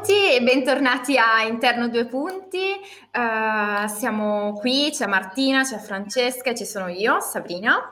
Benvenuti 0.00 0.34
e 0.34 0.42
bentornati 0.42 1.18
a 1.18 1.42
Interno 1.42 1.88
Due 1.88 2.06
Punti. 2.06 2.72
Uh, 3.12 3.86
siamo 3.86 4.54
qui, 4.54 4.88
c'è 4.90 5.06
Martina, 5.06 5.62
c'è 5.62 5.76
Francesca 5.76 6.50
e 6.50 6.54
ci 6.54 6.64
sono 6.64 6.88
io, 6.88 7.20
Sabrina. 7.20 7.90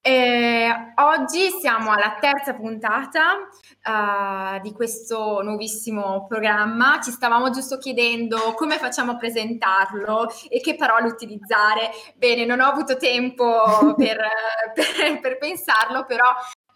E 0.00 0.70
oggi 0.94 1.50
siamo 1.60 1.90
alla 1.90 2.16
terza 2.18 2.54
puntata 2.54 3.40
uh, 3.84 4.60
di 4.62 4.72
questo 4.72 5.42
nuovissimo 5.42 6.24
programma. 6.26 6.98
Ci 7.02 7.10
stavamo 7.10 7.50
giusto 7.50 7.76
chiedendo 7.76 8.54
come 8.54 8.78
facciamo 8.78 9.12
a 9.12 9.16
presentarlo 9.16 10.28
e 10.48 10.60
che 10.60 10.76
parole 10.76 11.08
utilizzare. 11.08 11.90
Bene, 12.16 12.46
non 12.46 12.60
ho 12.60 12.68
avuto 12.68 12.96
tempo 12.96 13.94
per, 13.98 14.18
per, 14.72 15.20
per 15.20 15.36
pensarlo, 15.36 16.06
però 16.06 16.24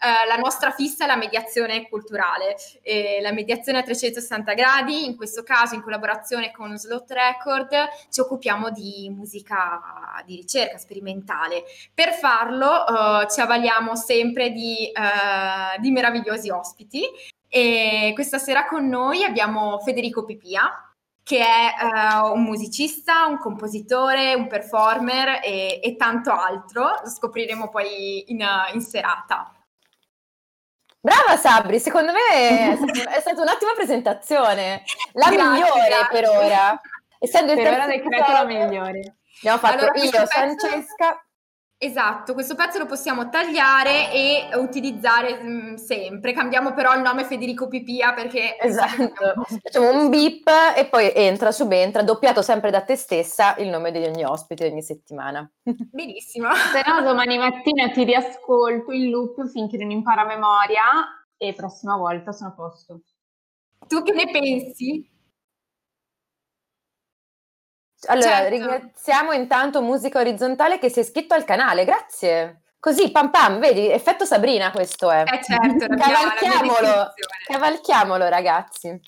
eh, 0.04 0.26
la 0.26 0.36
nostra 0.36 0.70
fissa 0.70 1.04
è 1.04 1.06
la 1.06 1.16
mediazione 1.16 1.88
culturale, 1.88 2.56
eh, 2.82 3.20
la 3.22 3.32
mediazione 3.32 3.78
a 3.78 3.82
360 3.82 4.52
gradi, 4.52 5.06
in 5.06 5.16
questo 5.16 5.42
caso 5.42 5.74
in 5.74 5.82
collaborazione 5.82 6.52
con 6.52 6.76
Slot 6.76 7.10
Record 7.10 7.74
ci 8.10 8.20
occupiamo 8.20 8.70
di 8.70 9.10
musica 9.10 10.22
di 10.26 10.36
ricerca 10.36 10.76
sperimentale. 10.76 11.64
Per 11.94 12.12
farlo 12.12 12.86
eh, 12.86 13.26
ci 13.30 13.40
avvaliamo 13.40 13.96
sempre 13.96 14.50
di, 14.50 14.86
eh, 14.86 15.80
di 15.80 15.90
meravigliosi 15.90 16.50
ospiti 16.50 17.02
e 17.48 18.10
questa 18.14 18.38
sera 18.38 18.66
con 18.66 18.86
noi 18.86 19.24
abbiamo 19.24 19.78
Federico 19.78 20.24
Pipia, 20.24 20.70
che 21.22 21.38
è 21.38 21.72
uh, 21.80 22.32
un 22.34 22.42
musicista, 22.42 23.24
un 23.26 23.38
compositore, 23.38 24.34
un 24.34 24.46
performer 24.46 25.40
e, 25.42 25.80
e, 25.82 25.96
tanto 25.96 26.30
altro. 26.30 26.82
Lo 27.02 27.08
scopriremo 27.08 27.70
poi 27.70 28.30
in, 28.30 28.44
in 28.74 28.80
serata. 28.82 29.53
Brava 31.04 31.36
Sabri, 31.36 31.78
secondo 31.80 32.12
me 32.12 32.80
è, 33.12 33.20
stata 33.20 33.42
un'ottima 33.42 33.72
presentazione, 33.74 34.84
la 35.12 35.28
grazie, 35.28 35.50
migliore 35.50 35.86
grazie. 35.86 36.08
per 36.10 36.28
ora. 36.30 36.80
Essendo 37.18 37.54
per 37.54 37.72
ora 37.74 37.86
decreto 37.86 38.32
la 38.32 38.44
migliore. 38.44 39.16
Abbiamo 39.40 39.58
fatto 39.58 39.84
allora, 39.84 40.02
io, 40.02 40.26
Francesca 40.26 41.23
Esatto, 41.84 42.32
questo 42.32 42.54
pezzo 42.54 42.78
lo 42.78 42.86
possiamo 42.86 43.28
tagliare 43.28 44.10
e 44.10 44.56
utilizzare 44.56 45.42
mh, 45.42 45.48
mm, 45.48 45.74
sempre. 45.74 46.32
Cambiamo 46.32 46.72
però 46.72 46.94
il 46.94 47.02
nome 47.02 47.24
Federico 47.24 47.68
Pipia 47.68 48.14
perché... 48.14 48.58
Esatto, 48.58 49.44
facciamo 49.62 49.90
un 49.90 50.08
beep 50.08 50.48
e 50.74 50.86
poi 50.86 51.12
entra, 51.14 51.52
subentra, 51.52 52.02
doppiato 52.02 52.40
sempre 52.40 52.70
da 52.70 52.80
te 52.80 52.96
stessa 52.96 53.54
il 53.58 53.68
nome 53.68 53.90
di 53.92 54.02
ogni 54.02 54.24
ospite 54.24 54.66
ogni 54.66 54.80
settimana. 54.80 55.46
Benissimo. 55.62 56.48
Se 56.54 56.82
no 56.90 57.02
domani 57.02 57.36
mattina 57.36 57.90
ti 57.90 58.04
riascolto 58.04 58.90
in 58.90 59.10
loop 59.10 59.46
finché 59.50 59.76
non 59.76 59.90
impara 59.90 60.22
a 60.22 60.26
memoria 60.26 60.84
e 61.36 61.52
prossima 61.52 61.98
volta 61.98 62.32
sono 62.32 62.48
a 62.48 62.52
posto. 62.54 63.00
Tu 63.86 64.02
che 64.02 64.14
ne 64.14 64.30
pensi? 64.30 65.13
Allora, 68.06 68.28
certo. 68.28 68.50
ringraziamo 68.50 69.32
intanto 69.32 69.82
Musica 69.82 70.20
Orizzontale 70.20 70.78
che 70.78 70.88
si 70.88 70.98
è 70.98 71.02
iscritto 71.02 71.34
al 71.34 71.44
canale, 71.44 71.84
grazie. 71.84 72.62
Così, 72.78 73.10
pam 73.10 73.30
pam, 73.30 73.60
vedi, 73.60 73.90
effetto 73.90 74.24
Sabrina 74.26 74.70
questo 74.70 75.10
è. 75.10 75.22
Eh 75.22 75.42
certo, 75.42 75.86
cavalchiamolo, 75.96 77.14
cavalchiamolo 77.46 78.28
ragazzi. 78.28 79.00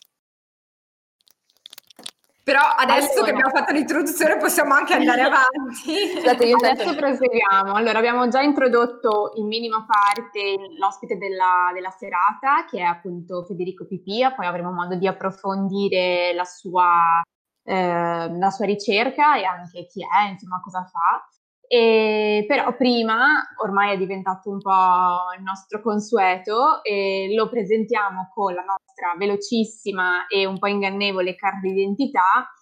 Però 2.47 2.61
adesso 2.61 3.11
allora. 3.11 3.25
che 3.25 3.31
abbiamo 3.33 3.51
fatto 3.51 3.73
l'introduzione 3.73 4.37
possiamo 4.37 4.73
anche 4.73 4.95
andare 4.95 5.21
avanti. 5.27 6.13
Scusate, 6.15 6.45
io 6.45 6.57
adesso 6.57 6.95
proseguiamo. 6.95 7.75
Allora, 7.75 7.99
abbiamo 7.99 8.29
già 8.29 8.41
introdotto 8.41 9.33
in 9.35 9.49
minima 9.49 9.85
parte 9.85 10.55
l'ospite 10.79 11.19
della, 11.19 11.73
della, 11.75 11.91
serata, 11.91 12.65
che 12.71 12.79
è 12.79 12.83
appunto 12.83 13.43
Federico 13.43 13.85
Pipia, 13.85 14.33
poi 14.33 14.47
avremo 14.47 14.71
modo 14.71 14.95
di 14.95 15.09
approfondire 15.09 16.33
la 16.35 16.45
sua 16.45 17.21
eh, 17.67 18.39
la 18.39 18.51
sua 18.51 18.65
ricerca 18.65 19.37
e 19.37 19.45
anche 19.45 19.87
chi 19.87 20.03
è, 20.03 20.31
insomma, 20.31 20.61
cosa 20.61 20.85
fa. 20.85 21.29
E, 21.69 22.45
però 22.47 22.77
prima, 22.77 23.43
ormai 23.61 23.95
è 23.95 23.97
diventato 23.99 24.51
un 24.51 24.61
po' 24.61 25.35
il 25.37 25.43
nostro 25.43 25.83
consueto, 25.83 26.83
e 26.85 27.33
lo 27.35 27.49
presentiamo 27.49 28.31
con 28.33 28.55
la 28.55 28.63
nostra 28.63 29.15
velocissima 29.19 30.29
e 30.29 30.47
un 30.47 30.59
po' 30.59 30.69
ingannevole 30.69 31.35
card 31.35 31.61
d'identità 31.63 32.53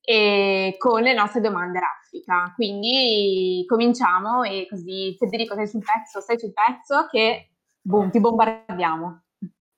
e 0.00 0.76
con 0.78 1.02
le 1.02 1.12
nostre 1.12 1.42
domande 1.42 1.80
raffica. 1.80 2.52
Quindi 2.54 3.62
cominciamo 3.68 4.42
e 4.42 4.66
così 4.70 5.14
Federico 5.18 5.54
sei 5.54 5.66
sul 5.66 5.82
pezzo, 5.82 6.20
stai 6.20 6.38
sul 6.38 6.54
pezzo 6.54 7.08
che 7.10 7.50
boom, 7.82 8.10
ti 8.10 8.20
bombardiamo. 8.20 9.22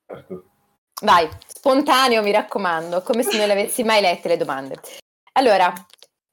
Certo. 0.05 0.48
Vai, 1.01 1.29
spontaneo 1.47 2.21
mi 2.21 2.31
raccomando, 2.31 3.01
come 3.01 3.23
se 3.23 3.37
non 3.37 3.47
le 3.47 3.53
avessi 3.53 3.83
mai 3.83 4.01
lette 4.01 4.27
le 4.27 4.37
domande. 4.37 4.75
Allora, 5.33 5.71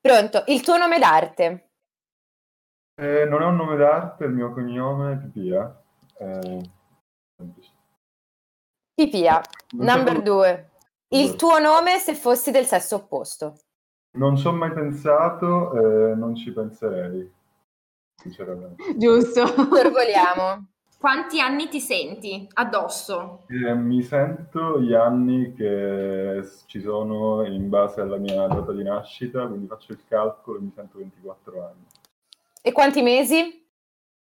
pronto, 0.00 0.43
il 0.49 0.60
tuo 0.62 0.77
nome 0.77 0.99
d'arte? 0.99 1.71
Eh, 3.00 3.27
non 3.27 3.43
è 3.43 3.44
un 3.44 3.54
nome 3.54 3.77
d'arte, 3.77 4.25
il 4.25 4.32
mio 4.32 4.53
cognome 4.53 5.12
è 5.12 5.16
Pipia. 5.19 5.82
Eh, 6.19 6.71
Pipia, 8.94 9.41
number 9.72 10.22
due. 10.22 10.71
Il 11.09 11.37
tuo 11.37 11.60
nome 11.60 11.98
se 11.98 12.15
fossi 12.15 12.50
del 12.50 12.66
sesso 12.66 12.97
opposto? 12.97 13.59
Non 14.19 14.37
ci 14.37 14.47
ho 14.48 14.53
mai 14.53 14.72
pensato, 14.72 15.72
eh, 15.75 16.15
non 16.16 16.34
ci 16.34 16.50
penserei, 16.53 17.33
sinceramente. 18.21 18.97
Giusto. 18.97 19.47
Sorvoliamo. 19.47 20.71
Quanti 21.06 21.41
anni 21.41 21.69
ti 21.69 21.78
senti 21.78 22.49
addosso? 22.55 23.44
Eh, 23.47 23.72
mi 23.75 24.03
sento 24.03 24.81
gli 24.81 24.93
anni 24.93 25.55
che 25.55 26.43
ci 26.67 26.81
sono 26.81 27.47
in 27.47 27.69
base 27.69 28.00
alla 28.00 28.17
mia 28.17 28.49
data 28.49 28.72
di 28.72 28.83
nascita, 28.83 29.47
quindi 29.47 29.69
faccio 29.69 29.93
il 29.93 30.00
calcolo 30.09 30.59
e 30.59 30.62
mi 30.62 30.72
sento 30.75 30.99
24 30.99 31.65
anni. 31.65 31.87
E 32.61 32.72
quanti 32.72 33.03
mesi? 33.03 33.69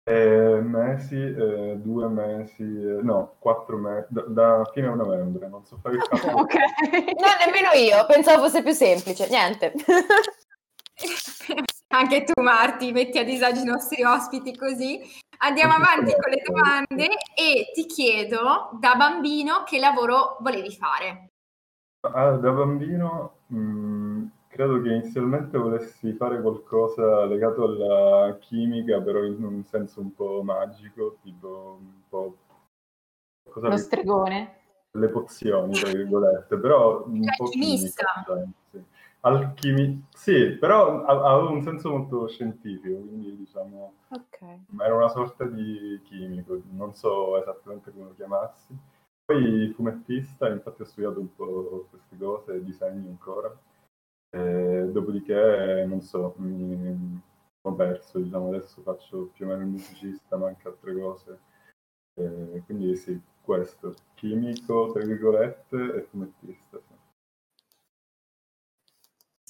Eh, 0.05 0.61
mesi, 0.63 1.17
eh, 1.17 1.77
due 1.77 2.09
mesi, 2.09 2.63
eh, 2.63 3.03
no, 3.03 3.35
quattro 3.39 3.77
mesi, 3.77 4.07
da, 4.09 4.23
da, 4.23 4.71
fine 4.73 4.89
novembre, 4.95 5.49
non 5.49 5.63
so 5.67 5.79
fare 5.83 5.97
il 5.97 6.03
calcolo. 6.09 6.45
ok, 6.45 6.55
no, 7.21 7.29
nemmeno 7.45 7.73
io, 7.75 8.07
pensavo 8.07 8.45
fosse 8.45 8.63
più 8.63 8.73
semplice, 8.73 9.29
niente. 9.29 9.75
Anche 11.93 12.23
tu 12.23 12.41
Marti, 12.41 12.93
metti 12.93 13.19
a 13.19 13.25
disagio 13.25 13.63
i 13.63 13.65
nostri 13.65 14.05
ospiti 14.05 14.57
così. 14.57 15.01
Andiamo 15.39 15.75
avanti 15.75 16.13
con 16.13 16.31
le 16.31 16.43
domande 16.45 17.09
e 17.35 17.71
ti 17.75 17.87
chiedo 17.87 18.71
da 18.79 18.95
bambino 18.95 19.65
che 19.65 19.79
lavoro 19.81 20.37
volevi 20.41 20.71
fare? 20.71 21.31
Ah, 22.03 22.33
da 22.33 22.51
bambino 22.53 23.39
mh, 23.47 23.59
mm, 23.59 24.27
credo 24.49 24.81
che 24.83 24.89
inizialmente 24.89 25.59
volessi 25.59 26.13
fare 26.13 26.41
qualcosa 26.41 27.25
legato 27.25 27.65
alla 27.65 28.37
chimica, 28.39 29.01
però 29.01 29.25
in 29.25 29.43
un 29.43 29.65
senso 29.65 30.01
un 30.01 30.15
po' 30.15 30.43
magico, 30.43 31.17
tipo 31.23 31.79
un 31.81 32.03
po'... 32.09 32.37
Cosa 33.51 33.69
Lo 33.69 33.77
stregone? 33.77 34.59
Le 34.93 35.09
pozioni, 35.09 35.73
tra 35.73 35.91
virgolette, 35.91 36.57
però 36.57 37.05
un 37.05 37.25
cioè, 37.25 37.37
po' 37.37 37.45
chimista. 37.47 38.13
Chimica, 38.25 38.53
sì. 38.71 38.85
Alchimi... 39.23 40.07
Sì, 40.15 40.57
però 40.59 41.05
aveva 41.05 41.51
un 41.51 41.63
senso 41.63 41.91
molto 41.91 42.27
scientifico, 42.29 42.97
quindi 43.01 43.37
diciamo 43.37 43.93
okay. 44.09 44.65
era 44.79 44.95
una 44.95 45.09
sorta 45.09 45.45
di 45.45 46.01
chimico, 46.05 46.61
non 46.71 46.95
so 46.95 47.39
esattamente 47.39 47.91
come 47.93 48.07
lo 48.07 48.15
chiamassi. 48.15 48.75
Poi 49.25 49.71
fumettista, 49.75 50.49
infatti 50.49 50.83
ho 50.83 50.87
studiato 50.87 51.21
un 51.21 51.35
po' 51.35 51.87
queste 51.91 52.17
cose, 52.17 52.65
disegni 52.65 53.09
ancora. 53.09 53.55
E 54.33 54.89
dopodiché, 54.91 55.85
non 55.87 56.01
so, 56.01 56.35
mi 56.39 57.21
ho 57.63 57.75
perso, 57.75 58.19
diciamo, 58.19 58.49
adesso 58.49 58.81
faccio 58.83 59.31
più 59.35 59.45
o 59.45 59.49
meno 59.49 59.63
il 59.63 59.69
musicista, 59.69 60.37
ma 60.37 60.49
anche 60.49 60.67
altre 60.67 60.99
cose. 60.99 61.39
E 62.15 62.63
quindi 62.65 62.97
sì, 62.97 63.21
questo, 63.41 63.95
chimico, 64.15 64.91
tra 64.93 65.05
virgolette, 65.05 65.95
e 65.95 66.03
fumettista. 66.03 66.81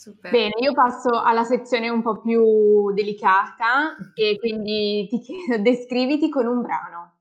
Super. 0.01 0.31
Bene, 0.31 0.55
io 0.61 0.73
passo 0.73 1.11
alla 1.11 1.45
sezione 1.45 1.91
un 1.91 2.01
po' 2.01 2.23
più 2.23 2.91
delicata 2.95 3.99
e 4.15 4.39
quindi 4.41 5.07
ti 5.11 5.21
chiedo, 5.21 5.63
descriviti 5.63 6.31
con 6.31 6.47
un 6.47 6.63
brano. 6.63 7.19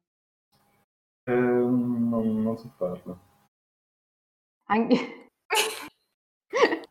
Eh, 1.26 1.34
non, 1.34 2.42
non, 2.42 2.58
so 2.58 2.72
farlo. 2.78 3.20
Anche... 4.68 4.96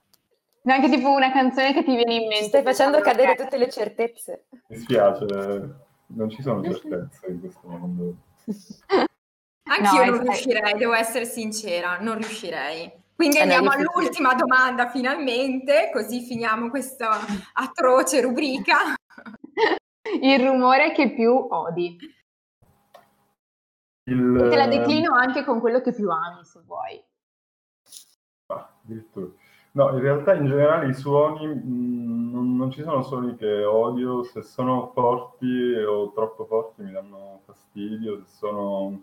Anche 0.69 0.91
tipo 0.91 1.09
una 1.09 1.33
canzone 1.33 1.73
che 1.73 1.83
ti 1.83 1.97
viene 1.97 2.17
in 2.17 2.29
mente. 2.29 2.45
Stai 2.45 2.63
facendo 2.63 3.01
cadere 3.01 3.35
tutte 3.35 3.57
le 3.57 3.71
certezze. 3.71 4.45
Mi 4.67 4.77
spiace, 4.77 5.25
non 6.09 6.29
ci 6.29 6.43
sono 6.43 6.63
certezze 6.65 7.29
in 7.29 7.41
questo 7.41 7.67
mondo. 7.67 8.15
Anch'io 9.65 10.05
no, 10.05 10.11
non 10.11 10.21
riuscirei, 10.21 10.77
devo 10.77 10.93
essere 10.93 11.25
sincera, 11.25 11.97
non 11.99 12.17
riuscirei. 12.17 13.07
Quindi 13.19 13.39
andiamo 13.41 13.71
all'ultima 13.71 14.33
domanda 14.35 14.91
finalmente, 14.91 15.91
così 15.93 16.21
finiamo 16.21 16.71
questa 16.71 17.19
atroce 17.55 18.21
rubrica. 18.21 18.95
Il 20.23 20.39
rumore 20.47 20.93
che 20.93 21.13
più 21.15 21.33
odi. 21.33 21.99
Il... 24.05 24.47
Te 24.49 24.57
la 24.57 24.69
declino 24.69 25.17
anche 25.17 25.43
con 25.43 25.59
quello 25.59 25.81
che 25.81 25.93
più 25.93 26.09
ami, 26.09 26.45
se 26.45 26.61
vuoi. 26.65 27.05
addirittura. 28.47 29.27
No, 29.73 29.91
in 29.95 29.99
realtà 29.99 30.35
in 30.35 30.47
generale 30.47 30.87
i 30.87 30.95
suoni, 30.95 31.45
mh, 31.45 31.63
mm, 31.67 32.33
non, 32.33 32.57
non, 32.57 32.71
ci 32.71 32.85
sono 32.85 33.03
suoni 33.03 33.35
che 33.35 33.65
odio, 33.65 34.23
se 34.23 34.43
sono 34.43 34.93
forti 34.95 35.73
o 35.73 36.13
troppo 36.13 36.45
forti 36.45 36.83
mi 36.83 36.93
danno 36.93 37.41
fastidio, 37.47 38.21
se 38.21 38.29
sono... 38.29 39.03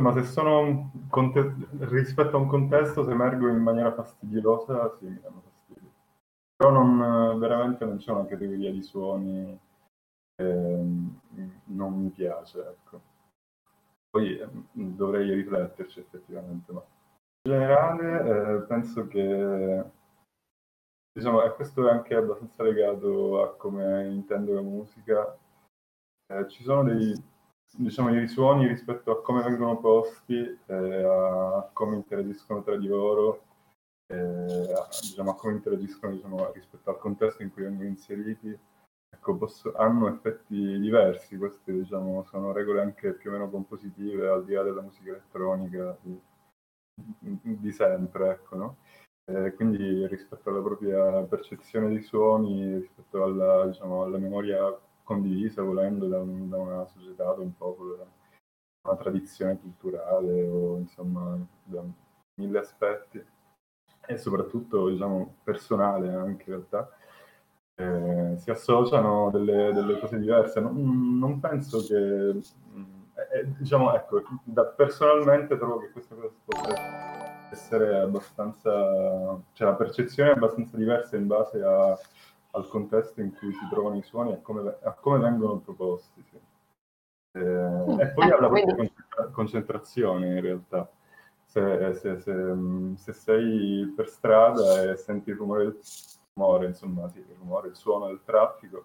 Ma 0.00 0.12
se 0.14 0.24
sono 0.24 0.90
conte- 1.08 1.54
rispetto 1.80 2.36
a 2.36 2.40
un 2.40 2.46
contesto, 2.46 3.04
se 3.04 3.10
emergono 3.10 3.52
in 3.52 3.62
maniera 3.62 3.92
fastidiosa, 3.92 4.96
sì, 4.98 5.06
mi 5.06 5.20
danno 5.20 5.42
fastidio. 5.42 5.90
Però 6.56 6.70
non, 6.70 7.38
veramente 7.38 7.84
non 7.84 7.98
c'è 7.98 8.10
una 8.10 8.26
categoria 8.26 8.70
di 8.70 8.82
suoni 8.82 9.58
che 10.34 10.44
non 10.44 12.02
mi 12.02 12.08
piace, 12.08 12.58
ecco. 12.60 13.00
Poi 14.10 14.38
eh, 14.38 14.48
dovrei 14.72 15.32
rifletterci 15.34 16.00
effettivamente, 16.00 16.72
ma 16.72 16.80
in 17.42 17.52
generale 17.52 18.56
eh, 18.56 18.60
penso 18.62 19.06
che 19.06 19.84
diciamo, 21.12 21.42
e 21.42 21.54
questo 21.54 21.86
è 21.86 21.90
anche 21.90 22.14
abbastanza 22.14 22.62
legato 22.62 23.42
a 23.42 23.54
come 23.54 24.08
intendo 24.08 24.54
la 24.54 24.62
musica. 24.62 25.38
Eh, 26.32 26.48
ci 26.48 26.62
sono 26.62 26.84
dei, 26.84 27.14
diciamo, 27.76 28.10
dei 28.10 28.28
suoni 28.28 28.66
rispetto 28.66 29.10
a 29.10 29.22
come 29.22 29.42
vengono 29.42 29.78
posti, 29.78 30.58
eh, 30.66 31.02
a 31.04 31.68
come 31.72 31.96
interagiscono 31.96 32.62
tra 32.62 32.76
di 32.76 32.86
loro, 32.86 33.44
eh, 34.06 34.16
a, 34.16 34.88
diciamo, 35.00 35.30
a 35.30 35.34
come 35.36 35.54
interagiscono 35.54 36.12
diciamo, 36.12 36.52
rispetto 36.52 36.90
al 36.90 36.98
contesto 36.98 37.42
in 37.42 37.52
cui 37.52 37.62
vengono 37.62 37.88
inseriti. 37.88 38.56
Ecco, 39.12 39.36
posso, 39.36 39.74
hanno 39.74 40.08
effetti 40.08 40.78
diversi, 40.78 41.36
queste 41.36 41.72
diciamo, 41.72 42.24
sono 42.24 42.52
regole 42.52 42.80
anche 42.80 43.12
più 43.14 43.30
o 43.30 43.32
meno 43.32 43.50
compositive, 43.50 44.28
al 44.28 44.44
di 44.44 44.54
là 44.54 44.62
della 44.62 44.82
musica 44.82 45.10
elettronica. 45.10 45.96
Di, 46.00 46.20
di 47.22 47.72
sempre, 47.72 48.30
ecco, 48.30 48.56
no? 48.56 48.76
quindi 49.54 50.06
rispetto 50.08 50.50
alla 50.50 50.60
propria 50.60 51.22
percezione 51.22 51.88
dei 51.88 52.02
suoni, 52.02 52.78
rispetto 52.78 53.22
alla, 53.22 53.66
diciamo, 53.66 54.02
alla 54.02 54.18
memoria 54.18 54.76
condivisa, 55.10 55.62
volendo 55.62 56.06
da, 56.06 56.20
un, 56.20 56.48
da, 56.48 56.58
una 56.58 56.86
società, 56.86 57.24
da 57.24 57.42
un 57.42 57.56
popolo, 57.56 57.96
da 57.96 58.06
una 58.88 58.96
tradizione 58.96 59.58
culturale 59.58 60.46
o 60.46 60.78
insomma 60.78 61.36
da 61.64 61.82
mille 62.34 62.58
aspetti. 62.58 63.22
E 64.06 64.16
soprattutto 64.16 64.88
diciamo 64.88 65.34
personale 65.42 66.14
anche 66.14 66.44
in 66.50 66.56
realtà. 66.56 66.88
Eh, 67.74 68.36
si 68.38 68.50
associano 68.50 69.30
delle, 69.30 69.72
delle, 69.72 69.98
cose 69.98 70.18
diverse. 70.18 70.60
Non, 70.60 71.18
non 71.18 71.40
penso 71.40 71.84
che 71.84 72.38
eh, 73.32 73.46
diciamo, 73.58 73.92
ecco, 73.94 74.22
da, 74.44 74.64
personalmente 74.64 75.58
trovo 75.58 75.78
che 75.78 75.90
questa 75.90 76.14
cosa 76.14 76.32
possa 76.44 77.48
essere 77.50 77.98
abbastanza, 77.98 78.70
cioè 79.52 79.68
la 79.68 79.74
percezione 79.74 80.30
è 80.30 80.34
abbastanza 80.34 80.76
diversa 80.76 81.16
in 81.16 81.26
base 81.26 81.62
a, 81.62 81.98
al 82.52 82.68
contesto 82.68 83.20
in 83.20 83.34
cui 83.34 83.52
si 83.52 83.68
trovano 83.68 83.96
i 83.96 84.02
suoni 84.02 84.30
e 84.30 84.34
a 84.34 84.38
come, 84.38 84.76
a 84.82 84.92
come 84.92 85.18
vengono 85.18 85.58
proposti. 85.58 86.22
Sì. 86.28 86.38
Eh, 87.32 88.02
e 88.02 88.08
poi 88.08 88.30
alla 88.30 88.48
propria 88.48 88.74
concentra- 88.74 89.26
concentrazione 89.28 90.26
in 90.34 90.40
realtà. 90.40 90.90
Se, 91.44 91.94
se, 91.94 92.20
se, 92.20 92.54
se, 92.96 93.12
sei 93.12 93.92
per 93.94 94.08
strada 94.08 94.90
e 94.90 94.96
senti 94.96 95.30
il 95.30 95.36
rumore, 95.36 95.64
il 95.64 95.78
rumore, 96.34 96.66
insomma, 96.66 97.08
sì, 97.08 97.18
il 97.18 97.36
rumore, 97.38 97.68
il 97.68 97.76
suono 97.76 98.06
del 98.06 98.22
traffico, 98.24 98.84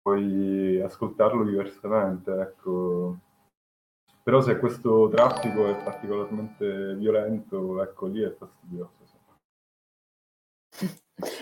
puoi 0.00 0.80
ascoltarlo 0.80 1.44
diversamente, 1.44 2.32
ecco. 2.32 3.18
Però 4.22 4.40
se 4.40 4.58
questo 4.58 5.08
traffico 5.08 5.66
è 5.66 5.82
particolarmente 5.82 6.94
violento, 6.94 7.82
ecco 7.82 8.06
lì 8.06 8.22
è 8.22 8.30
fastidioso. 8.30 8.99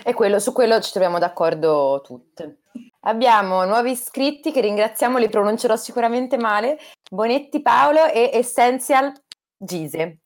E 0.03 0.13
quello, 0.13 0.39
su 0.39 0.51
quello 0.51 0.79
ci 0.81 0.91
troviamo 0.91 1.19
d'accordo 1.19 2.01
tutte. 2.03 2.61
Abbiamo 3.01 3.65
nuovi 3.65 3.91
iscritti 3.91 4.51
che 4.51 4.61
ringraziamo, 4.61 5.17
li 5.17 5.29
pronuncerò 5.29 5.75
sicuramente 5.75 6.37
male. 6.37 6.77
Bonetti 7.09 7.61
Paolo 7.61 8.05
e 8.05 8.29
Essential 8.33 9.11
Gise. 9.57 10.19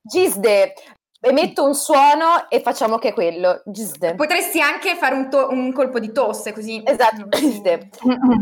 Gisde, 0.00 0.72
emetto 1.20 1.64
un 1.64 1.74
suono 1.74 2.48
e 2.48 2.60
facciamo 2.60 2.98
che 2.98 3.12
quello. 3.12 3.62
Gisde. 3.64 4.14
Potresti 4.14 4.60
anche 4.60 4.94
fare 4.94 5.14
un, 5.14 5.28
to- 5.28 5.48
un, 5.50 5.72
colpo 5.72 5.98
di 5.98 6.12
tosse 6.12 6.52
così. 6.52 6.82
Esatto, 6.84 7.28
Gisde. 7.28 7.90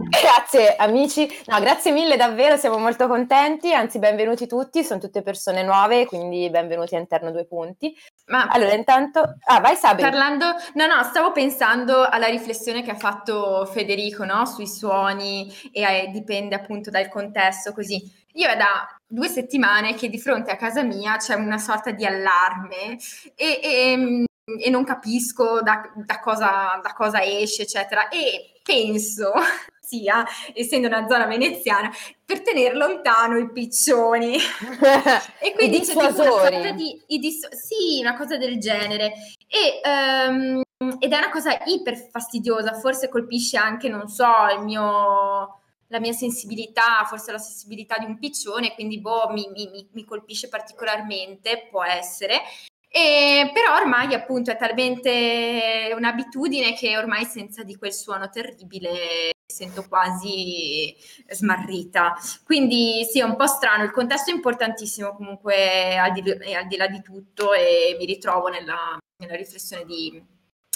grazie 0.08 0.76
amici, 0.76 1.28
no, 1.46 1.58
grazie 1.61 1.90
mille 1.93 2.17
davvero, 2.17 2.56
siamo 2.56 2.78
molto 2.78 3.08
contenti, 3.08 3.73
anzi 3.73 3.99
benvenuti 3.99 4.46
tutti, 4.46 4.84
sono 4.84 5.00
tutte 5.00 5.23
persone 5.23 5.62
nuove, 5.62 6.06
quindi 6.06 6.50
benvenuti 6.50 6.94
a 6.94 6.99
Interno 6.99 7.31
Due 7.31 7.46
Punti. 7.46 7.94
Ma 8.26 8.46
allora 8.49 8.75
intanto, 8.75 9.37
ah 9.44 9.61
vai 9.61 9.76
Sabri. 9.76 10.02
Parlando, 10.02 10.46
no 10.75 10.87
no, 10.87 11.02
stavo 11.05 11.32
pensando 11.32 12.05
alla 12.05 12.26
riflessione 12.26 12.82
che 12.82 12.90
ha 12.90 12.96
fatto 12.96 13.67
Federico, 13.67 14.25
no, 14.25 14.44
sui 14.44 14.67
suoni 14.67 15.52
e 15.73 15.82
eh, 15.82 16.08
dipende 16.12 16.55
appunto 16.55 16.90
dal 16.90 17.08
contesto 17.08 17.73
così. 17.73 18.25
Io 18.34 18.49
è 18.49 18.56
da 18.56 18.95
due 19.06 19.28
settimane 19.28 19.94
che 19.94 20.08
di 20.08 20.18
fronte 20.18 20.50
a 20.50 20.56
casa 20.56 20.82
mia 20.82 21.16
c'è 21.16 21.34
una 21.34 21.58
sorta 21.58 21.92
di 21.92 22.04
allarme 22.04 22.98
e, 23.34 23.60
e, 23.62 24.24
e 24.60 24.70
non 24.70 24.84
capisco 24.84 25.62
da, 25.62 25.90
da, 25.94 26.20
cosa, 26.20 26.80
da 26.82 26.92
cosa 26.94 27.22
esce, 27.22 27.62
eccetera. 27.62 28.08
E 28.08 28.60
penso 28.62 29.32
sia, 29.80 30.24
essendo 30.52 30.88
una 30.88 31.06
zona 31.06 31.26
veneziana, 31.26 31.90
per 32.24 32.42
tenere 32.42 32.74
lontano 32.74 33.38
i 33.38 33.50
piccioni. 33.50 34.36
e 35.40 35.52
quindi 35.54 35.80
I. 35.80 35.84
C'è 35.84 36.74
di, 36.74 37.02
i 37.08 37.18
dis- 37.18 37.48
sì, 37.50 38.00
una 38.00 38.16
cosa 38.16 38.36
del 38.36 38.58
genere. 38.58 39.12
E, 39.48 39.80
um, 40.28 40.62
ed 40.98 41.12
è 41.12 41.16
una 41.16 41.30
cosa 41.30 41.58
iper 41.64 42.08
fastidiosa, 42.10 42.74
forse 42.74 43.08
colpisce 43.08 43.56
anche, 43.56 43.88
non 43.88 44.08
so, 44.08 44.26
il 44.56 44.62
mio 44.62 45.60
la 45.88 46.00
mia 46.00 46.12
sensibilità, 46.12 47.04
forse 47.06 47.32
la 47.32 47.38
sensibilità 47.38 47.98
di 47.98 48.04
un 48.06 48.18
piccione, 48.18 48.74
quindi 48.74 49.00
boh, 49.00 49.30
mi, 49.30 49.48
mi, 49.52 49.88
mi 49.92 50.04
colpisce 50.04 50.49
particolarmente, 50.49 51.68
può 51.70 51.84
essere. 51.84 52.40
E, 52.88 53.50
però 53.52 53.76
ormai 53.76 54.14
appunto 54.14 54.50
è 54.50 54.56
talmente 54.56 55.92
un'abitudine 55.94 56.75
che 56.75 56.96
ormai 56.96 57.25
senza 57.25 57.62
di 57.62 57.76
quel 57.76 57.92
suono 57.92 58.30
terribile 58.30 59.32
mi 59.34 59.54
sento 59.54 59.87
quasi 59.87 60.96
smarrita. 61.28 62.14
Quindi 62.44 63.04
sì, 63.04 63.20
è 63.20 63.22
un 63.22 63.37
po' 63.37 63.46
strano, 63.46 63.84
il 63.84 63.90
contesto 63.90 64.30
è 64.30 64.34
importantissimo 64.34 65.14
comunque 65.14 65.99
al 65.99 66.12
di, 66.12 66.20
al 66.54 66.66
di 66.66 66.76
là 66.76 66.87
di 66.87 67.02
tutto 67.02 67.52
e 67.52 67.96
mi 67.99 68.06
ritrovo 68.06 68.49
nella, 68.49 68.96
nella 69.18 69.37
riflessione 69.37 69.84
di, 69.84 70.22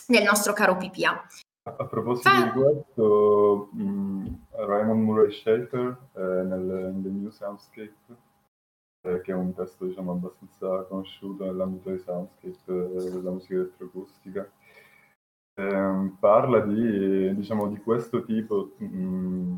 del 0.06 0.22
nostro 0.22 0.52
caro 0.52 0.76
Pipia. 0.76 1.26
A 1.62 1.84
proposito 1.84 2.28
ah. 2.30 2.44
di 2.44 2.50
questo, 2.58 3.68
mh, 3.72 4.46
Raymond 4.52 5.02
Murray 5.02 5.30
Schaefer 5.30 5.98
eh, 6.14 6.20
nel, 6.20 7.00
The 7.02 7.08
New 7.10 7.28
Soundscape, 7.28 8.16
eh, 9.02 9.20
che 9.20 9.32
è 9.32 9.34
un 9.34 9.52
testo 9.52 9.84
diciamo, 9.84 10.12
abbastanza 10.12 10.84
conosciuto 10.84 11.44
nell'ambito 11.44 11.90
dei 11.90 11.98
soundscape 11.98 12.64
eh, 12.66 13.10
della 13.10 13.30
musica 13.30 13.54
elettroacustica, 13.56 14.50
ehm, 15.60 16.16
parla 16.18 16.60
di, 16.60 17.34
diciamo, 17.34 17.68
di, 17.68 17.76
questo 17.76 18.24
tipo 18.24 18.72
mh, 18.78 19.56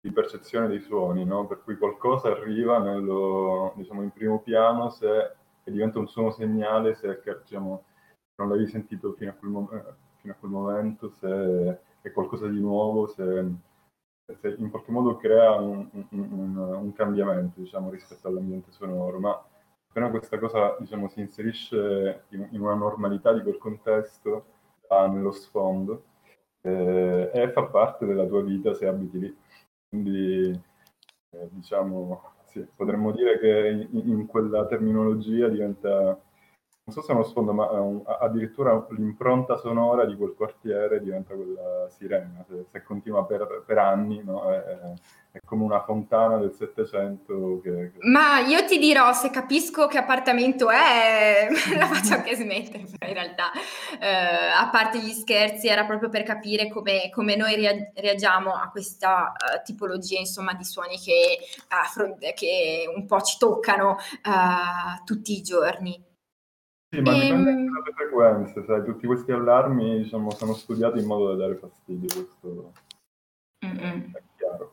di 0.00 0.12
percezione 0.12 0.66
dei 0.66 0.80
suoni, 0.80 1.24
no? 1.24 1.46
per 1.46 1.62
cui 1.62 1.78
qualcosa 1.78 2.28
arriva 2.30 2.78
nello, 2.80 3.72
diciamo, 3.76 4.02
in 4.02 4.10
primo 4.10 4.40
piano 4.40 4.90
se, 4.90 5.36
e 5.62 5.70
diventa 5.70 6.00
un 6.00 6.08
suono 6.08 6.32
segnale 6.32 6.96
se 6.96 7.20
diciamo, 7.44 7.84
non 8.34 8.48
l'avevi 8.48 8.68
sentito 8.68 9.12
fino 9.12 9.30
a 9.30 9.34
quel 9.34 9.50
momento 9.52 10.06
fino 10.28 10.32
a 10.32 10.36
quel 10.36 10.50
momento, 10.50 11.10
se 11.10 11.80
è 12.02 12.12
qualcosa 12.12 12.46
di 12.48 12.60
nuovo, 12.60 13.06
se, 13.06 13.46
se 14.40 14.54
in 14.58 14.70
qualche 14.70 14.90
modo 14.90 15.16
crea 15.16 15.52
un, 15.54 15.88
un, 16.10 16.56
un, 16.56 16.92
cambiamento 16.92 17.60
diciamo, 17.60 17.90
rispetto 17.90 18.28
all'ambiente 18.28 18.70
sonoro, 18.70 19.18
ma 19.18 19.42
appena 19.88 20.10
questa 20.10 20.38
cosa 20.38 20.76
diciamo, 20.78 21.08
si 21.08 21.20
inserisce 21.20 22.24
in, 22.30 22.48
in, 22.50 22.60
una 22.60 22.74
normalità 22.74 23.32
di 23.32 23.42
quel 23.42 23.58
contesto, 23.58 24.44
ha 24.88 25.06
nello 25.06 25.32
sfondo 25.32 26.04
eh, 26.62 27.30
e 27.32 27.50
fa 27.52 27.64
parte 27.64 28.06
della 28.06 28.26
tua 28.26 28.42
vita 28.42 28.74
se 28.74 28.86
abiti 28.86 29.18
lì. 29.18 29.36
Quindi 29.88 30.50
eh, 31.30 31.48
diciamo, 31.50 32.34
sì, 32.44 32.66
potremmo 32.74 33.12
dire 33.12 33.38
che 33.38 33.88
in, 33.90 34.08
in 34.08 34.26
quella 34.26 34.66
terminologia 34.66 35.48
diventa 35.48 36.20
so 36.90 37.02
se 37.02 37.12
è 37.12 37.14
uno 37.14 37.24
sfondo, 37.24 37.52
ma 37.52 37.70
un, 37.70 38.02
addirittura 38.04 38.86
l'impronta 38.90 39.56
sonora 39.56 40.04
di 40.04 40.16
quel 40.16 40.34
quartiere 40.34 41.00
diventa 41.00 41.34
quella 41.34 41.88
sirena, 41.88 42.44
se, 42.48 42.64
se 42.70 42.82
continua 42.82 43.24
per, 43.24 43.62
per 43.66 43.78
anni, 43.78 44.22
no? 44.24 44.50
è, 44.50 44.56
è, 45.30 45.40
come 45.44 45.62
una 45.62 45.82
fontana 45.82 46.36
del 46.38 46.52
Settecento. 46.52 47.60
Che... 47.62 47.92
Ma 48.00 48.40
io 48.40 48.64
ti 48.64 48.78
dirò, 48.78 49.12
se 49.12 49.30
capisco 49.30 49.86
che 49.86 49.98
appartamento 49.98 50.68
è, 50.70 51.48
la 51.76 51.86
faccio 51.86 52.14
anche 52.14 52.34
smettere, 52.34 52.84
però 52.98 53.10
in 53.10 53.18
realtà, 53.18 53.50
eh, 54.00 54.50
a 54.56 54.68
parte 54.70 54.98
gli 54.98 55.12
scherzi, 55.12 55.68
era 55.68 55.84
proprio 55.84 56.08
per 56.08 56.22
capire 56.22 56.68
come, 56.68 57.10
come 57.10 57.36
noi 57.36 57.54
reagiamo 57.94 58.52
a 58.52 58.68
questa 58.70 59.32
uh, 59.32 59.62
tipologia 59.64 60.18
insomma, 60.18 60.54
di 60.54 60.64
suoni 60.64 60.98
che, 60.98 61.38
uh, 61.70 62.18
che, 62.34 62.84
un 62.94 63.06
po' 63.06 63.20
ci 63.20 63.36
toccano 63.38 63.90
uh, 63.90 65.04
tutti 65.04 65.36
i 65.36 65.42
giorni. 65.42 66.06
Sì, 66.90 67.00
ma 67.02 67.12
dipende 67.12 67.50
ehm... 67.50 67.72
dalle 67.72 67.92
frequenze, 67.94 68.64
sai, 68.64 68.82
tutti 68.84 69.06
questi 69.06 69.30
allarmi 69.30 69.98
diciamo, 70.02 70.30
sono 70.30 70.54
studiati 70.54 70.98
in 70.98 71.06
modo 71.06 71.28
da 71.28 71.34
dare 71.34 71.56
fastidio, 71.56 72.08
questo 72.08 72.72
Mm-mm. 73.66 74.10
è 74.14 74.22
chiaro. 74.36 74.72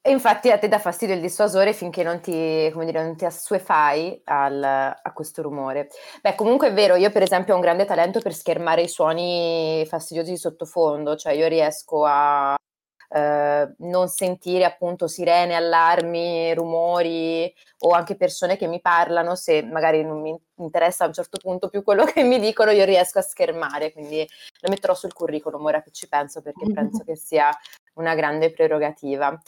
E 0.00 0.10
infatti 0.10 0.50
a 0.50 0.58
te 0.58 0.68
dà 0.68 0.78
fastidio 0.78 1.14
il 1.14 1.20
dissuasore 1.20 1.72
finché 1.72 2.02
non 2.02 2.20
ti, 2.20 2.70
come 2.72 2.84
dire, 2.84 3.02
non 3.02 3.16
ti 3.16 3.24
assuefai 3.24 4.22
al, 4.24 4.62
a 4.62 5.12
questo 5.12 5.42
rumore. 5.42 5.88
Beh, 6.22 6.34
comunque 6.34 6.68
è 6.68 6.72
vero, 6.72 6.94
io 6.96 7.10
per 7.10 7.22
esempio 7.22 7.52
ho 7.52 7.56
un 7.56 7.62
grande 7.62 7.84
talento 7.84 8.20
per 8.20 8.32
schermare 8.32 8.82
i 8.82 8.88
suoni 8.88 9.84
fastidiosi 9.86 10.30
di 10.30 10.36
sottofondo, 10.36 11.16
cioè 11.16 11.32
io 11.32 11.46
riesco 11.48 12.04
a 12.06 12.56
eh, 13.08 13.74
non 13.78 14.08
sentire 14.08 14.64
appunto 14.64 15.08
sirene, 15.08 15.54
allarmi, 15.54 16.52
rumori 16.54 17.52
o 17.80 17.90
anche 17.90 18.16
persone 18.16 18.56
che 18.56 18.66
mi 18.66 18.80
parlano, 18.80 19.34
se 19.34 19.62
magari 19.62 20.04
non 20.04 20.20
mi 20.20 20.36
interessa 20.56 21.04
a 21.04 21.06
un 21.06 21.12
certo 21.12 21.38
punto 21.38 21.68
più 21.68 21.82
quello 21.82 22.04
che 22.04 22.22
mi 22.22 22.38
dicono, 22.38 22.70
io 22.70 22.84
riesco 22.84 23.18
a 23.18 23.22
schermare, 23.22 23.92
quindi 23.92 24.28
lo 24.60 24.68
metterò 24.68 24.94
sul 24.94 25.12
curriculum 25.12 25.64
ora 25.64 25.82
che 25.82 25.90
ci 25.90 26.08
penso 26.08 26.42
perché 26.42 26.70
penso 26.72 27.04
che 27.04 27.16
sia 27.16 27.50
una 27.94 28.14
grande 28.14 28.52
prerogativa. 28.52 29.40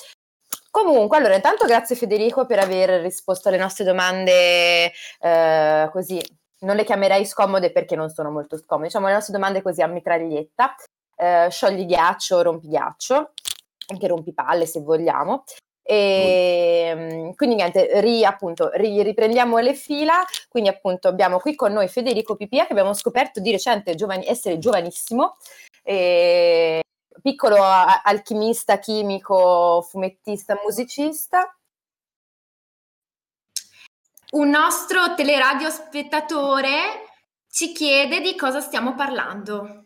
Comunque, 0.71 1.17
allora, 1.17 1.35
intanto 1.35 1.67
grazie 1.67 1.97
Federico 1.97 2.47
per 2.47 2.61
aver 2.61 3.01
risposto 3.01 3.49
alle 3.49 3.59
nostre 3.59 3.85
domande 3.85 4.93
eh, 5.21 5.89
così, 5.91 6.21
non 6.61 6.77
le 6.77 6.85
chiamerei 6.85 7.25
scomode 7.27 7.73
perché 7.73 7.97
non 7.97 8.09
sono 8.09 8.31
molto 8.31 8.57
scomode, 8.57 8.87
diciamo 8.87 9.07
le 9.07 9.15
nostre 9.15 9.33
domande 9.33 9.63
così 9.63 9.83
a 9.83 9.87
mitraglietta, 9.87 10.75
eh, 11.17 11.49
sciogli 11.51 11.87
ghiaccio, 11.87 12.43
rompi 12.43 12.69
ghiaccio, 12.69 13.33
anche 13.91 14.07
rompi 14.07 14.33
palle 14.33 14.67
se 14.67 14.81
vogliamo. 14.81 15.45
E 15.83 16.93
mm. 16.95 17.31
quindi 17.33 17.57
niente, 17.57 18.01
ri, 18.01 18.25
appunto, 18.25 18.71
ri, 18.75 19.03
riprendiamo 19.03 19.59
le 19.59 19.75
fila. 19.75 20.25
Quindi, 20.49 20.69
appunto, 20.69 21.09
abbiamo 21.09 21.39
qui 21.39 21.55
con 21.55 21.73
noi 21.73 21.89
Federico 21.89 22.37
Pipia, 22.37 22.67
che 22.67 22.73
abbiamo 22.73 22.95
scoperto 22.95 23.41
di 23.41 23.51
recente 23.51 23.95
giovani, 23.95 24.27
essere 24.27 24.59
giovanissimo. 24.59 25.37
E 25.83 26.83
piccolo 27.21 27.57
alchimista, 27.61 28.79
chimico, 28.79 29.83
fumettista, 29.83 30.59
musicista. 30.65 31.55
Un 34.33 34.49
nostro 34.49 35.15
teleradio 35.17 35.71
spettatore 35.71 37.09
ci 37.51 37.73
chiede 37.73 38.21
di 38.21 38.37
cosa 38.37 38.61
stiamo 38.61 38.95
parlando. 38.95 39.80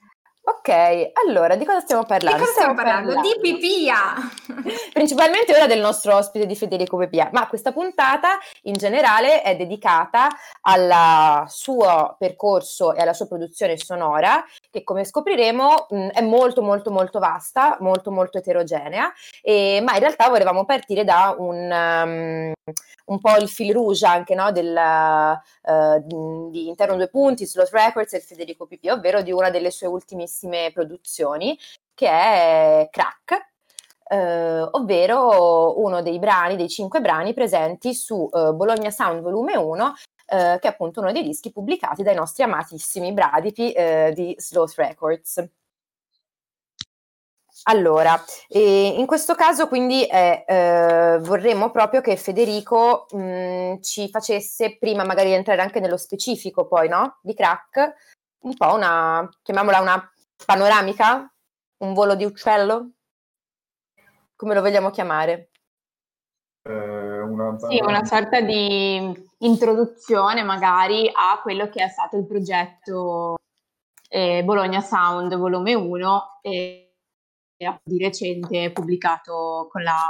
Ok, 0.46 1.12
allora 1.26 1.56
di 1.56 1.64
cosa 1.64 1.80
stiamo 1.80 2.04
parlando? 2.04 2.38
Di 2.38 2.44
cosa 2.44 2.52
stiamo, 2.52 2.74
stiamo 2.74 2.90
parlando? 2.90 3.14
parlando? 3.14 3.40
Di 3.40 3.58
Pipia! 3.58 3.96
Principalmente 4.92 5.54
ora 5.54 5.66
del 5.66 5.80
nostro 5.80 6.16
ospite 6.16 6.44
di 6.44 6.54
Federico 6.54 6.98
Pipia, 6.98 7.30
ma 7.32 7.46
questa 7.48 7.72
puntata 7.72 8.38
in 8.64 8.74
generale 8.74 9.40
è 9.40 9.56
dedicata 9.56 10.28
al 10.60 11.44
suo 11.48 12.16
percorso 12.18 12.92
e 12.92 13.00
alla 13.00 13.14
sua 13.14 13.26
produzione 13.26 13.78
sonora, 13.78 14.44
che 14.70 14.84
come 14.84 15.06
scopriremo 15.06 15.86
mh, 15.88 16.06
è 16.08 16.20
molto 16.20 16.60
molto 16.60 16.90
molto 16.90 17.18
vasta, 17.18 17.78
molto 17.80 18.10
molto 18.10 18.36
eterogenea, 18.36 19.10
e, 19.40 19.80
ma 19.82 19.94
in 19.94 20.00
realtà 20.00 20.28
volevamo 20.28 20.66
partire 20.66 21.04
da 21.04 21.34
un, 21.38 21.70
um, 21.70 22.52
un 23.06 23.18
po' 23.18 23.36
il 23.36 23.48
fil 23.48 23.72
rouge 23.72 24.04
anche 24.04 24.34
no, 24.34 24.52
del, 24.52 24.76
uh, 24.76 26.50
di 26.50 26.68
Interno 26.68 26.96
Due 26.96 27.08
Punti, 27.08 27.46
Slot 27.46 27.70
Records 27.70 28.12
e 28.12 28.20
Federico 28.20 28.66
Pipia, 28.66 28.92
ovvero 28.92 29.22
di 29.22 29.32
una 29.32 29.48
delle 29.48 29.70
sue 29.70 29.86
ultimissime 29.86 30.32
grandissime 30.34 30.70
produzioni, 30.72 31.58
che 31.94 32.08
è 32.08 32.88
Crack, 32.90 33.52
eh, 34.08 34.68
ovvero 34.72 35.80
uno 35.80 36.02
dei 36.02 36.18
brani, 36.18 36.56
dei 36.56 36.68
cinque 36.68 37.00
brani 37.00 37.32
presenti 37.32 37.94
su 37.94 38.28
eh, 38.32 38.52
Bologna 38.52 38.90
Sound 38.90 39.22
Volume 39.22 39.56
1, 39.56 39.94
eh, 40.26 40.58
che 40.60 40.68
è 40.68 40.70
appunto 40.70 41.00
uno 41.00 41.12
dei 41.12 41.22
dischi 41.22 41.52
pubblicati 41.52 42.02
dai 42.02 42.14
nostri 42.14 42.42
amatissimi 42.42 43.12
bradipi 43.12 43.72
eh, 43.72 44.12
di 44.14 44.34
Sloth 44.36 44.74
Records. 44.76 45.48
Allora, 47.66 48.22
in 48.48 49.06
questo 49.06 49.34
caso 49.34 49.68
quindi 49.68 50.04
eh, 50.04 51.18
vorremmo 51.22 51.70
proprio 51.70 52.02
che 52.02 52.16
Federico 52.16 53.06
mh, 53.10 53.80
ci 53.80 54.10
facesse, 54.10 54.76
prima 54.76 55.02
magari 55.02 55.28
di 55.28 55.36
entrare 55.36 55.62
anche 55.62 55.80
nello 55.80 55.96
specifico 55.96 56.66
poi, 56.66 56.88
no? 56.88 57.20
Di 57.22 57.32
crack, 57.32 57.94
un 58.40 58.54
po' 58.54 58.74
una, 58.74 59.26
chiamiamola 59.42 59.80
una 59.80 60.13
panoramica? 60.44 61.32
Un 61.78 61.92
volo 61.92 62.14
di 62.14 62.24
uccello? 62.24 62.90
Come 64.36 64.54
lo 64.54 64.60
vogliamo 64.60 64.90
chiamare? 64.90 65.50
Eh, 66.62 67.20
una... 67.20 67.58
Sì, 67.58 67.80
una 67.82 68.04
sorta 68.04 68.40
di 68.40 69.12
introduzione 69.38 70.42
magari 70.42 71.10
a 71.12 71.40
quello 71.42 71.68
che 71.68 71.84
è 71.84 71.88
stato 71.88 72.16
il 72.16 72.26
progetto 72.26 73.36
eh, 74.08 74.42
Bologna 74.44 74.80
Sound 74.80 75.36
volume 75.36 75.74
1 75.74 76.38
e 76.42 76.80
di 77.82 77.98
recente 77.98 78.72
pubblicato 78.72 79.68
con 79.70 79.82
la, 79.82 80.08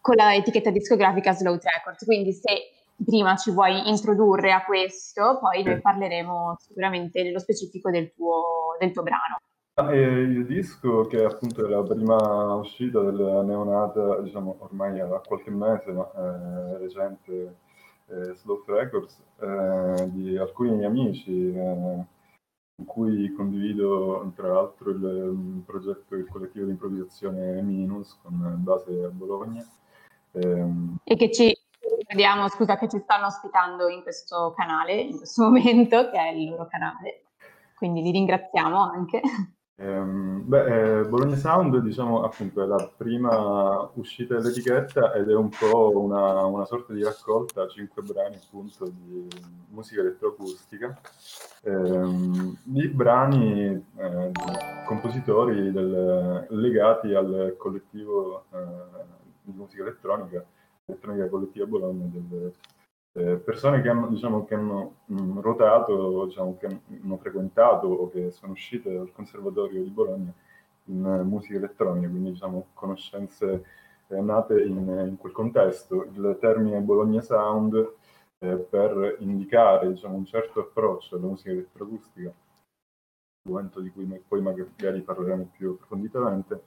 con 0.00 0.14
la 0.16 0.34
etichetta 0.34 0.70
discografica 0.70 1.32
Slow 1.32 1.58
Records. 1.60 2.04
Quindi 2.04 2.32
se 2.32 2.81
prima 3.04 3.36
ci 3.36 3.50
vuoi 3.50 3.88
introdurre 3.88 4.52
a 4.52 4.64
questo, 4.64 5.38
poi 5.40 5.62
noi 5.62 5.80
parleremo 5.80 6.56
sicuramente 6.58 7.22
nello 7.22 7.38
specifico 7.38 7.90
del 7.90 8.12
tuo, 8.12 8.76
del 8.78 8.92
tuo 8.92 9.02
brano. 9.02 9.36
E 9.74 10.00
il 10.00 10.44
disco, 10.44 11.06
che 11.06 11.24
appunto 11.24 11.64
è 11.64 11.68
la 11.68 11.82
prima 11.82 12.54
uscita 12.54 13.00
della 13.00 13.42
neonata, 13.42 14.20
diciamo 14.20 14.56
ormai 14.58 14.98
da 14.98 15.22
qualche 15.26 15.50
mese, 15.50 15.92
ma 15.92 16.10
eh, 16.14 16.78
recente, 16.78 17.56
eh, 18.08 18.34
Slot 18.34 18.68
Records, 18.68 19.18
eh, 19.40 20.10
di 20.10 20.36
alcuni 20.36 20.72
miei 20.72 20.84
amici, 20.84 21.54
eh, 21.54 22.04
in 22.76 22.84
cui 22.84 23.32
condivido 23.32 24.30
tra 24.36 24.48
l'altro 24.52 24.90
il, 24.90 25.02
il 25.02 25.62
progetto, 25.64 26.16
il 26.16 26.28
collettivo 26.28 26.66
di 26.66 26.72
improvvisazione 26.72 27.62
Minus, 27.62 28.18
con 28.22 28.56
base 28.58 29.04
a 29.04 29.08
Bologna. 29.08 29.64
Ehm, 30.32 30.96
e 31.04 31.16
che 31.16 31.30
ci, 31.30 31.56
Vediamo, 32.12 32.46
scusa, 32.48 32.76
che 32.76 32.88
ci 32.88 32.98
stanno 32.98 33.26
ospitando 33.26 33.88
in 33.88 34.02
questo 34.02 34.52
canale, 34.54 35.00
in 35.00 35.16
questo 35.16 35.44
momento, 35.48 36.10
che 36.10 36.18
è 36.18 36.28
il 36.32 36.50
loro 36.50 36.66
canale. 36.66 37.22
Quindi 37.74 38.02
li 38.02 38.10
ringraziamo 38.10 38.78
anche. 38.78 39.20
Um, 39.76 40.42
beh, 40.46 41.00
eh, 41.00 41.08
Bologna 41.08 41.36
Sound, 41.36 41.78
diciamo, 41.78 42.22
appunto, 42.22 42.62
è 42.62 42.66
la 42.66 42.92
prima 42.94 43.90
uscita 43.94 44.34
dell'etichetta 44.34 45.14
ed 45.14 45.30
è 45.30 45.34
un 45.34 45.48
po' 45.48 45.98
una, 45.98 46.44
una 46.44 46.66
sorta 46.66 46.92
di 46.92 47.02
raccolta, 47.02 47.66
cinque 47.68 48.02
brani 48.02 48.36
appunto 48.36 48.84
di 48.84 49.26
musica 49.70 50.02
elettroacustica, 50.02 51.00
ehm, 51.62 52.58
di 52.62 52.88
brani 52.88 53.86
eh, 53.96 54.30
di 54.30 54.84
compositori 54.84 55.72
del, 55.72 56.46
legati 56.50 57.14
al 57.14 57.54
collettivo 57.58 58.44
eh, 58.52 58.58
di 59.44 59.52
musica 59.56 59.82
elettronica 59.82 60.44
elettronica 60.92 61.28
collettiva 61.28 61.66
Bologna 61.66 62.06
delle 62.06 62.52
eh, 63.14 63.36
persone 63.36 63.82
che 63.82 63.88
hanno, 63.88 64.08
diciamo, 64.08 64.44
che 64.44 64.54
hanno 64.54 64.96
mh, 65.06 65.22
mm, 65.22 65.38
rotato, 65.40 66.24
diciamo, 66.26 66.56
che 66.56 66.66
hanno 66.66 67.16
frequentato 67.18 67.86
o 67.86 68.08
che 68.08 68.30
sono 68.30 68.52
uscite 68.52 68.92
dal 68.92 69.12
Conservatorio 69.12 69.82
di 69.82 69.90
Bologna 69.90 70.32
in 70.86 71.04
uh, 71.04 71.22
musica 71.22 71.56
elettronica, 71.56 72.08
quindi 72.08 72.30
diciamo, 72.32 72.68
conoscenze 72.74 73.64
eh, 74.08 74.20
nate 74.20 74.62
in, 74.62 74.78
in, 74.78 75.16
quel 75.18 75.32
contesto. 75.32 76.04
Il 76.04 76.38
termine 76.40 76.80
Bologna 76.80 77.20
Sound 77.20 77.94
eh, 78.38 78.56
per 78.56 79.16
indicare 79.20 79.88
diciamo, 79.88 80.16
un 80.16 80.24
certo 80.24 80.60
approccio 80.60 81.16
alla 81.16 81.26
musica 81.26 81.50
elettroacustica, 81.50 82.32
argomento 83.44 83.80
di 83.80 83.90
cui 83.90 84.04
poi 84.26 84.40
magari 84.40 85.00
parleremo 85.02 85.50
più 85.56 85.72
approfonditamente, 85.72 86.62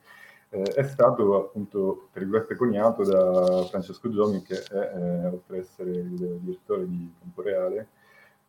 eh, 0.56 0.64
è 0.74 0.84
stato 0.84 1.36
appunto, 1.36 2.08
tra 2.12 2.22
virgolette, 2.22 2.56
coniato 2.56 3.04
da 3.04 3.66
Francesco 3.66 4.10
Giomi, 4.10 4.42
che 4.42 4.64
è, 4.64 4.74
eh, 4.74 5.26
oltre 5.28 5.58
ad 5.58 5.64
essere 5.64 5.92
il 5.92 6.40
direttore 6.40 6.88
di 6.88 7.14
Campo 7.20 7.42
Reale 7.42 7.88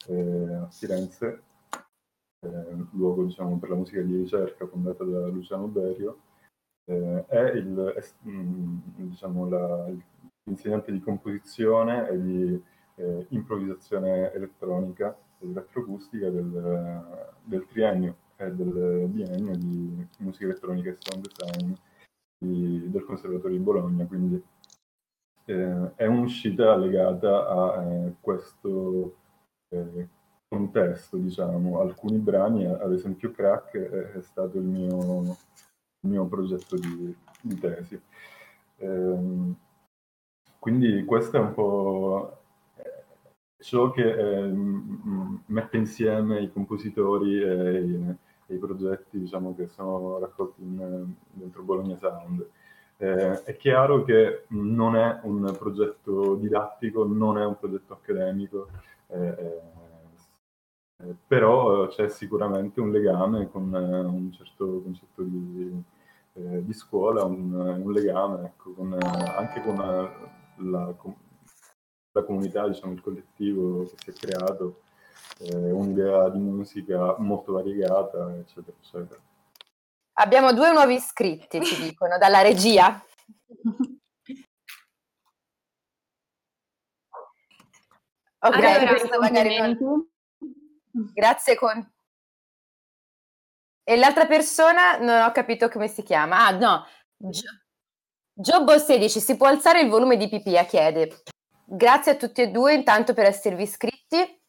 eh, 0.06 0.54
a 0.54 0.68
Firenze, 0.70 1.42
eh, 2.46 2.76
luogo 2.92 3.24
diciamo, 3.24 3.58
per 3.58 3.70
la 3.70 3.74
musica 3.74 4.02
di 4.02 4.18
ricerca 4.18 4.68
fondata 4.68 5.02
da 5.02 5.26
Luciano 5.26 5.66
Berio, 5.66 6.20
eh, 6.84 7.24
è, 7.26 7.42
il, 7.56 7.76
è 7.96 8.28
mm, 8.28 8.78
diciamo, 8.98 9.48
la, 9.48 9.92
l'insegnante 10.44 10.92
di 10.92 11.00
composizione 11.00 12.08
e 12.08 12.22
di 12.22 12.64
eh, 12.98 13.26
improvvisazione 13.30 14.32
elettronica 14.32 15.18
ed 15.40 15.50
elettroacustica 15.50 16.30
del, 16.30 17.28
del 17.42 17.66
triennio 17.66 18.16
e 18.36 18.52
del 18.52 19.06
biennio 19.08 19.56
di 19.56 20.06
musica 20.18 20.44
elettronica 20.44 20.90
e 20.90 20.96
sound 21.00 21.26
design 21.26 21.74
di, 22.38 22.90
del 22.90 23.04
Conservatorio 23.04 23.56
di 23.56 23.62
Bologna, 23.62 24.06
quindi 24.06 24.42
eh, 25.46 25.94
è 25.94 26.06
un'uscita 26.06 26.76
legata 26.76 27.48
a 27.48 27.84
eh, 27.84 28.14
questo 28.20 29.16
eh, 29.68 30.08
contesto, 30.48 31.16
diciamo. 31.16 31.80
Alcuni 31.80 32.18
brani, 32.18 32.66
ad 32.66 32.92
esempio 32.92 33.30
Crack, 33.30 33.76
è, 33.76 34.22
stato 34.22 34.58
il 34.58 34.64
mio, 34.64 35.22
il 36.00 36.10
mio 36.10 36.26
progetto 36.26 36.76
di, 36.76 37.14
di 37.40 37.58
tesi. 37.58 38.00
Ehm, 38.78 39.56
quindi 40.58 41.04
questo 41.04 41.36
è 41.36 41.40
un 41.40 41.54
po' 41.54 42.38
ciò 43.58 43.90
che 43.90 44.02
eh, 44.02 44.52
mette 45.46 45.76
insieme 45.76 46.40
i 46.40 46.52
compositori 46.52 47.40
e 47.40 48.16
i, 48.46 48.56
progetti 48.56 49.18
diciamo, 49.18 49.54
che 49.54 49.68
sono 49.68 50.18
raccolti 50.18 50.62
in, 50.62 51.12
dentro 51.30 51.62
Bologna 51.62 51.96
Sound. 51.96 52.46
Eh, 52.98 53.42
è 53.44 53.56
chiaro 53.56 54.04
che 54.04 54.44
non 54.48 54.96
è 54.96 55.20
un 55.22 55.54
progetto 55.58 56.34
didattico, 56.36 57.04
non 57.04 57.38
è 57.38 57.44
un 57.44 57.58
progetto 57.58 57.92
accademico, 57.92 58.68
eh, 59.08 59.60
eh, 60.98 61.14
però 61.26 61.88
c'è 61.88 62.08
sicuramente 62.08 62.80
un 62.80 62.90
legame 62.90 63.50
con 63.50 63.72
un 63.72 64.32
certo 64.32 64.80
concetto 64.82 65.22
di, 65.22 65.82
eh, 66.34 66.64
di 66.64 66.72
scuola, 66.72 67.24
un, 67.24 67.52
un 67.52 67.92
legame 67.92 68.46
ecco, 68.46 68.72
con, 68.72 68.96
anche 69.00 69.62
con 69.62 69.76
la, 69.76 70.94
la 72.12 72.22
comunità, 72.24 72.66
diciamo, 72.66 72.92
il 72.94 73.02
collettivo 73.02 73.82
che 73.82 73.96
si 73.96 74.10
è 74.10 74.12
creato, 74.12 74.80
eh, 75.38 75.70
un'idea 75.70 76.28
di 76.30 76.38
musica 76.38 77.16
molto 77.18 77.52
variegata, 77.52 78.34
eccetera, 78.36 78.76
eccetera. 78.80 79.20
Abbiamo 80.18 80.52
due 80.52 80.72
nuovi 80.72 80.94
iscritti, 80.94 81.62
ci 81.62 81.82
dicono, 81.82 82.16
dalla 82.18 82.40
regia. 82.40 83.04
Ok, 88.38 88.54
allora, 88.54 89.18
magari 89.18 89.58
non... 89.58 90.08
Grazie 91.12 91.56
con... 91.56 91.92
E 93.82 93.96
l'altra 93.96 94.26
persona 94.26 94.96
non 94.98 95.22
ho 95.22 95.32
capito 95.32 95.68
come 95.68 95.88
si 95.88 96.02
chiama. 96.02 96.46
Ah, 96.46 96.50
no. 96.50 96.86
Gio... 98.32 98.78
16, 98.78 99.20
si 99.20 99.36
può 99.36 99.48
alzare 99.48 99.80
il 99.80 99.88
volume 99.88 100.16
di 100.16 100.28
Pipia, 100.28 100.64
chiede. 100.64 101.22
Grazie 101.64 102.12
a 102.12 102.16
tutti 102.16 102.42
e 102.42 102.50
due 102.50 102.74
intanto 102.74 103.14
per 103.14 103.26
esservi 103.26 103.62
iscritti. 103.62 104.44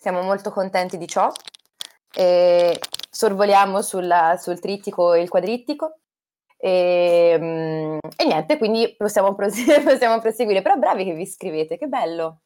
Siamo 0.00 0.22
molto 0.22 0.50
contenti 0.50 0.96
di 0.96 1.06
ciò. 1.06 1.30
E 2.10 2.80
sorvoliamo 3.10 3.82
sulla, 3.82 4.38
sul 4.40 4.58
trittico 4.58 5.12
e 5.12 5.20
il 5.20 5.28
quadrittico. 5.28 5.98
E, 6.56 7.36
mm, 7.38 7.98
e 8.16 8.24
niente, 8.24 8.56
quindi 8.56 8.94
possiamo, 8.96 9.34
prose- 9.34 9.80
possiamo 9.84 10.18
proseguire. 10.18 10.62
Però 10.62 10.76
bravi 10.76 11.04
che 11.04 11.12
vi 11.12 11.22
iscrivete, 11.22 11.76
che 11.76 11.86
bello. 11.86 12.40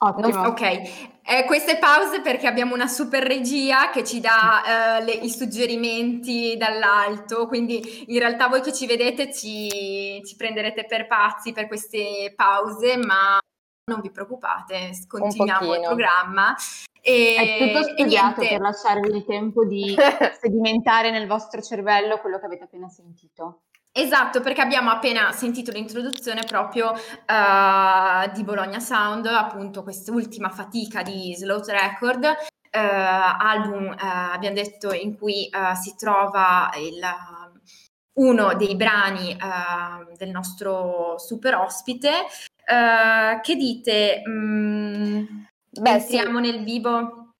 Ottimo. 0.00 0.46
Ok, 0.46 0.60
eh, 0.60 1.44
queste 1.46 1.78
pause 1.78 2.20
perché 2.20 2.46
abbiamo 2.46 2.74
una 2.74 2.86
super 2.86 3.24
regia 3.24 3.90
che 3.90 4.04
ci 4.04 4.20
dà 4.20 4.98
eh, 4.98 5.04
le, 5.04 5.12
i 5.12 5.30
suggerimenti 5.30 6.56
dall'alto, 6.56 7.48
quindi 7.48 8.04
in 8.06 8.18
realtà 8.20 8.46
voi 8.46 8.60
che 8.60 8.72
ci 8.72 8.86
vedete 8.86 9.32
ci, 9.32 10.22
ci 10.24 10.36
prenderete 10.36 10.84
per 10.84 11.08
pazzi 11.08 11.52
per 11.52 11.66
queste 11.66 12.32
pause, 12.36 12.96
ma 12.98 13.40
non 13.88 14.00
vi 14.00 14.10
preoccupate, 14.10 14.90
continuiamo 15.08 15.74
il 15.74 15.80
programma. 15.80 16.54
E, 17.00 17.34
È 17.36 17.66
tutto 17.66 17.82
studiato 17.90 18.40
per 18.40 18.60
lasciarvi 18.60 19.16
il 19.16 19.24
tempo 19.24 19.64
di 19.64 19.96
sedimentare 20.40 21.10
nel 21.10 21.26
vostro 21.26 21.60
cervello 21.62 22.18
quello 22.18 22.38
che 22.38 22.46
avete 22.46 22.64
appena 22.64 22.88
sentito. 22.88 23.62
Esatto, 23.90 24.40
perché 24.40 24.60
abbiamo 24.60 24.90
appena 24.90 25.32
sentito 25.32 25.72
l'introduzione 25.72 26.44
proprio 26.44 26.90
uh, 26.90 28.30
di 28.32 28.44
Bologna 28.44 28.78
Sound, 28.78 29.26
appunto 29.26 29.82
quest'ultima 29.82 30.50
fatica 30.50 31.02
di 31.02 31.34
Slow 31.34 31.60
Record, 31.64 32.22
uh, 32.22 32.28
album, 32.70 33.86
uh, 33.86 33.96
abbiamo 34.32 34.54
detto, 34.54 34.92
in 34.92 35.16
cui 35.16 35.50
si 35.80 35.96
trova 35.96 36.70
il, 36.76 37.00
uno 38.20 38.54
dei 38.54 38.76
brani 38.76 39.36
del 40.16 40.30
nostro 40.30 41.14
super 41.18 41.56
ospite. 41.56 42.26
Che 43.42 43.54
dite? 43.56 44.22
Mm, 44.28 45.24
Beh, 45.70 46.00
siamo 46.00 46.42
sì. 46.42 46.50
nel 46.50 46.64
vivo? 46.64 47.32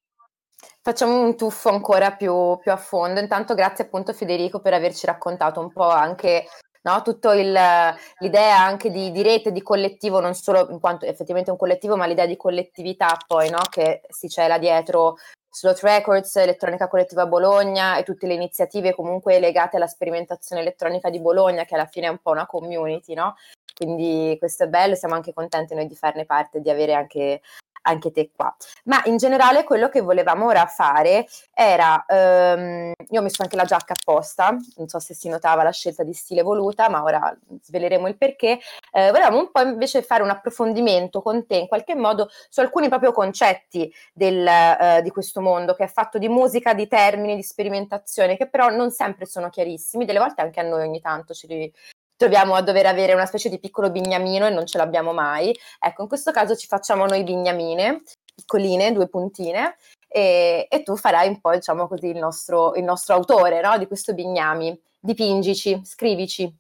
Facciamo 0.81 1.23
un 1.23 1.37
tuffo 1.37 1.69
ancora 1.69 2.13
più, 2.13 2.57
più, 2.59 2.73
a 2.73 2.77
fondo. 2.77 3.21
Intanto 3.21 3.55
grazie 3.55 3.85
appunto 3.85 4.13
Federico 4.13 4.61
per 4.61 4.73
averci 4.73 5.07
raccontato 5.07 5.61
un 5.61 5.71
po' 5.71 5.89
anche 5.89 6.47
no, 6.83 7.03
tutta 7.03 7.35
l'idea 7.35 8.59
anche 8.59 8.91
di, 8.91 9.11
di, 9.11 9.23
rete, 9.23 9.53
di 9.53 9.63
collettivo, 9.63 10.21
non 10.21 10.35
solo 10.35 10.69
in 10.71 10.81
quanto 10.81 11.05
effettivamente 11.05 11.51
un 11.51 11.59
collettivo, 11.59 11.97
ma 11.97 12.07
l'idea 12.07 12.27
di 12.27 12.37
collettività 12.37 13.17
poi 13.27 13.51
no, 13.51 13.59
che 13.69 14.03
si 14.09 14.29
cela 14.29 14.59
dietro 14.59 15.17
Slot 15.51 15.81
Records, 15.81 16.37
Elettronica 16.37 16.89
Collettiva 16.89 17.27
Bologna 17.27 17.97
e 17.97 18.03
tutte 18.05 18.27
le 18.27 18.35
iniziative 18.35 18.95
comunque 18.95 19.39
legate 19.41 19.77
alla 19.77 19.87
sperimentazione 19.87 20.63
elettronica 20.63 21.11
di 21.11 21.21
Bologna, 21.21 21.65
che 21.65 21.75
alla 21.75 21.87
fine 21.87 22.07
è 22.07 22.11
un 22.11 22.19
po' 22.19 22.31
una 22.31 22.47
community, 22.47 23.15
no? 23.15 23.35
Quindi 23.79 24.35
questo 24.41 24.65
è 24.65 24.67
bello, 24.67 24.97
siamo 24.97 25.15
anche 25.15 25.33
contenti 25.33 25.73
noi 25.73 25.87
di 25.87 25.95
farne 25.95 26.25
parte, 26.25 26.61
di 26.61 26.69
avere 26.69 26.95
anche 26.95 27.41
anche 27.83 28.11
te 28.11 28.31
qua. 28.35 28.55
Ma 28.85 29.01
in 29.05 29.17
generale 29.17 29.65
quello 29.65 29.89
che 29.89 30.01
volevamo 30.01 30.47
ora 30.47 30.67
fare 30.67 31.27
era, 31.55 32.05
um, 32.09 32.93
io 33.09 33.21
ho 33.21 33.23
messo 33.23 33.43
anche 33.43 33.57
la 33.57 33.65
giacca 33.65 33.95
apposta, 33.99 34.57
non 34.77 34.89
so 34.89 34.99
se 34.99 35.15
si 35.15 35.29
notava 35.29 35.63
la 35.63 35.73
scelta 35.73 36.03
di 36.03 36.13
stile 36.13 36.43
voluta, 36.43 36.89
ma 36.89 37.03
ora 37.03 37.37
sveleremo 37.63 38.07
il 38.09 38.17
perché. 38.17 38.59
Eh, 38.93 39.11
volevamo 39.11 39.39
un 39.39 39.51
po' 39.51 39.63
invece 39.63 40.03
fare 40.03 40.23
un 40.23 40.31
approfondimento 40.31 41.23
con 41.23 41.47
te 41.47 41.57
in 41.57 41.69
qualche 41.69 41.95
modo 41.95 42.29
su 42.49 42.61
alcuni 42.61 42.89
proprio 42.89 43.13
concetti 43.13 43.93
del, 44.13 44.47
uh, 44.47 45.01
di 45.03 45.11
questo 45.11 45.41
mondo 45.41 45.75
che 45.75 45.85
è 45.85 45.89
fatto 45.89 46.19
di 46.19 46.29
musica, 46.29 46.75
di 46.75 46.89
termini, 46.89 47.37
di 47.37 47.43
sperimentazione, 47.43 48.37
che 48.37 48.49
però 48.49 48.69
non 48.69 48.91
sempre 48.91 49.27
sono 49.27 49.49
chiarissimi, 49.49 50.05
delle 50.05 50.19
volte 50.19 50.43
anche 50.43 50.61
a 50.61 50.63
noi 50.63 50.83
ogni 50.87 51.01
tanto 51.01 51.33
ci, 51.33 51.47
troviamo 52.19 52.57
a 52.57 52.63
dover 52.63 52.85
avere 52.85 53.15
una 53.15 53.27
specie 53.27 53.49
di 53.49 53.61
piccolo 53.61 53.91
bignamino 53.91 54.47
e 54.47 54.51
non 54.51 54.67
ce 54.67 54.77
l'abbiamo 54.77 55.13
mai. 55.13 55.57
Ecco, 55.79 56.03
in 56.03 56.09
questo 56.09 56.33
caso 56.33 56.57
ci 56.57 56.67
facciamo 56.67 57.07
noi 57.07 57.23
bignamine, 57.23 58.03
piccoline, 58.35 58.93
due 58.93 59.09
puntine, 59.09 59.77
e, 60.09 60.67
e 60.69 60.83
tu 60.83 60.97
farai 60.97 61.29
un 61.29 61.41
po', 61.41 61.53
diciamo 61.53 61.87
così, 61.87 62.09
il 62.09 62.19
nostro, 62.19 62.75
il 62.75 62.83
nostro 62.83 63.15
autore 63.15 63.61
no? 63.63 63.79
di 63.79 63.87
questo 63.87 64.13
bignami. 64.13 64.79
Dipingici, 65.01 65.81
scrivici. 65.85 66.53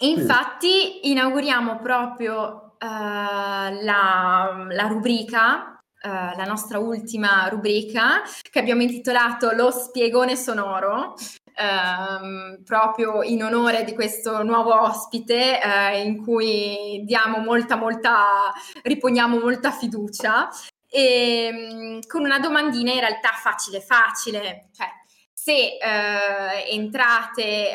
Infatti 0.00 1.08
inauguriamo 1.08 1.78
proprio 1.80 2.74
uh, 2.78 2.86
la, 2.86 4.66
la 4.68 4.86
rubrica 4.86 5.66
Uh, 6.04 6.36
la 6.36 6.44
nostra 6.46 6.80
ultima 6.80 7.46
rubrica 7.46 8.22
che 8.50 8.58
abbiamo 8.58 8.82
intitolato 8.82 9.52
Lo 9.52 9.70
spiegone 9.70 10.34
sonoro, 10.34 11.14
ehm, 11.62 12.62
proprio 12.64 13.22
in 13.22 13.42
onore 13.44 13.84
di 13.84 13.94
questo 13.94 14.42
nuovo 14.42 14.80
ospite 14.80 15.60
eh, 15.60 16.02
in 16.02 16.22
cui 16.24 17.02
diamo 17.04 17.38
molta, 17.38 17.76
molta, 17.76 18.52
riponiamo 18.82 19.38
molta 19.38 19.70
fiducia. 19.70 20.48
E 20.88 21.48
ehm, 21.52 22.00
con 22.06 22.22
una 22.22 22.38
domandina 22.38 22.92
in 22.92 23.00
realtà 23.00 23.30
facile, 23.30 23.80
facile, 23.80 24.68
cioè 24.76 24.88
se 25.32 25.76
eh, 25.76 26.70
entrate 26.70 27.70
eh, 27.70 27.74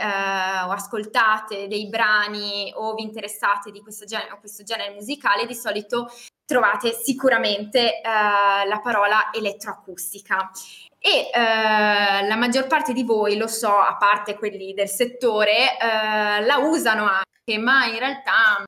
o 0.65 0.71
ascoltate 0.71 1.67
dei 1.67 1.89
brani 1.89 2.71
o 2.75 2.93
vi 2.93 3.01
interessate 3.01 3.71
di 3.71 3.81
questo 3.81 4.05
genere, 4.05 4.37
questo 4.39 4.63
genere 4.63 4.93
musicale, 4.93 5.45
di 5.45 5.55
solito 5.55 6.09
trovate 6.45 6.93
sicuramente 6.93 7.99
eh, 7.99 8.01
la 8.01 8.79
parola 8.81 9.31
elettroacustica 9.33 10.49
e 10.99 11.29
eh, 11.33 12.27
la 12.27 12.35
maggior 12.35 12.67
parte 12.67 12.93
di 12.93 13.03
voi, 13.03 13.37
lo 13.37 13.47
so, 13.47 13.75
a 13.75 13.95
parte 13.97 14.35
quelli 14.35 14.73
del 14.73 14.89
settore, 14.89 15.77
eh, 15.77 16.41
la 16.43 16.57
usano 16.57 17.03
anche, 17.03 17.61
ma 17.61 17.85
in 17.85 17.99
realtà 17.99 18.63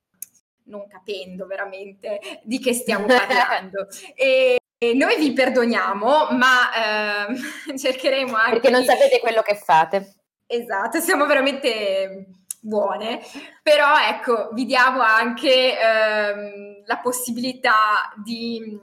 non 0.65 0.87
capendo 0.87 1.47
veramente 1.47 2.19
di 2.43 2.59
che 2.59 2.73
stiamo 2.73 3.05
parlando. 3.07 3.87
e, 4.15 4.57
e 4.77 4.93
noi 4.93 5.17
vi 5.17 5.33
perdoniamo, 5.33 6.29
ma 6.31 7.27
eh, 7.27 7.75
cercheremo 7.77 8.35
anche... 8.35 8.51
Perché 8.51 8.69
non 8.69 8.81
di... 8.81 8.87
sapete 8.87 9.19
quello 9.19 9.41
che 9.41 9.55
fate. 9.55 10.13
Esatto, 10.47 10.99
siamo 10.99 11.25
veramente 11.25 12.27
buone, 12.61 13.21
però 13.61 13.95
ecco, 14.07 14.49
vi 14.53 14.65
diamo 14.65 15.01
anche 15.01 15.79
ehm, 15.79 16.83
la 16.85 16.97
possibilità 16.97 18.11
di 18.23 18.79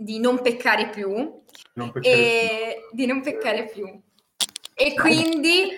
di 0.00 0.18
non 0.18 0.40
peccare 0.40 0.88
più 0.88 1.38
non 1.74 1.92
peccare 1.92 2.14
e 2.14 2.86
più. 2.88 2.96
di 2.96 3.06
non 3.06 3.20
peccare 3.20 3.64
più. 3.66 4.02
E 4.74 4.94
quindi 4.94 5.70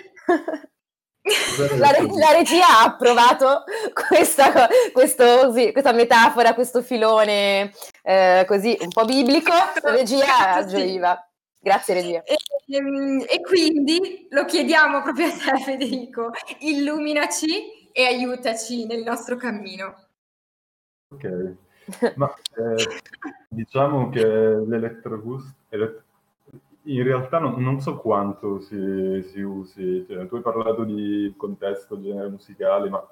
la, 1.76 1.90
la, 1.90 2.30
regia 2.32 2.66
ha 2.66 2.84
approvato 2.84 3.64
questa, 4.08 4.68
questo, 4.92 5.52
sì, 5.52 5.72
questa 5.72 5.92
metafora, 5.92 6.54
questo 6.54 6.82
filone 6.82 7.72
eh, 8.02 8.44
così 8.46 8.76
un 8.80 8.90
po' 8.90 9.04
biblico. 9.04 9.52
La 9.82 9.90
regia 9.90 10.54
aggioiva. 10.54 11.14
Sì. 11.14 11.30
Grazie 11.64 11.94
regia. 11.94 12.22
E, 12.24 12.36
ehm, 12.74 13.24
e, 13.28 13.40
quindi 13.40 14.26
lo 14.30 14.44
chiediamo 14.44 15.00
proprio 15.00 15.28
a 15.28 15.30
te 15.30 15.62
Federico, 15.62 16.32
illuminaci 16.58 17.90
e 17.92 18.04
aiutaci 18.04 18.84
nel 18.86 19.04
nostro 19.04 19.36
cammino. 19.36 20.08
Ok. 21.10 21.61
Ma 22.16 22.32
eh, 22.56 23.00
diciamo 23.48 24.08
che 24.10 24.24
l'elettrobus 24.24 25.54
elett- 25.68 26.02
in 26.84 27.02
realtà 27.02 27.38
non, 27.38 27.62
non 27.62 27.80
so 27.80 27.98
quanto 27.98 28.60
si, 28.60 29.22
si 29.24 29.40
usi, 29.40 30.04
cioè, 30.06 30.26
tu 30.26 30.36
hai 30.36 30.42
parlato 30.42 30.84
di 30.84 31.32
contesto, 31.36 32.00
genere 32.00 32.28
musicale, 32.28 32.88
ma 32.88 33.06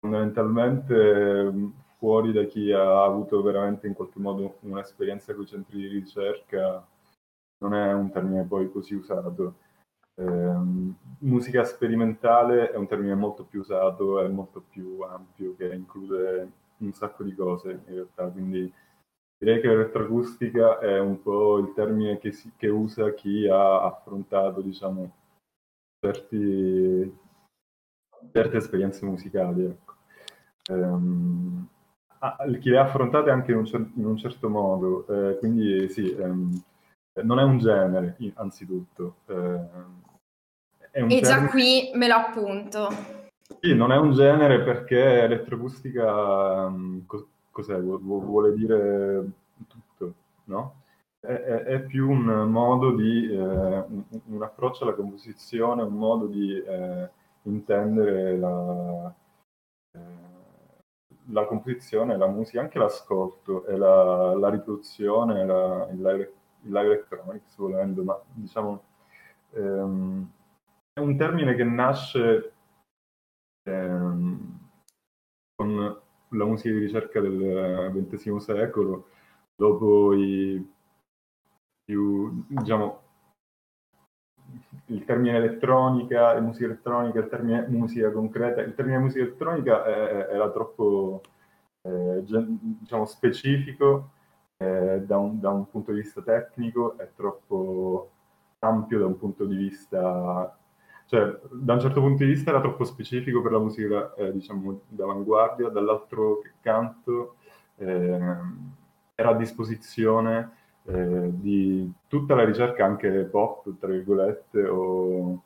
fondamentalmente 0.00 1.52
fuori 1.96 2.32
da 2.32 2.44
chi 2.44 2.70
ha 2.72 3.02
avuto 3.02 3.42
veramente 3.42 3.86
in 3.86 3.94
qualche 3.94 4.20
modo 4.20 4.56
un'esperienza 4.60 5.34
con 5.34 5.44
i 5.44 5.46
centri 5.46 5.78
di 5.78 5.88
ricerca, 5.88 6.86
non 7.58 7.74
è 7.74 7.92
un 7.92 8.10
termine 8.10 8.44
poi 8.44 8.70
così 8.70 8.94
usato. 8.94 9.54
Eh, 10.14 10.56
musica 11.20 11.64
sperimentale 11.64 12.70
è 12.70 12.76
un 12.76 12.86
termine 12.86 13.14
molto 13.14 13.44
più 13.44 13.60
usato, 13.60 14.20
è 14.20 14.28
molto 14.28 14.62
più 14.68 15.00
ampio, 15.00 15.54
che 15.56 15.72
include 15.74 16.50
un 16.78 16.92
sacco 16.92 17.22
di 17.22 17.34
cose 17.34 17.82
in 17.86 17.94
realtà, 17.94 18.28
quindi 18.28 18.72
direi 19.38 19.60
che 19.60 19.68
l'elettroacustica 19.68 20.78
è 20.78 20.98
un 20.98 21.22
po' 21.22 21.58
il 21.58 21.72
termine 21.74 22.18
che, 22.18 22.32
si, 22.32 22.52
che 22.56 22.68
usa 22.68 23.14
chi 23.14 23.46
ha 23.48 23.82
affrontato, 23.82 24.60
diciamo, 24.60 25.12
certi, 26.00 27.18
certe 28.32 28.56
esperienze 28.56 29.04
musicali. 29.06 29.64
Ecco. 29.64 29.94
Um, 30.70 31.68
chi 32.60 32.70
le 32.70 32.78
ha 32.78 32.82
affrontate 32.82 33.30
anche 33.30 33.52
in 33.52 33.58
un, 33.58 33.66
cer- 33.66 33.92
in 33.94 34.04
un 34.04 34.16
certo 34.16 34.48
modo, 34.48 35.06
eh, 35.06 35.38
quindi 35.38 35.88
sì, 35.88 36.14
um, 36.18 36.60
non 37.22 37.38
è 37.38 37.42
un 37.42 37.58
genere, 37.58 38.16
anzitutto. 38.34 39.16
Eh, 39.26 39.34
è 40.90 41.00
un 41.00 41.10
e 41.10 41.20
termine... 41.20 41.20
già 41.20 41.46
qui 41.46 41.90
me 41.94 42.08
lo 42.08 42.14
appunto. 42.14 42.88
Sì, 43.60 43.74
non 43.74 43.92
è 43.92 43.96
un 43.96 44.12
genere 44.12 44.62
perché 44.62 45.22
elettroacustica 45.22 46.66
um, 46.66 47.04
cos'è? 47.50 47.80
vuole 47.80 48.52
dire 48.52 49.24
tutto, 49.66 50.14
no? 50.44 50.82
È, 51.18 51.26
è, 51.26 51.62
è 51.64 51.80
più 51.80 52.08
un 52.10 52.24
modo 52.50 52.94
di, 52.94 53.26
eh, 53.32 53.36
un, 53.38 54.04
un, 54.26 54.42
approccio 54.42 54.84
alla 54.84 54.94
composizione, 54.94 55.82
un 55.82 55.94
modo 55.94 56.26
di 56.26 56.56
eh, 56.56 57.10
intendere 57.42 58.36
la, 58.36 59.14
eh, 59.92 59.98
la, 61.30 61.46
composizione, 61.46 62.16
la 62.16 62.28
musica, 62.28 62.60
anche 62.60 62.78
l'ascolto 62.78 63.66
e 63.66 63.76
la, 63.76 64.34
la 64.34 64.50
riproduzione, 64.50 65.44
la, 65.44 65.88
il 65.90 66.00
live 66.00 66.84
electronics 66.84 67.56
volendo, 67.56 68.04
ma 68.04 68.20
diciamo 68.34 68.82
ehm, 69.52 70.30
è 70.92 71.00
un 71.00 71.16
termine 71.16 71.54
che 71.54 71.64
nasce 71.64 72.52
ehm, 73.68 74.58
con 75.54 76.00
la 76.30 76.44
musica 76.44 76.74
di 76.74 76.80
ricerca 76.80 77.20
del 77.20 77.92
XX 78.10 78.36
secolo, 78.36 79.08
dopo 79.56 80.14
i 80.14 80.64
più, 81.84 82.44
diciamo, 82.48 83.02
il 84.86 85.04
termine 85.04 85.36
elettronica, 85.36 86.38
musica 86.40 86.66
elettronica, 86.66 87.18
il 87.20 87.28
termine 87.28 87.66
musica 87.68 88.10
concreta, 88.10 88.60
il 88.60 88.74
termine 88.74 88.98
musica 88.98 89.24
elettronica 89.24 89.84
era 89.84 90.50
troppo 90.50 91.22
eh, 91.82 92.22
diciamo, 92.24 93.04
specifico 93.04 94.10
eh, 94.58 95.02
da, 95.04 95.18
un, 95.18 95.40
da, 95.40 95.50
un, 95.50 95.68
punto 95.68 95.92
di 95.92 96.00
vista 96.00 96.22
tecnico, 96.22 96.96
è 96.98 97.10
troppo 97.14 98.10
ampio 98.60 98.98
da 98.98 99.06
un 99.06 99.18
punto 99.18 99.44
di 99.44 99.56
vista 99.56 100.57
cioè, 101.08 101.40
da 101.50 101.72
un 101.72 101.80
certo 101.80 102.00
punto 102.00 102.22
di 102.22 102.30
vista 102.30 102.50
era 102.50 102.60
troppo 102.60 102.84
specifico 102.84 103.40
per 103.40 103.52
la 103.52 103.58
musica, 103.58 104.12
eh, 104.14 104.30
diciamo, 104.30 104.82
d'avanguardia, 104.88 105.70
dall'altro 105.70 106.42
canto 106.60 107.36
eh, 107.76 108.18
era 109.14 109.30
a 109.30 109.34
disposizione 109.34 110.52
eh, 110.84 111.30
di 111.32 111.90
tutta 112.08 112.34
la 112.34 112.44
ricerca 112.44 112.84
anche 112.84 113.24
pop, 113.24 113.78
tra 113.78 113.88
virgolette, 113.88 114.66
o 114.68 115.44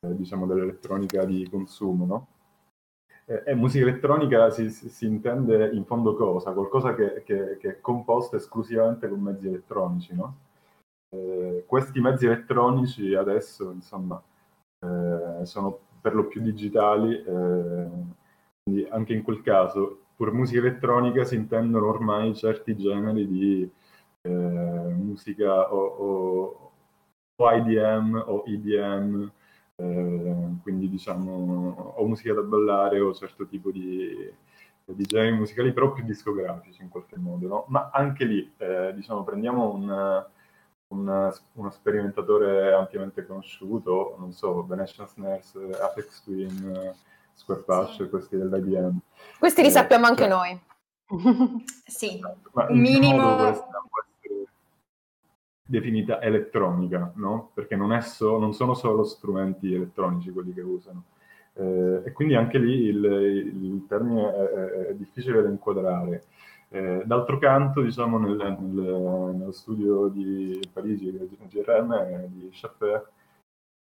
eh, 0.00 0.16
diciamo 0.16 0.44
dell'elettronica 0.44 1.24
di 1.24 1.48
consumo, 1.48 2.04
no? 2.04 2.26
E 3.28 3.54
musica 3.54 3.84
elettronica 3.86 4.50
si, 4.50 4.70
si, 4.70 5.06
intende 5.06 5.70
in 5.72 5.84
fondo 5.84 6.14
cosa? 6.16 6.52
Qualcosa 6.52 6.94
che, 6.94 7.22
che, 7.24 7.56
che, 7.58 7.68
è 7.68 7.80
composto 7.80 8.36
esclusivamente 8.36 9.08
con 9.08 9.20
mezzi 9.20 9.46
elettronici, 9.46 10.14
no? 10.14 10.36
Eh, 11.10 11.64
questi 11.66 12.00
mezzi 12.00 12.26
elettronici 12.26 13.14
adesso, 13.14 13.70
insomma, 13.72 14.20
eh, 14.80 15.44
sono 15.44 15.78
per 16.00 16.14
lo 16.14 16.26
più 16.26 16.40
digitali, 16.40 17.14
eh, 17.16 17.88
quindi 18.62 18.86
anche 18.90 19.12
in 19.12 19.22
quel 19.22 19.42
caso, 19.42 20.02
per 20.16 20.32
musica 20.32 20.60
elettronica 20.60 21.24
si 21.24 21.34
intendono 21.36 21.88
ormai 21.88 22.34
certi 22.34 22.76
generi 22.76 23.26
di 23.26 23.70
eh, 24.22 24.30
musica 24.30 25.72
o, 25.72 25.84
o, 25.86 26.72
o, 27.36 27.52
IDM 27.52 28.22
o 28.26 28.44
EDM, 28.46 29.30
eh, 29.76 30.48
quindi 30.62 30.88
diciamo 30.88 31.92
o 31.96 32.06
musica 32.06 32.32
da 32.34 32.42
ballare 32.42 33.00
o 33.00 33.12
certo 33.12 33.46
tipo 33.46 33.70
di, 33.70 34.32
di 34.84 35.04
generi 35.04 35.36
musicali, 35.36 35.72
però 35.72 35.92
più 35.92 36.04
discografici 36.04 36.82
in 36.82 36.88
qualche 36.88 37.18
modo, 37.18 37.46
no? 37.48 37.64
Ma 37.68 37.90
anche 37.92 38.24
lì, 38.24 38.52
eh, 38.58 38.92
diciamo, 38.94 39.24
prendiamo 39.24 39.74
un 39.74 40.24
un, 40.88 41.32
uno 41.52 41.70
sperimentatore 41.70 42.72
ampiamente 42.72 43.26
conosciuto, 43.26 44.16
non 44.18 44.32
so, 44.32 44.64
Venetian 44.66 45.08
Snares, 45.08 45.54
Apex 45.80 46.22
Twin, 46.22 46.94
Square 47.32 47.62
Patch, 47.62 47.96
sì. 47.96 48.08
questi 48.08 48.36
dell'IBM. 48.36 48.98
Questi 49.38 49.62
li 49.62 49.68
eh, 49.68 49.72
sappiamo 49.72 50.06
anche 50.06 50.28
cioè, 50.28 50.30
noi. 50.30 50.60
sì, 51.86 52.20
ma 52.52 52.66
un 52.68 52.78
minimo... 52.78 53.36
Questa 53.36 53.84
può 53.88 54.02
essere 54.04 54.44
definita 55.64 56.20
elettronica, 56.20 57.12
no? 57.16 57.50
Perché 57.52 57.74
non, 57.76 58.00
so, 58.02 58.38
non, 58.38 58.54
sono 58.54 58.74
solo 58.74 59.04
strumenti 59.04 59.74
elettronici 59.74 60.30
quelli 60.30 60.54
che 60.54 60.62
usano. 60.62 61.04
Eh, 61.54 62.02
e 62.04 62.12
quindi 62.12 62.34
anche 62.34 62.58
lì 62.58 62.84
il, 62.84 63.04
il 63.04 63.84
termine 63.88 64.32
è, 64.32 64.38
è, 64.38 64.86
è 64.88 64.94
difficile 64.94 65.42
da 65.42 65.48
inquadrare. 65.48 66.24
Eh, 66.68 67.02
d'altro 67.04 67.38
canto, 67.38 67.80
diciamo, 67.80 68.18
nel, 68.18 68.36
nel, 68.36 69.34
nello 69.36 69.52
studio 69.52 70.08
di 70.08 70.60
Parigi, 70.72 71.10
GRM, 71.10 72.26
di 72.26 72.50
Schaffer, 72.52 73.08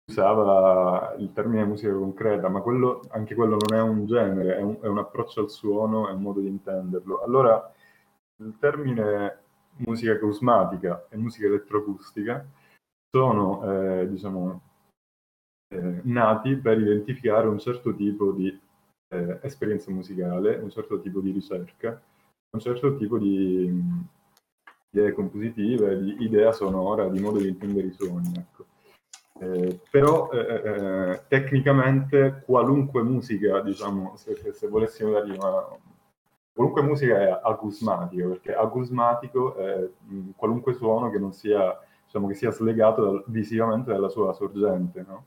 usava 0.09 1.15
il 1.17 1.31
termine 1.31 1.63
musica 1.63 1.93
concreta, 1.93 2.49
ma 2.49 2.61
quello, 2.61 3.01
anche 3.09 3.35
quello 3.35 3.57
non 3.67 3.79
è 3.79 3.81
un 3.81 4.05
genere, 4.05 4.57
è 4.57 4.61
un, 4.61 4.77
è 4.81 4.87
un, 4.87 4.97
approccio 4.97 5.41
al 5.41 5.49
suono, 5.49 6.09
è 6.09 6.11
un 6.11 6.21
modo 6.21 6.41
di 6.41 6.47
intenderlo. 6.47 7.21
Allora, 7.23 7.71
il 8.43 8.57
termine 8.59 9.39
musica 9.77 10.19
cosmatica 10.19 11.07
e 11.09 11.17
musica 11.17 11.47
elettroacustica 11.47 12.45
sono, 13.09 13.63
eh, 14.01 14.09
diciamo, 14.09 14.61
eh, 15.73 16.01
nati 16.03 16.55
per 16.55 16.79
identificare 16.79 17.47
un 17.47 17.59
certo 17.59 17.95
tipo 17.95 18.31
di 18.31 18.59
eh, 19.13 19.39
esperienza 19.41 19.91
musicale, 19.91 20.57
un 20.57 20.69
certo 20.69 20.99
tipo 20.99 21.21
di 21.21 21.31
ricerca, 21.31 22.01
un 22.51 22.59
certo 22.59 22.95
tipo 22.97 23.17
di 23.17 23.81
idee 24.89 25.13
compositive, 25.13 25.97
di 25.99 26.17
idea 26.19 26.51
sonora, 26.51 27.07
di 27.07 27.19
modo 27.19 27.39
di 27.39 27.47
intendere 27.47 27.87
i 27.87 27.93
suoni. 27.93 28.31
Ecco. 28.35 28.65
Eh, 29.39 29.79
però 29.89 30.29
eh, 30.31 30.39
eh, 30.39 31.11
eh 31.11 31.21
tecnicamente 31.27 32.43
qualunque 32.45 33.01
musica, 33.01 33.61
diciamo, 33.61 34.15
se, 34.17 34.35
se 34.53 34.67
volessimo 34.67 35.11
dargli 35.11 35.31
una... 35.31 35.65
Qualunque 36.53 36.81
musica 36.81 37.17
è 37.17 37.39
acusmatica, 37.41 38.27
perché 38.27 38.53
acusmatico 38.53 39.55
è 39.55 39.89
mh, 40.03 40.31
qualunque 40.35 40.73
suono 40.73 41.09
che 41.09 41.17
non 41.17 41.31
sia, 41.31 41.79
diciamo, 42.03 42.27
che 42.27 42.33
sia 42.33 42.51
slegato 42.51 43.03
dal, 43.03 43.23
visivamente 43.27 43.91
dalla 43.91 44.09
sua 44.09 44.33
sorgente, 44.33 45.05
no? 45.07 45.25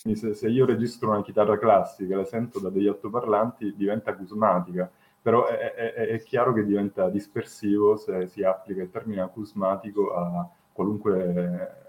Quindi 0.00 0.20
se, 0.20 0.34
se, 0.34 0.48
io 0.48 0.66
registro 0.66 1.08
una 1.08 1.22
chitarra 1.22 1.58
classica 1.58 2.12
e 2.12 2.16
la 2.18 2.24
sento 2.24 2.60
da 2.60 2.68
degli 2.68 2.86
altoparlanti, 2.86 3.74
diventa 3.74 4.10
acusmatica 4.10 4.90
però 5.26 5.48
è, 5.48 5.74
è, 5.74 5.92
è, 6.06 6.22
chiaro 6.22 6.52
che 6.52 6.64
diventa 6.64 7.08
dispersivo 7.08 7.96
se 7.96 8.28
si 8.28 8.44
applica 8.44 8.82
il 8.82 8.92
termine 8.92 9.22
acusmatico 9.22 10.14
a 10.14 10.48
qualunque 10.72 11.86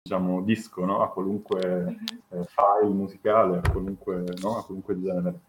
diciamo, 0.00 0.42
disco, 0.42 0.84
no? 0.84 1.02
a 1.02 1.10
qualunque 1.10 1.80
mhm. 1.80 2.06
eh, 2.28 2.44
file 2.44 2.94
musicale, 2.94 3.56
a 3.56 3.68
qualunque, 3.68 4.22
no? 4.40 4.58
a 4.58 4.64
qualunque 4.64 5.00
genere. 5.00 5.40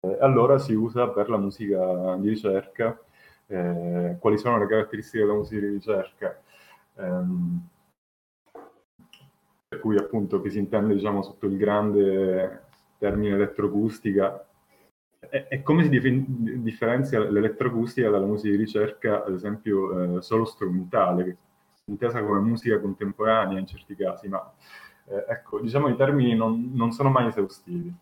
Eh, 0.00 0.18
allora 0.18 0.58
si 0.58 0.74
usa 0.74 1.06
per 1.10 1.30
la 1.30 1.36
musica 1.36 2.16
di 2.16 2.30
ricerca. 2.30 3.00
Eh, 3.46 4.16
quali 4.18 4.38
sono 4.38 4.58
le 4.58 4.66
caratteristiche 4.66 5.22
della 5.22 5.36
musica 5.36 5.60
di 5.60 5.68
ricerca? 5.68 6.42
Ehm, 6.96 7.68
per 9.68 9.78
cui 9.78 9.96
appunto 9.96 10.40
che 10.40 10.50
si 10.50 10.58
intende 10.58 10.94
diciamo, 10.94 11.22
sotto 11.22 11.46
il 11.46 11.56
grande 11.56 12.64
termine 12.98 13.36
elettroacustica 13.36 14.45
e, 15.30 15.62
come 15.62 15.82
si 15.82 15.88
dif- 15.88 16.26
differenzia 16.60 17.20
l'elettroacustica 17.20 18.10
dalla 18.10 18.26
musica 18.26 18.50
di 18.50 18.62
ricerca, 18.62 19.24
ad 19.24 19.32
esempio, 19.34 20.18
eh, 20.18 20.22
solo 20.22 20.44
strumentale, 20.44 21.36
intesa 21.84 22.22
come 22.22 22.40
musica 22.40 22.80
contemporanea 22.80 23.58
in 23.58 23.66
certi 23.66 23.94
casi, 23.94 24.28
ma 24.28 24.52
eh, 25.08 25.24
ecco, 25.28 25.60
diciamo 25.60 25.88
i 25.88 25.96
termini 25.96 26.34
non, 26.34 26.70
non 26.74 26.92
sono 26.92 27.10
mai 27.10 27.28
esaustivi. 27.28 27.92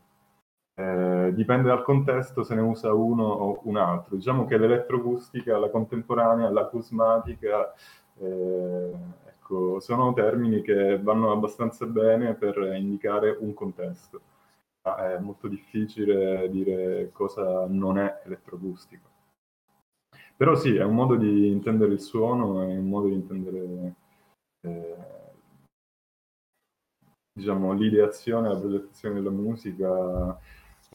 Eh, 0.76 1.32
dipende 1.34 1.68
dal 1.68 1.84
contesto 1.84 2.42
se 2.42 2.54
ne 2.54 2.60
usa 2.60 2.92
uno 2.92 3.24
o 3.24 3.60
un 3.64 3.76
altro. 3.76 4.16
Diciamo 4.16 4.46
che 4.46 4.56
l'elettroacustica, 4.56 5.58
la 5.58 5.70
contemporanea, 5.70 6.50
l'acusmatica, 6.50 7.72
eh, 8.18 8.92
ecco, 9.26 9.80
sono 9.80 10.12
termini 10.14 10.62
che 10.62 10.98
vanno 11.00 11.30
abbastanza 11.32 11.86
bene 11.86 12.34
per 12.34 12.56
indicare 12.76 13.36
un 13.38 13.54
contesto. 13.54 14.20
È 14.84 15.18
molto 15.18 15.48
difficile 15.48 16.50
dire 16.50 17.10
cosa 17.12 17.66
non 17.66 17.98
è 17.98 18.20
elettroacustico. 18.24 19.12
Però 20.36 20.54
sì, 20.56 20.76
è 20.76 20.82
un 20.84 20.94
modo 20.94 21.14
di 21.16 21.48
intendere 21.48 21.92
il 21.92 22.00
suono, 22.00 22.62
è 22.62 22.76
un 22.76 22.88
modo 22.88 23.06
di 23.08 23.14
intendere 23.14 23.94
eh, 24.62 25.24
diciamo, 27.32 27.72
l'ideazione, 27.72 28.48
la 28.48 28.58
progettazione 28.58 29.14
della 29.14 29.30
musica, 29.30 30.38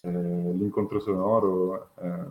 eh, 0.02 0.10
l'incontro 0.12 1.00
sonoro, 1.00 1.90
eh, 1.96 2.26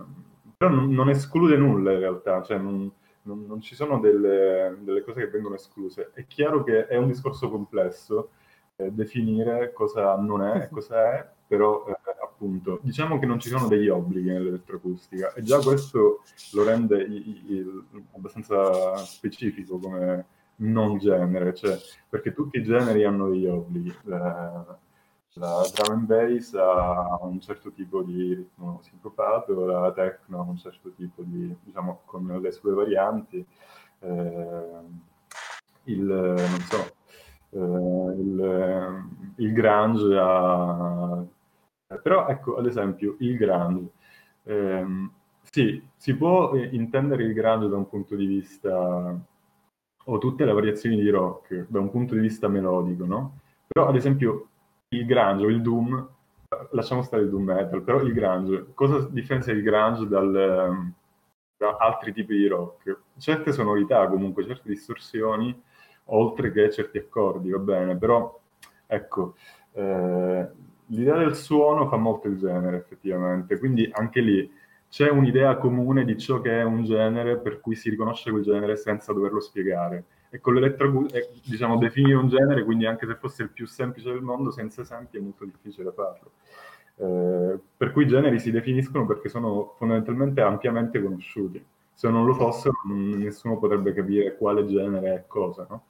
però 0.56 0.70
non, 0.70 0.90
non, 0.92 1.08
esclude 1.08 1.56
nulla 1.56 1.92
in 1.92 1.98
realtà, 1.98 2.42
cioè 2.42 2.58
non, 2.58 2.90
non, 3.22 3.46
non 3.46 3.60
ci 3.60 3.74
sono 3.74 3.98
delle, 4.00 4.76
delle, 4.80 5.02
cose 5.02 5.20
che 5.20 5.30
vengono 5.30 5.54
escluse. 5.56 6.10
È 6.12 6.26
chiaro 6.26 6.62
che 6.62 6.86
è 6.86 6.96
un 6.96 7.08
discorso 7.08 7.50
complesso 7.50 8.30
eh, 8.76 8.90
definire 8.92 9.72
cosa 9.72 10.16
non 10.16 10.42
è 10.42 10.62
e 10.64 10.68
cosa 10.68 11.14
è, 11.14 11.28
però 11.48 11.86
eh, 11.88 11.96
appunto 12.22 12.78
diciamo 12.82 13.18
che 13.18 13.26
non 13.26 13.40
ci 13.40 13.48
sono 13.48 13.66
degli 13.66 13.88
obblighi 13.88 14.28
nell'elettroacustica 14.30 15.32
e 15.32 15.42
già 15.42 15.58
questo 15.58 16.22
lo 16.52 16.62
rende 16.62 17.02
i, 17.02 17.42
i, 17.46 17.66
abbastanza 18.12 18.96
specifico 18.98 19.78
come 19.78 20.26
non 20.58 20.98
genere, 20.98 21.54
cioè, 21.54 21.76
perché 22.08 22.32
tutti 22.32 22.58
i 22.58 22.62
generi 22.62 23.04
hanno 23.04 23.28
degli 23.28 23.46
obblighi. 23.46 23.94
La, 24.04 24.78
la 25.34 25.70
drum 25.72 25.98
and 25.98 26.06
bass 26.06 26.54
ha 26.54 27.18
un 27.22 27.40
certo 27.40 27.70
tipo 27.72 28.02
di 28.02 28.34
ritmo 28.34 28.80
sincopato, 28.82 29.66
la 29.66 29.92
techno 29.92 30.40
ha 30.40 30.42
un 30.42 30.56
certo 30.56 30.90
tipo 30.92 31.22
di, 31.22 31.54
diciamo, 31.62 32.02
con 32.04 32.26
le 32.26 32.50
sue 32.52 32.72
varianti. 32.72 33.44
Eh, 34.00 35.06
il, 35.84 36.02
non 36.02 36.60
so, 36.68 36.94
eh, 37.50 38.20
il, 38.20 39.04
il, 39.36 39.52
grunge 39.52 40.16
ha... 40.18 41.24
Però 42.02 42.26
ecco, 42.28 42.56
ad 42.56 42.66
esempio, 42.66 43.16
il 43.20 43.36
grunge. 43.36 43.90
Ehm, 44.44 45.10
sì, 45.50 45.82
si 45.96 46.14
può 46.14 46.54
intendere 46.54 47.24
il 47.24 47.32
grunge 47.32 47.68
da 47.68 47.76
un 47.76 47.88
punto 47.88 48.14
di 48.14 48.26
vista 48.26 49.18
o 50.10 50.18
tutte 50.18 50.44
le 50.44 50.52
variazioni 50.52 50.96
di 50.96 51.08
rock 51.10 51.66
da 51.68 51.80
un 51.80 51.90
punto 51.90 52.14
di 52.14 52.20
vista 52.20 52.48
melodico, 52.48 53.04
no? 53.04 53.38
Però 53.66 53.88
ad 53.88 53.96
esempio 53.96 54.48
il 54.88 55.04
grunge 55.06 55.44
o 55.44 55.48
il 55.48 55.62
doom, 55.62 56.08
lasciamo 56.72 57.02
stare 57.02 57.22
il 57.22 57.30
doom 57.30 57.44
metal, 57.44 57.82
però 57.82 58.00
il 58.00 58.12
grunge, 58.12 58.68
cosa 58.74 59.06
differenzia 59.10 59.52
il 59.52 59.62
grunge 59.62 60.06
dal, 60.06 60.92
da 61.56 61.76
altri 61.78 62.12
tipi 62.12 62.36
di 62.36 62.46
rock? 62.46 63.00
Certe 63.18 63.52
sonorità 63.52 64.06
comunque, 64.08 64.46
certe 64.46 64.68
distorsioni, 64.68 65.62
oltre 66.06 66.52
che 66.52 66.70
certi 66.70 66.98
accordi, 66.98 67.50
va 67.50 67.58
bene, 67.58 67.96
però 67.96 68.38
ecco, 68.86 69.34
eh, 69.72 70.48
l'idea 70.88 71.16
del 71.16 71.34
suono 71.34 71.88
fa 71.88 71.96
molto 71.96 72.28
il 72.28 72.38
genere 72.38 72.76
effettivamente, 72.76 73.58
quindi 73.58 73.88
anche 73.92 74.20
lì 74.20 74.50
c'è 74.88 75.10
un'idea 75.10 75.56
comune 75.56 76.04
di 76.04 76.16
ciò 76.16 76.40
che 76.40 76.60
è 76.60 76.62
un 76.62 76.84
genere 76.84 77.38
per 77.38 77.60
cui 77.60 77.74
si 77.74 77.90
riconosce 77.90 78.30
quel 78.30 78.42
genere 78.42 78.76
senza 78.76 79.12
doverlo 79.12 79.40
spiegare. 79.40 80.04
E 80.30 80.40
con 80.40 80.54
l'elettroacustica, 80.54 81.18
eh, 81.18 81.30
diciamo, 81.44 81.78
definire 81.78 82.14
un 82.14 82.28
genere, 82.28 82.64
quindi 82.64 82.86
anche 82.86 83.06
se 83.06 83.14
fosse 83.14 83.42
il 83.42 83.50
più 83.50 83.66
semplice 83.66 84.10
del 84.10 84.22
mondo, 84.22 84.50
senza 84.50 84.82
esempi 84.82 85.16
è 85.16 85.20
molto 85.20 85.44
difficile 85.44 85.92
farlo. 85.92 86.32
Eh, 86.96 87.58
per 87.76 87.92
cui 87.92 88.04
i 88.04 88.08
generi 88.08 88.38
si 88.38 88.50
definiscono 88.50 89.06
perché 89.06 89.28
sono 89.28 89.74
fondamentalmente 89.76 90.40
ampiamente 90.40 91.02
conosciuti. 91.02 91.64
Se 91.94 92.08
non 92.08 92.26
lo 92.26 92.34
fossero, 92.34 92.74
nessuno 92.86 93.58
potrebbe 93.58 93.92
capire 93.92 94.36
quale 94.36 94.66
genere 94.66 95.14
è 95.14 95.24
cosa, 95.26 95.66
no? 95.68 95.84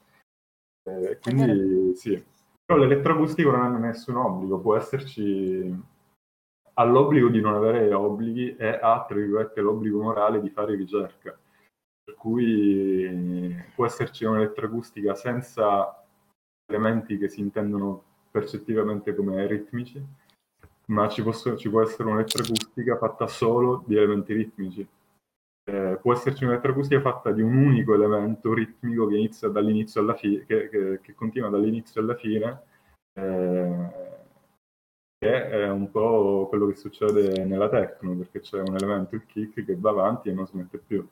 Eh, 0.84 1.18
quindi 1.20 1.94
sì. 1.94 2.22
Però 2.68 2.81
l'elettroacustico 2.81 3.50
non 3.50 3.62
ha 3.62 3.78
nessun 3.78 4.16
obbligo, 4.16 4.59
può 4.59 4.76
esserci 4.76 5.74
ha 6.74 6.85
l'obbligo 6.85 7.28
di 7.28 7.40
non 7.40 7.54
avere 7.54 7.94
obblighi 7.94 8.57
e 8.57 8.78
ha, 8.78 9.07
tra 9.09 9.16
virgolette, 9.16 9.62
l'obbligo 9.62 10.02
morale 10.02 10.38
di 10.42 10.50
fare 10.50 10.74
ricerca. 10.76 11.35
Per 12.04 12.14
cui 12.14 13.57
può 13.74 13.87
esserci 13.87 14.26
un'elettroacustica 14.26 15.14
senza 15.14 16.04
elementi 16.66 17.16
che 17.16 17.31
si 17.31 17.40
intendono 17.40 18.02
percettivamente 18.31 19.14
come 19.14 19.46
ritmici, 19.46 20.04
ma 20.88 21.09
ci, 21.09 21.22
posso, 21.22 21.57
ci 21.57 21.70
può 21.70 21.81
essere 21.81 22.11
un'elettroacustica 22.11 22.98
fatta 22.98 23.26
solo 23.28 23.83
di 23.87 23.96
elementi 23.96 24.35
ritmici. 24.35 24.87
Eh, 25.68 25.98
può 26.00 26.14
esserci 26.14 26.44
un'elettroacustica 26.44 27.02
fatta 27.02 27.31
di 27.31 27.42
un 27.42 27.54
unico 27.54 27.92
elemento 27.92 28.54
ritmico 28.54 29.07
che 29.07 29.16
inizia 29.16 29.48
dall'inizio 29.48 30.00
alla 30.00 30.14
fine, 30.14 30.46
che, 30.46 30.70
che, 30.70 31.00
che 31.02 31.14
continua 31.14 31.50
dall'inizio 31.50 32.00
alla 32.00 32.14
fine, 32.14 32.62
eh, 33.12 33.90
che 35.18 35.50
è 35.50 35.68
un 35.68 35.90
po' 35.90 36.46
quello 36.48 36.68
che 36.68 36.74
succede 36.74 37.44
nella 37.44 37.68
techno, 37.68 38.14
perché 38.14 38.40
c'è 38.40 38.62
un 38.62 38.76
elemento, 38.76 39.14
il 39.14 39.26
kick, 39.26 39.62
che 39.62 39.76
va 39.76 39.90
avanti 39.90 40.31
e 40.31 40.33
non 40.33 40.46
smette 40.46 40.78
più. 40.78 41.07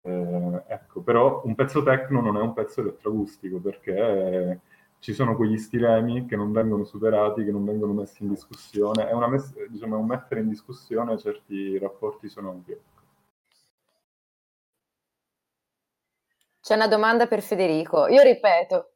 Eh, 0.00 0.62
ecco, 0.66 1.02
però 1.02 1.42
un 1.44 1.54
pezzo 1.54 1.82
techno 1.82 2.22
non 2.22 2.38
è 2.38 2.40
un 2.40 2.54
pezzo 2.54 2.80
elettroacustico, 2.80 3.58
perché 3.58 4.60
ci 4.98 5.12
sono 5.12 5.36
quegli 5.36 5.58
stilemi 5.58 6.24
che 6.24 6.36
non 6.36 6.52
vengono 6.52 6.84
superati, 6.84 7.44
che 7.44 7.52
non 7.52 7.66
vengono 7.66 7.92
messi 7.92 8.22
in 8.22 8.30
discussione, 8.30 9.10
è, 9.10 9.14
mess- 9.28 9.66
diciamo, 9.66 9.98
un 9.98 10.06
mettere 10.06 10.40
in 10.40 10.48
discussione 10.48 11.18
certi 11.18 11.76
rapporti 11.76 12.30
sonori. 12.30 12.88
C'è 16.70 16.76
una 16.76 16.86
domanda 16.86 17.26
per 17.26 17.42
Federico. 17.42 18.06
Io 18.06 18.22
ripeto, 18.22 18.92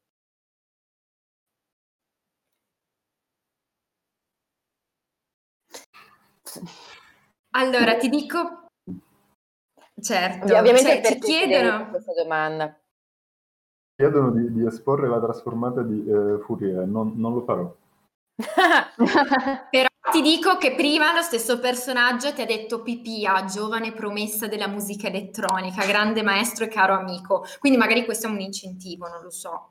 Allora, 7.56 7.96
ti 7.96 8.08
dico... 8.08 8.68
Certo, 10.00 10.56
ovviamente 10.56 11.02
cioè, 11.02 11.18
ti 11.18 11.18
chiedono... 11.18 11.90
questa 11.90 12.12
domanda. 12.12 12.80
Chiedono 13.96 14.30
di, 14.30 14.52
di, 14.52 14.64
esporre 14.64 15.08
la 15.08 15.18
trasformata 15.18 15.82
di 15.82 16.08
eh, 16.08 16.38
Fourier, 16.44 16.86
non, 16.86 17.14
non 17.16 17.34
lo 17.34 17.42
farò. 17.42 17.76
Però 19.70 19.88
ti 20.14 20.22
dico 20.22 20.58
che 20.58 20.76
prima 20.76 21.12
lo 21.12 21.22
stesso 21.22 21.58
personaggio 21.58 22.32
ti 22.32 22.40
ha 22.40 22.46
detto 22.46 22.82
Pipia, 22.82 23.46
giovane 23.46 23.90
promessa 23.90 24.46
della 24.46 24.68
musica 24.68 25.08
elettronica, 25.08 25.84
grande 25.84 26.22
maestro 26.22 26.64
e 26.64 26.68
caro 26.68 26.94
amico. 26.94 27.44
Quindi 27.58 27.76
magari 27.76 28.04
questo 28.04 28.28
è 28.28 28.30
un 28.30 28.38
incentivo, 28.38 29.08
non 29.08 29.20
lo 29.24 29.30
so. 29.30 29.70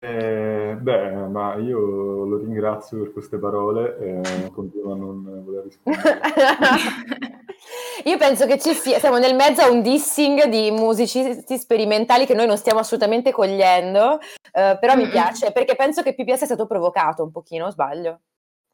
Eh, 0.00 0.76
beh, 0.76 1.28
ma 1.28 1.54
io 1.54 1.78
lo 2.24 2.38
ringrazio 2.38 2.98
per 2.98 3.12
queste 3.12 3.38
parole 3.38 3.96
e 3.98 4.50
continuo 4.50 4.92
a 4.92 4.96
non 4.96 5.44
voler 5.44 5.62
rispondere. 5.62 6.18
io 8.06 8.16
penso 8.16 8.46
che 8.46 8.58
ci 8.58 8.74
sia, 8.74 8.98
siamo 8.98 9.18
nel 9.18 9.36
mezzo 9.36 9.62
a 9.62 9.70
un 9.70 9.82
dissing 9.82 10.46
di 10.46 10.72
musicisti 10.72 11.56
sperimentali 11.56 12.26
che 12.26 12.34
noi 12.34 12.48
non 12.48 12.56
stiamo 12.56 12.80
assolutamente 12.80 13.30
cogliendo, 13.30 14.18
eh, 14.50 14.76
però 14.80 14.96
mi 14.96 15.06
piace 15.06 15.52
perché 15.52 15.76
penso 15.76 16.02
che 16.02 16.16
PPS 16.16 16.38
sia 16.38 16.46
stato 16.46 16.66
provocato 16.66 17.22
un 17.22 17.30
pochino, 17.30 17.70
sbaglio? 17.70 18.22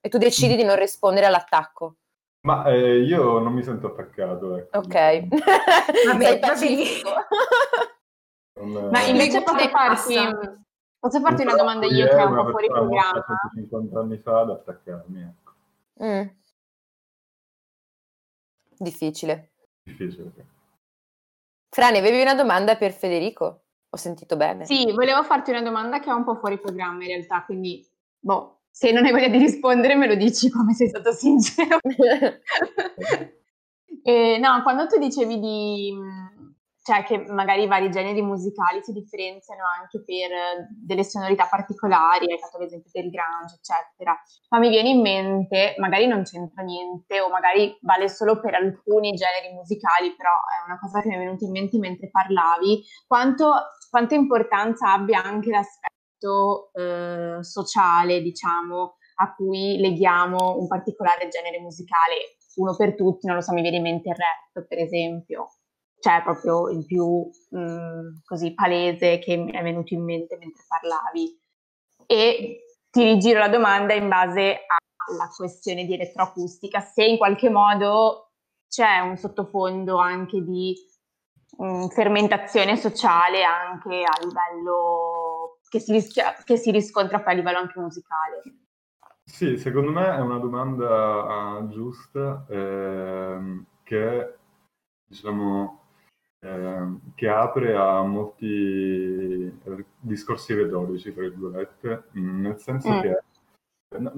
E 0.06 0.08
tu 0.08 0.18
decidi 0.18 0.54
di 0.54 0.62
non 0.62 0.76
rispondere 0.76 1.26
all'attacco. 1.26 1.96
Ma 2.42 2.64
eh, 2.66 3.00
io 3.00 3.40
non 3.40 3.52
mi 3.52 3.64
sento 3.64 3.88
attaccato. 3.88 4.56
Ecco. 4.56 4.78
Ok. 4.78 5.26
Vabbè, 6.06 6.38
pacifico. 6.38 7.10
Ma 8.62 9.02
invece 9.02 9.42
posso 9.42 9.68
farti 9.68 10.14
Posso 11.00 11.20
farti 11.20 11.42
una 11.42 11.56
domanda 11.56 11.86
io 11.86 12.06
che 12.06 12.16
è 12.16 12.22
un 12.22 12.36
po' 12.36 12.50
fuori 12.50 12.68
programma? 12.68 13.24
150 13.52 13.98
anni 13.98 14.18
fa 14.18 14.40
ad 14.40 14.50
attaccarmi, 14.50 15.22
ecco. 15.22 15.52
Mm. 16.04 16.26
Difficile. 18.78 19.50
Difficile. 19.82 20.32
Frane, 21.68 21.98
avevi 21.98 22.20
una 22.20 22.36
domanda 22.36 22.76
per 22.76 22.92
Federico? 22.92 23.64
Ho 23.88 23.96
sentito 23.96 24.36
bene. 24.36 24.66
Sì, 24.66 24.92
volevo 24.92 25.24
farti 25.24 25.50
una 25.50 25.62
domanda 25.62 25.98
che 25.98 26.10
è 26.10 26.12
un 26.12 26.22
po' 26.22 26.36
fuori 26.36 26.60
programma 26.60 27.02
in 27.02 27.08
realtà, 27.08 27.44
quindi, 27.44 27.84
boh, 28.20 28.55
se 28.76 28.92
non 28.92 29.06
hai 29.06 29.10
voglia 29.10 29.28
di 29.28 29.38
rispondere 29.38 29.94
me 29.94 30.06
lo 30.06 30.16
dici 30.16 30.50
come 30.50 30.74
sei 30.74 30.88
stato 30.88 31.10
sincero. 31.10 31.78
eh, 34.04 34.38
no, 34.38 34.62
quando 34.62 34.86
tu 34.86 34.98
dicevi 34.98 35.40
di 35.40 35.94
cioè 36.82 37.02
che 37.02 37.24
magari 37.32 37.62
i 37.62 37.66
vari 37.66 37.90
generi 37.90 38.20
musicali 38.20 38.82
si 38.82 38.92
differenziano 38.92 39.62
anche 39.64 40.04
per 40.04 40.68
delle 40.68 41.04
sonorità 41.04 41.46
particolari, 41.50 42.30
hai 42.30 42.38
fatto 42.38 42.58
l'esempio 42.58 42.90
del 42.92 43.08
grunge, 43.10 43.56
eccetera. 43.56 44.14
Ma 44.50 44.58
mi 44.58 44.68
viene 44.68 44.90
in 44.90 45.00
mente, 45.00 45.74
magari 45.78 46.06
non 46.06 46.22
c'entra 46.22 46.62
niente, 46.62 47.18
o 47.20 47.30
magari 47.30 47.76
vale 47.80 48.10
solo 48.10 48.38
per 48.40 48.54
alcuni 48.54 49.12
generi 49.12 49.54
musicali, 49.54 50.14
però 50.14 50.30
è 50.30 50.66
una 50.66 50.78
cosa 50.78 51.00
che 51.00 51.08
mi 51.08 51.14
è 51.14 51.18
venuta 51.18 51.46
in 51.46 51.50
mente 51.50 51.78
mentre 51.78 52.10
parlavi, 52.10 52.84
quanto, 53.06 53.52
quanta 53.88 54.14
importanza 54.14 54.92
abbia 54.92 55.24
anche 55.24 55.50
l'aspetto 55.50 55.95
eh, 56.18 57.38
sociale, 57.42 58.22
diciamo, 58.22 58.96
a 59.16 59.34
cui 59.34 59.78
leghiamo 59.78 60.58
un 60.58 60.66
particolare 60.66 61.28
genere 61.28 61.60
musicale, 61.60 62.36
uno 62.56 62.74
per 62.76 62.94
tutti, 62.94 63.26
non 63.26 63.36
lo 63.36 63.42
so, 63.42 63.52
mi 63.52 63.62
viene 63.62 63.76
in 63.76 63.82
mente 63.82 64.08
il 64.08 64.16
rap, 64.16 64.66
per 64.66 64.78
esempio 64.78 65.48
cioè 66.06 66.22
proprio 66.22 66.68
il 66.68 66.84
più 66.84 67.28
mh, 67.50 67.58
mm, 67.58 68.08
così 68.24 68.54
palese 68.54 69.18
che 69.18 69.36
mi 69.36 69.50
è 69.50 69.62
venuto 69.62 69.94
in 69.94 70.04
mente 70.04 70.36
mentre 70.36 70.62
parlavi. 70.68 71.40
E 72.06 72.60
ti 72.90 73.02
rigiro 73.02 73.40
la 73.40 73.48
domanda 73.48 73.92
in 73.92 74.08
base 74.08 74.60
alla 75.08 75.28
questione 75.36 75.84
di 75.84 75.94
elettroacustica, 75.94 76.80
se 76.80 77.04
in 77.04 77.16
qualche 77.16 77.50
modo 77.50 78.30
c'è 78.68 79.00
un 79.00 79.16
sottofondo 79.16 79.98
anche 79.98 80.42
di 80.42 80.74
mh, 81.58 81.88
fermentazione 81.88 82.76
sociale 82.76 83.42
anche 83.42 84.02
a 84.04 84.24
livello 84.24 85.25
che 85.68 85.78
si, 85.78 85.92
rischia, 85.92 86.34
che 86.44 86.56
si 86.56 86.70
riscontra 86.70 87.20
poi 87.20 87.34
a 87.34 87.36
livello 87.36 87.58
anche 87.58 87.80
musicale. 87.80 88.42
Sì, 89.24 89.56
secondo 89.56 89.90
me 89.90 90.14
è 90.14 90.20
una 90.20 90.38
domanda 90.38 91.58
uh, 91.58 91.68
giusta 91.68 92.46
ehm, 92.48 93.64
che 93.82 94.34
diciamo 95.08 95.86
eh, 96.40 96.98
che 97.14 97.28
apre 97.28 97.74
a 97.74 98.02
molti 98.02 99.52
discorsi 99.98 100.54
retorici, 100.54 101.12
tra 101.12 101.22
virgolette, 101.22 102.04
nel 102.12 102.58
senso 102.58 102.92
mm. 102.92 103.00
che, 103.00 103.22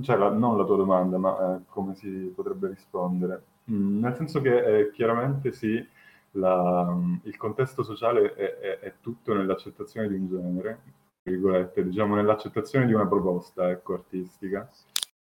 cioè 0.02 0.16
la, 0.16 0.30
non 0.30 0.56
la 0.56 0.64
tua 0.64 0.76
domanda, 0.76 1.16
ma 1.16 1.56
eh, 1.56 1.60
come 1.68 1.94
si 1.94 2.32
potrebbe 2.34 2.68
rispondere, 2.68 3.42
mm, 3.70 4.00
nel 4.00 4.14
senso 4.16 4.40
che 4.40 4.80
eh, 4.80 4.90
chiaramente 4.90 5.52
sì, 5.52 5.86
la, 6.32 6.94
il 7.22 7.36
contesto 7.36 7.82
sociale 7.82 8.34
è, 8.34 8.58
è, 8.58 8.78
è, 8.80 8.94
tutto 9.00 9.34
nell'accettazione 9.34 10.08
di 10.08 10.14
un 10.14 10.28
genere, 10.28 10.80
virgolette, 11.28 11.84
diciamo 11.84 12.14
nell'accettazione 12.14 12.86
di 12.86 12.92
una 12.92 13.06
proposta 13.06 13.70
ecco, 13.70 13.94
artistica, 13.94 14.68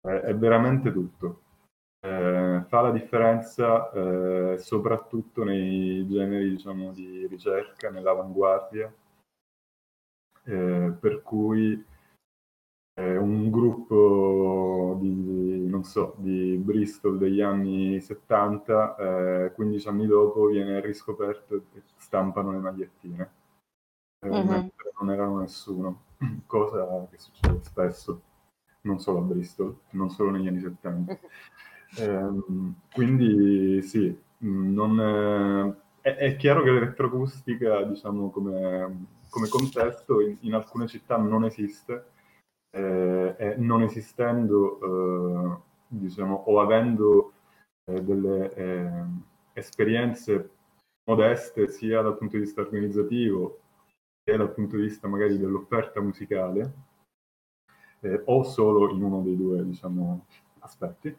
è 0.00 0.34
veramente 0.34 0.92
tutto 0.92 1.40
eh, 2.06 2.64
fa 2.68 2.80
la 2.82 2.92
differenza 2.92 3.90
eh, 3.90 4.58
soprattutto 4.58 5.42
nei 5.42 6.06
generi 6.06 6.50
diciamo, 6.50 6.92
di 6.92 7.26
ricerca, 7.26 7.90
nell'avanguardia, 7.90 8.92
eh, 10.44 10.94
per 11.00 11.22
cui 11.22 11.84
eh, 12.98 13.16
un 13.16 13.50
gruppo 13.50 14.96
di, 15.00 15.66
non 15.68 15.82
so, 15.82 16.14
di 16.18 16.56
Bristol 16.56 17.18
degli 17.18 17.40
anni 17.40 18.00
70, 18.00 19.52
15 19.54 19.86
eh, 19.86 19.90
anni 19.90 20.06
dopo 20.06 20.46
viene 20.46 20.80
riscoperto 20.80 21.56
e 21.74 21.82
stampano 21.96 22.52
le 22.52 22.58
magliettine. 22.58 23.30
Mm-hmm. 24.24 24.68
Non 24.98 25.10
erano 25.10 25.40
nessuno, 25.40 26.02
cosa 26.46 27.06
che 27.10 27.18
succede 27.18 27.62
spesso, 27.62 28.22
non 28.82 28.98
solo 28.98 29.18
a 29.18 29.22
Bristol, 29.22 29.76
non 29.90 30.10
solo 30.10 30.30
negli 30.30 30.48
anni 30.48 30.60
70. 30.60 31.18
Ehm, 31.98 32.74
quindi 32.92 33.80
sì, 33.80 34.14
non, 34.38 35.78
è, 36.00 36.16
è, 36.16 36.36
chiaro 36.36 36.62
che 36.62 36.72
l'elettroacustica, 36.72 37.84
diciamo, 37.84 38.28
come, 38.30 39.06
come 39.30 39.48
contesto 39.48 40.20
in, 40.20 40.36
in, 40.40 40.54
alcune 40.54 40.88
città 40.88 41.16
non 41.16 41.44
esiste. 41.44 42.06
Eh, 42.70 43.34
e 43.38 43.54
non 43.56 43.82
esistendo, 43.82 44.80
eh, 44.82 45.60
diciamo, 45.86 46.34
o 46.46 46.60
avendo 46.60 47.32
eh, 47.84 48.02
delle 48.02 48.52
eh, 48.54 49.04
esperienze 49.52 50.50
modeste 51.04 51.68
sia 51.68 52.02
dal 52.02 52.18
punto 52.18 52.36
di 52.36 52.42
vista 52.42 52.60
organizzativo 52.60 53.60
dal 54.34 54.52
punto 54.52 54.74
di 54.74 54.82
vista 54.82 55.06
magari 55.06 55.38
dell'offerta 55.38 56.00
musicale, 56.00 56.72
eh, 58.00 58.22
o 58.24 58.42
solo 58.42 58.90
in 58.90 59.02
uno 59.02 59.22
dei 59.22 59.36
due, 59.36 59.64
diciamo, 59.64 60.26
aspetti, 60.60 61.16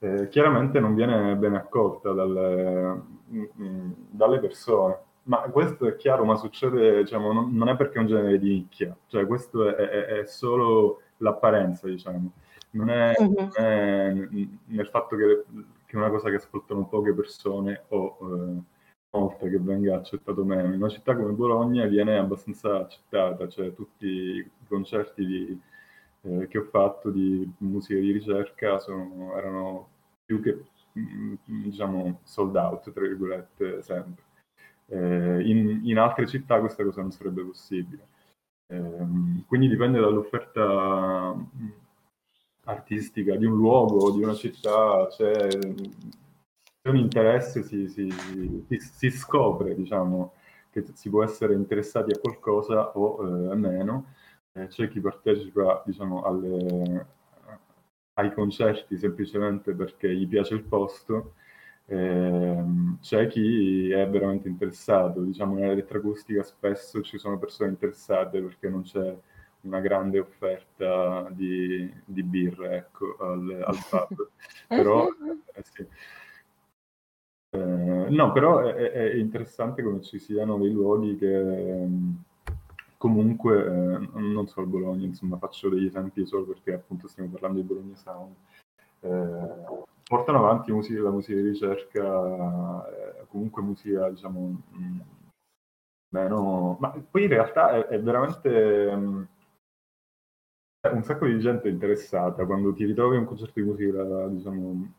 eh, 0.00 0.28
chiaramente 0.28 0.80
non 0.80 0.94
viene 0.94 1.36
ben 1.36 1.54
accolta 1.54 2.10
dalle, 2.12 3.02
mm, 3.32 3.44
mm, 3.60 3.92
dalle, 4.10 4.40
persone. 4.40 4.98
Ma 5.24 5.42
questo 5.42 5.86
è 5.86 5.94
chiaro, 5.94 6.24
ma 6.24 6.34
succede, 6.36 7.02
diciamo, 7.02 7.32
non, 7.32 7.54
non, 7.54 7.68
è 7.68 7.76
perché 7.76 7.98
è 7.98 8.00
un 8.00 8.06
genere 8.06 8.38
di 8.38 8.48
nicchia, 8.48 8.96
cioè 9.06 9.26
questo 9.26 9.68
è, 9.68 9.74
è, 9.74 10.04
è 10.20 10.26
solo 10.26 11.02
l'apparenza, 11.18 11.86
diciamo. 11.86 12.32
Non 12.72 12.90
è, 12.90 13.14
uh-huh. 13.16 13.32
non 13.32 13.50
è 13.54 14.12
nel 14.12 14.88
fatto 14.88 15.16
che, 15.16 15.44
che, 15.86 15.92
è 15.92 15.96
una 15.96 16.10
cosa 16.10 16.30
che 16.30 16.36
ascoltano 16.36 16.86
poche 16.86 17.12
persone 17.12 17.84
o 17.88 18.16
eh, 18.22 18.62
molte 19.10 19.50
che 19.50 19.58
venga 19.58 19.96
accettato 19.96 20.44
meno. 20.44 20.68
In 20.68 20.80
una 20.80 20.88
città 20.88 21.16
come 21.16 21.32
Bologna 21.32 21.86
viene 21.86 22.18
abbastanza 22.18 22.78
accettata, 22.78 23.48
cioè 23.48 23.74
tutti 23.74 24.06
i 24.06 24.50
concerti 24.68 25.26
di 25.26 25.60
eh, 26.22 26.48
che 26.48 26.58
ho 26.58 26.64
fatto 26.64 27.10
di 27.10 27.50
musica 27.58 27.98
di 27.98 28.12
ricerca 28.12 28.78
sono, 28.78 29.36
erano 29.36 29.88
più 30.24 30.40
che 30.42 30.64
mm, 30.98 31.34
diciamo 31.46 32.20
sold 32.24 32.56
out, 32.56 32.92
tra 32.92 33.02
virgolette, 33.02 33.82
sempre. 33.82 34.24
Eh, 34.86 35.48
in, 35.48 35.80
in, 35.84 35.98
altre 35.98 36.26
città 36.26 36.58
questa 36.60 36.84
cosa 36.84 37.00
non 37.00 37.12
sarebbe 37.12 37.42
possibile. 37.42 38.08
Eh, 38.66 39.06
quindi 39.46 39.68
dipende 39.68 40.00
dall'offerta 40.00 41.34
mm, 41.34 41.68
artistica 42.64 43.36
di 43.36 43.46
un 43.46 43.56
luogo, 43.56 44.10
di 44.12 44.22
una 44.22 44.34
città, 44.34 45.06
c'è, 45.08 45.48
c'è 45.48 46.29
un 46.82 46.96
interesse, 46.96 47.62
si, 47.62 47.88
si, 47.88 48.08
si, 48.78 49.10
scopre, 49.10 49.74
diciamo, 49.74 50.32
che 50.70 50.84
si 50.94 51.10
può 51.10 51.22
essere 51.22 51.54
interessati 51.54 52.12
a 52.12 52.18
qualcosa 52.18 52.96
o 52.96 53.52
eh, 53.52 53.54
meno 53.54 54.06
eh, 54.52 54.66
c'è 54.66 54.88
chi 54.88 55.00
partecipa 55.00 55.82
diciamo, 55.84 56.22
alle, 56.22 57.06
ai 58.14 58.32
concerti 58.32 58.96
semplicemente 58.96 59.74
perché 59.74 60.12
gli 60.14 60.26
piace 60.26 60.54
il 60.54 60.62
posto, 60.64 61.34
eh, 61.86 62.64
c'è 63.00 63.26
chi 63.28 63.90
è 63.90 64.08
veramente 64.08 64.48
interessato. 64.48 65.20
Diciamo, 65.20 65.54
nell'elettroacustica 65.54 66.42
spesso 66.42 67.02
ci 67.02 67.18
sono 67.18 67.38
persone 67.38 67.70
interessate 67.70 68.40
perché 68.40 68.68
non 68.68 68.82
c'è 68.82 69.16
una 69.62 69.80
grande 69.80 70.18
offerta 70.18 71.28
di, 71.30 71.92
di 72.04 72.22
birra 72.22 72.74
ecco, 72.74 73.16
al, 73.18 73.62
al 73.64 73.78
pub. 73.88 74.30
però, 74.68 75.06
eh, 75.54 75.62
sì. 75.62 75.86
Eh, 77.52 78.06
no, 78.10 78.32
però 78.32 78.60
è, 78.60 78.74
è, 78.74 79.14
interessante 79.14 79.82
come 79.82 80.00
ci 80.02 80.18
siano 80.18 80.56
dei 80.58 80.70
luoghi 80.72 81.16
che 81.16 81.86
comunque 82.96 83.64
eh, 83.64 84.08
non 84.20 84.46
solo 84.46 84.66
Bologna, 84.66 85.06
insomma 85.06 85.36
faccio 85.38 85.68
degli 85.68 85.86
esempi 85.86 86.26
solo 86.26 86.44
perché 86.44 86.74
appunto 86.74 87.08
stiamo 87.08 87.30
parlando 87.30 87.60
di 87.60 87.66
Bologna 87.66 87.96
Sound, 87.96 88.34
eh, 89.00 89.88
portano 90.04 90.38
avanti 90.38 90.70
musica, 90.70 91.02
la 91.02 91.10
musica 91.10 91.40
di 91.40 91.48
ricerca, 91.48 92.88
eh, 92.88 93.26
comunque 93.28 93.62
musica 93.62 94.08
diciamo 94.10 94.40
mh, 94.70 94.82
mm, 94.82 95.00
meno... 96.10 96.76
ma 96.78 96.90
poi 97.10 97.22
in 97.22 97.28
realtà 97.28 97.70
è, 97.70 97.86
è 97.86 98.00
veramente... 98.00 98.94
Mh, 98.94 99.00
mm, 99.00 99.22
un 100.92 101.02
sacco 101.02 101.26
di 101.26 101.38
gente 101.40 101.68
interessata. 101.68 102.46
Quando 102.46 102.72
ti 102.72 102.84
ritrovi 102.86 103.16
a 103.16 103.18
un 103.18 103.26
concerto 103.26 103.60
di 103.60 103.66
musica, 103.66 104.02
diciamo, 104.28 104.92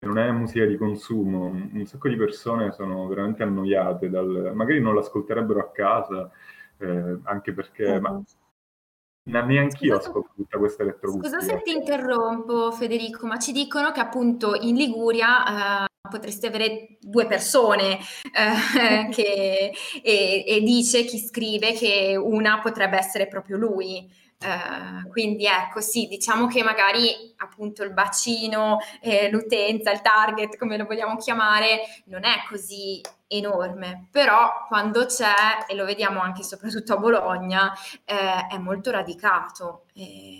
non 0.00 0.18
è 0.18 0.30
musica 0.30 0.64
di 0.64 0.76
consumo, 0.76 1.46
un 1.46 1.86
sacco 1.86 2.08
di 2.08 2.16
persone 2.16 2.72
sono 2.72 3.06
veramente 3.08 3.42
annoiate, 3.42 4.08
dal, 4.08 4.52
magari 4.54 4.80
non 4.80 4.94
l'ascolterebbero 4.94 5.60
a 5.60 5.70
casa, 5.70 6.30
eh, 6.78 7.18
anche 7.24 7.52
perché... 7.52 7.84
Uh-huh. 7.84 8.00
Ma, 8.00 8.22
neanche 9.42 9.84
io 9.84 9.96
ascolto 9.96 10.30
tutta 10.34 10.56
questa 10.56 10.84
elettroacustica. 10.84 11.40
Scusa 11.40 11.52
se 11.54 11.62
ti 11.62 11.74
interrompo 11.74 12.70
Federico, 12.72 13.26
ma 13.26 13.38
ci 13.38 13.52
dicono 13.52 13.92
che 13.92 14.00
appunto 14.00 14.54
in 14.54 14.74
Liguria 14.74 15.84
eh, 15.84 15.88
potreste 16.08 16.46
avere 16.46 16.96
due 16.98 17.26
persone 17.26 17.98
eh, 17.98 19.08
che, 19.12 19.72
e, 20.02 20.44
e 20.46 20.60
dice 20.62 21.04
chi 21.04 21.18
scrive 21.18 21.72
che 21.72 22.16
una 22.16 22.60
potrebbe 22.60 22.96
essere 22.96 23.28
proprio 23.28 23.58
lui. 23.58 24.10
Uh, 24.40 25.08
quindi 25.08 25.46
ecco, 25.46 25.80
sì, 25.80 26.06
diciamo 26.06 26.46
che 26.46 26.62
magari 26.62 27.34
appunto 27.38 27.82
il 27.82 27.92
bacino, 27.92 28.78
eh, 29.00 29.28
l'utenza, 29.30 29.90
il 29.90 30.00
target, 30.00 30.56
come 30.56 30.76
lo 30.76 30.84
vogliamo 30.84 31.16
chiamare, 31.16 31.80
non 32.04 32.24
è 32.24 32.44
così 32.48 33.00
enorme, 33.26 34.06
però 34.12 34.66
quando 34.68 35.06
c'è, 35.06 35.64
e 35.66 35.74
lo 35.74 35.84
vediamo 35.84 36.20
anche 36.20 36.44
soprattutto 36.44 36.94
a 36.94 36.98
Bologna, 36.98 37.72
eh, 38.04 38.46
è 38.48 38.58
molto 38.58 38.92
radicato. 38.92 39.86
E... 39.92 40.38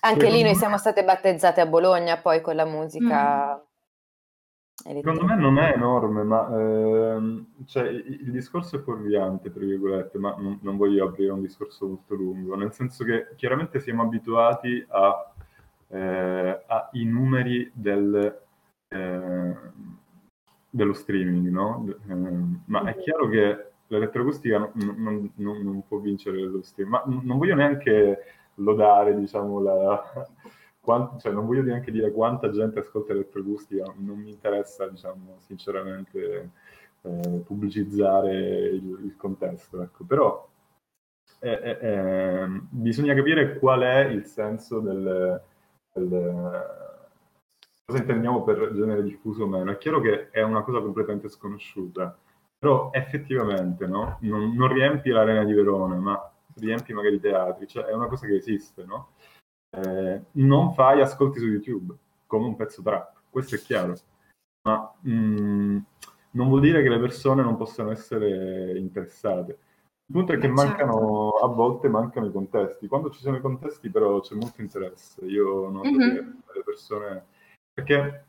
Anche 0.00 0.28
lì 0.28 0.42
noi 0.42 0.54
siamo 0.54 0.76
state 0.76 1.02
battezzate 1.02 1.62
a 1.62 1.66
Bologna 1.66 2.18
poi 2.18 2.42
con 2.42 2.54
la 2.54 2.66
musica. 2.66 3.56
Mm. 3.56 3.65
Secondo 4.86 5.24
me 5.24 5.34
non 5.34 5.58
è 5.58 5.72
enorme, 5.74 6.22
ma 6.22 6.48
ehm, 6.48 7.46
cioè, 7.66 7.88
il, 7.88 8.30
discorso 8.30 8.76
è 8.76 8.80
fuorviante, 8.80 9.52
tra 9.52 9.64
virgolette, 9.64 10.16
ma 10.18 10.34
non, 10.38 10.58
non, 10.62 10.76
voglio 10.76 11.06
aprire 11.06 11.32
un 11.32 11.40
discorso 11.40 11.88
molto 11.88 12.14
lungo, 12.14 12.54
nel 12.54 12.72
senso 12.72 13.04
che 13.04 13.34
chiaramente 13.34 13.80
siamo 13.80 14.02
abituati 14.02 14.84
a, 14.88 15.32
eh, 15.88 16.64
ai 16.66 17.04
numeri 17.04 17.68
del, 17.74 18.42
eh, 18.88 19.54
dello 20.70 20.92
streaming, 20.92 21.48
no? 21.48 21.84
Eh, 22.08 22.14
ma 22.66 22.84
è 22.84 22.96
chiaro 22.98 23.28
che 23.28 23.70
l'elettroacustica 23.88 24.70
non, 24.72 25.32
non, 25.34 25.62
non, 25.62 25.82
può 25.88 25.98
vincere 25.98 26.38
lo 26.38 26.62
streaming, 26.62 26.96
ma 26.96 27.02
non 27.22 27.38
voglio 27.38 27.56
neanche 27.56 28.18
lodare, 28.54 29.16
diciamo, 29.16 29.60
la 29.60 30.28
quant- 30.86 31.20
cioè, 31.20 31.32
non 31.32 31.46
voglio 31.46 31.62
neanche 31.62 31.90
dire 31.90 32.12
quanta 32.12 32.48
gente 32.50 32.78
ascolta 32.78 33.12
elettroacustica, 33.12 33.92
non 33.96 34.20
mi 34.20 34.30
interessa, 34.30 34.86
diciamo, 34.86 35.38
sinceramente 35.40 36.50
eh, 37.02 37.42
pubblicizzare 37.44 38.32
il, 38.68 39.00
il, 39.02 39.16
contesto, 39.16 39.82
ecco. 39.82 40.04
però 40.04 40.48
eh, 41.40 41.78
eh, 41.80 42.46
bisogna 42.70 43.14
capire 43.14 43.58
qual 43.58 43.80
è 43.80 44.04
il 44.04 44.26
senso 44.26 44.78
del, 44.78 45.42
il, 45.94 46.64
cosa 47.84 47.98
intendiamo 47.98 48.44
per 48.44 48.72
genere 48.72 49.02
diffuso 49.02 49.42
o 49.42 49.48
meno. 49.48 49.72
È 49.72 49.78
chiaro 49.78 50.00
che 50.00 50.30
è 50.30 50.42
una 50.42 50.62
cosa 50.62 50.80
completamente 50.80 51.28
sconosciuta, 51.28 52.16
però 52.56 52.90
effettivamente 52.92 53.88
no? 53.88 54.18
non, 54.20 54.54
non 54.54 54.72
riempi 54.72 55.10
l'arena 55.10 55.42
di 55.42 55.52
Verona, 55.52 55.96
ma 55.96 56.32
riempi 56.54 56.92
magari 56.92 57.16
i 57.16 57.20
teatri, 57.20 57.66
cioè 57.66 57.86
è 57.86 57.92
una 57.92 58.06
cosa 58.06 58.26
che 58.26 58.36
esiste, 58.36 58.84
no? 58.84 59.10
Eh, 59.76 60.22
non 60.32 60.72
fai 60.72 61.00
ascolti 61.00 61.38
su 61.38 61.46
YouTube 61.46 61.94
come 62.26 62.46
un 62.46 62.56
pezzo 62.56 62.82
trap, 62.82 63.20
questo 63.30 63.56
è 63.56 63.58
chiaro, 63.58 63.94
ma 64.62 64.92
mh, 65.00 65.10
mm, 65.10 65.78
non 66.32 66.48
vuol 66.48 66.60
dire 66.60 66.82
che 66.82 66.88
le 66.88 66.98
persone 66.98 67.42
non 67.42 67.56
possano 67.56 67.90
essere 67.90 68.78
interessate. 68.78 69.58
Il 70.08 70.14
punto 70.14 70.32
è 70.32 70.36
che 70.36 70.46
certo. 70.46 70.62
mancano, 70.62 71.30
a 71.30 71.48
volte 71.48 71.88
mancano 71.88 72.26
i 72.26 72.32
contesti. 72.32 72.86
Quando 72.86 73.10
ci 73.10 73.20
sono 73.20 73.36
i 73.36 73.40
contesti, 73.40 73.90
però 73.90 74.20
c'è 74.20 74.34
molto 74.36 74.60
interesse. 74.60 75.24
Io 75.24 75.68
noto 75.68 75.90
mm-hmm. 75.90 76.14
che 76.14 76.22
le 76.54 76.62
persone. 76.64 77.24
Perché 77.72 78.26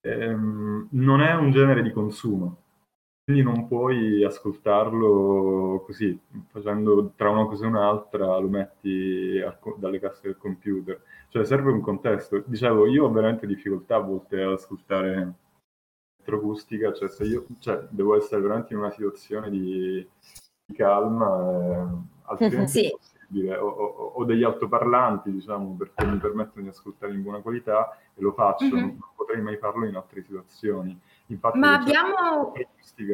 ehm, 0.00 0.88
non 0.92 1.20
è 1.20 1.34
un 1.34 1.50
genere 1.50 1.82
di 1.82 1.92
consumo, 1.92 2.61
quindi 3.24 3.42
non 3.42 3.68
puoi 3.68 4.24
ascoltarlo 4.24 5.82
così, 5.86 6.18
facendo 6.48 7.12
tra 7.14 7.30
una 7.30 7.46
cosa 7.46 7.64
e 7.64 7.68
un'altra, 7.68 8.36
lo 8.38 8.48
metti 8.48 9.40
al, 9.44 9.56
dalle 9.76 10.00
casse 10.00 10.22
del 10.24 10.36
computer. 10.36 11.00
Cioè 11.28 11.44
serve 11.44 11.70
un 11.70 11.80
contesto. 11.80 12.42
Dicevo, 12.44 12.86
io 12.86 13.04
ho 13.04 13.10
veramente 13.10 13.46
difficoltà 13.46 13.96
a 13.96 14.00
volte 14.00 14.42
ad 14.42 14.52
ascoltare 14.52 15.34
elettroacustica, 16.18 16.92
cioè 16.92 17.08
se 17.08 17.24
io 17.24 17.46
cioè, 17.58 17.86
devo 17.90 18.16
essere 18.16 18.40
veramente 18.40 18.72
in 18.72 18.80
una 18.80 18.90
situazione 18.90 19.50
di, 19.50 20.06
di 20.64 20.74
calma, 20.74 21.38
eh, 21.38 21.86
altrimenti 22.22 22.70
sì. 22.70 22.86
è 22.86 22.90
possibile. 22.90 23.56
Ho, 23.56 23.68
ho, 23.68 24.06
ho, 24.14 24.24
degli 24.24 24.42
altoparlanti, 24.42 25.30
diciamo, 25.30 25.76
perché 25.76 26.04
mi 26.06 26.18
permettono 26.18 26.62
di 26.62 26.68
ascoltare 26.68 27.12
in 27.12 27.22
buona 27.22 27.38
qualità 27.38 27.96
e 28.14 28.20
lo 28.20 28.32
faccio, 28.32 28.64
mm-hmm. 28.64 28.84
non 28.84 29.10
potrei 29.14 29.40
mai 29.40 29.56
farlo 29.58 29.86
in 29.86 29.94
altre 29.94 30.22
situazioni. 30.22 30.98
Infatti, 31.26 31.58
Ma 31.58 31.74
abbiamo... 31.74 32.52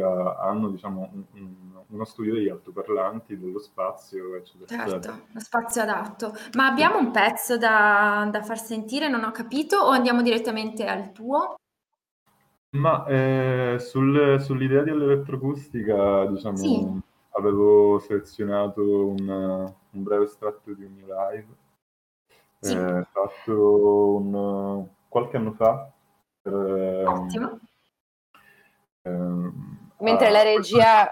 hanno 0.00 0.68
diciamo, 0.68 1.10
un, 1.12 1.24
un, 1.32 1.82
uno 1.88 2.04
studio 2.04 2.34
degli 2.34 2.48
altoparlanti, 2.48 3.38
dello 3.38 3.58
spazio, 3.58 4.34
eccetera. 4.36 4.88
Certo, 4.88 5.26
lo 5.32 5.40
spazio 5.40 5.82
adatto. 5.82 6.32
Ma 6.54 6.66
abbiamo 6.66 6.98
un 6.98 7.10
pezzo 7.10 7.56
da, 7.56 8.28
da 8.30 8.42
far 8.42 8.58
sentire, 8.58 9.08
non 9.08 9.24
ho 9.24 9.30
capito, 9.30 9.76
o 9.76 9.90
andiamo 9.90 10.22
direttamente 10.22 10.86
al 10.86 11.12
tuo? 11.12 11.56
Ma 12.70 13.06
eh, 13.06 13.76
sul, 13.78 14.40
sull'idea 14.40 14.82
dell'elettroacustica, 14.82 16.26
diciamo, 16.26 16.56
sì. 16.56 17.00
avevo 17.30 17.98
selezionato 17.98 19.06
un, 19.06 19.72
un, 19.90 20.02
breve 20.02 20.24
estratto 20.24 20.74
di 20.74 20.84
un 20.84 20.92
mio 20.92 21.06
live, 21.06 21.46
sì. 22.60 22.76
eh, 22.76 23.06
fatto 23.10 24.16
un, 24.16 24.86
qualche 25.08 25.36
anno 25.38 25.52
fa. 25.52 25.90
Per, 26.42 26.52
Ottimo. 26.52 27.58
Ehm, 29.03 29.90
Mentre 30.01 30.30
la 30.30 30.42
regia... 30.42 31.11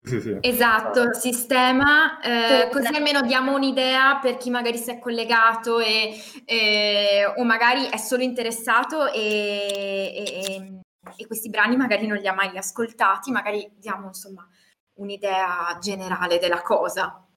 Sì, 0.00 0.20
sì. 0.20 0.38
Esatto, 0.40 1.12
sistema, 1.12 2.20
eh, 2.20 2.70
così 2.70 2.94
almeno 2.94 3.20
diamo 3.20 3.54
un'idea 3.54 4.18
per 4.22 4.38
chi 4.38 4.48
magari 4.48 4.78
si 4.78 4.90
è 4.90 4.98
collegato 4.98 5.80
e, 5.80 6.14
e, 6.46 7.26
o 7.36 7.44
magari 7.44 7.84
è 7.86 7.96
solo 7.98 8.22
interessato 8.22 9.12
e, 9.12 10.14
e, 10.14 10.82
e, 11.14 11.26
questi 11.26 11.50
brani 11.50 11.76
magari 11.76 12.06
non 12.06 12.16
li 12.16 12.26
ha 12.26 12.32
mai 12.32 12.56
ascoltati, 12.56 13.30
magari 13.30 13.70
diamo 13.76 14.06
insomma 14.06 14.48
un'idea 14.94 15.76
generale 15.78 16.38
della 16.38 16.62
cosa. 16.62 17.27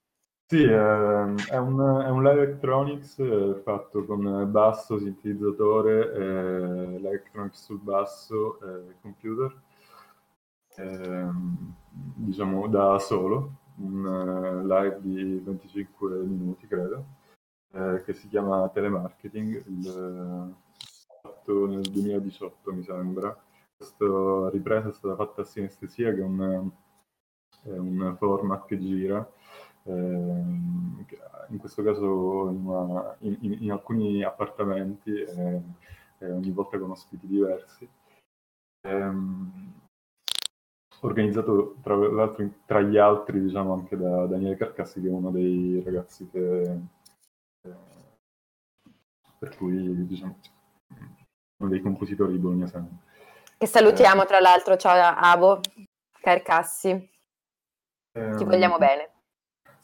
Sì, 0.52 0.64
eh, 0.64 0.68
è, 0.68 1.56
un, 1.56 1.80
è 2.04 2.10
un 2.10 2.24
live 2.24 2.42
electronics 2.42 3.20
eh, 3.20 3.62
fatto 3.64 4.04
con 4.04 4.52
basso, 4.52 5.00
sintetizzatore, 5.00 6.12
eh, 6.14 6.96
electronics 6.96 7.64
sul 7.64 7.80
basso 7.80 8.60
e 8.60 8.96
computer, 9.00 9.56
ehm, 10.76 11.74
diciamo 11.90 12.68
da 12.68 13.00
solo, 13.00 13.60
un 13.78 14.04
uh, 14.04 14.68
live 14.68 15.00
di 15.00 15.40
25 15.40 16.18
minuti 16.18 16.68
credo, 16.68 17.06
eh, 17.72 18.04
che 18.04 18.12
si 18.12 18.28
chiama 18.28 18.68
Telemarketing, 18.68 19.66
il, 19.68 20.54
fatto 21.22 21.66
nel 21.66 21.84
2018 21.84 22.74
mi 22.74 22.84
sembra. 22.84 23.34
Questa 23.78 24.50
ripresa 24.50 24.90
è 24.90 24.92
stata 24.92 25.16
fatta 25.16 25.44
a 25.44 25.46
sinestesia, 25.46 26.14
che 26.14 26.20
è 26.20 26.24
un, 26.24 26.70
è 27.64 27.70
un 27.70 28.16
format 28.18 28.66
che 28.66 28.78
gira 28.78 29.26
Ehm, 29.26 29.41
in 29.84 31.58
questo 31.58 31.84
caso 31.84 32.50
in, 32.50 32.66
una, 32.66 33.16
in, 33.20 33.58
in 33.62 33.72
alcuni 33.72 34.24
appartamenti 34.24 35.12
eh, 35.12 35.62
eh, 36.20 36.32
ogni 36.32 36.52
volta 36.52 36.78
con 36.78 36.92
ospiti 36.92 37.28
diversi. 37.28 37.88
Ehm, 38.88 39.80
organizzato 41.02 41.78
tra 41.82 41.96
l'altro 41.96 42.48
tra 42.66 42.82
gli 42.82 42.98
altri 42.98 43.42
diciamo 43.42 43.74
anche 43.74 43.98
da 43.98 44.28
Daniele 44.28 44.56
Carcassi 44.56 45.02
che 45.02 45.08
è 45.08 45.12
uno 45.12 45.32
dei 45.32 45.82
ragazzi 45.84 46.30
che 46.30 46.62
eh, 46.62 47.76
per 49.40 49.56
cui 49.58 50.06
diciamo 50.06 50.38
uno 51.58 51.70
dei 51.72 51.82
compositori 51.82 52.34
di 52.34 52.38
Bologna 52.38 52.68
Sound 52.68 52.90
che 53.58 53.68
salutiamo 53.68 54.24
eh, 54.24 54.26
tra 54.26 54.40
l'altro. 54.40 54.76
Ciao 54.76 55.16
Abo 55.18 55.60
Carcassi. 56.20 57.10
Ehm, 58.14 58.38
ti 58.38 58.44
vogliamo 58.44 58.78
bene 58.78 59.21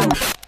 Thank 0.00 0.34
you. 0.34 0.39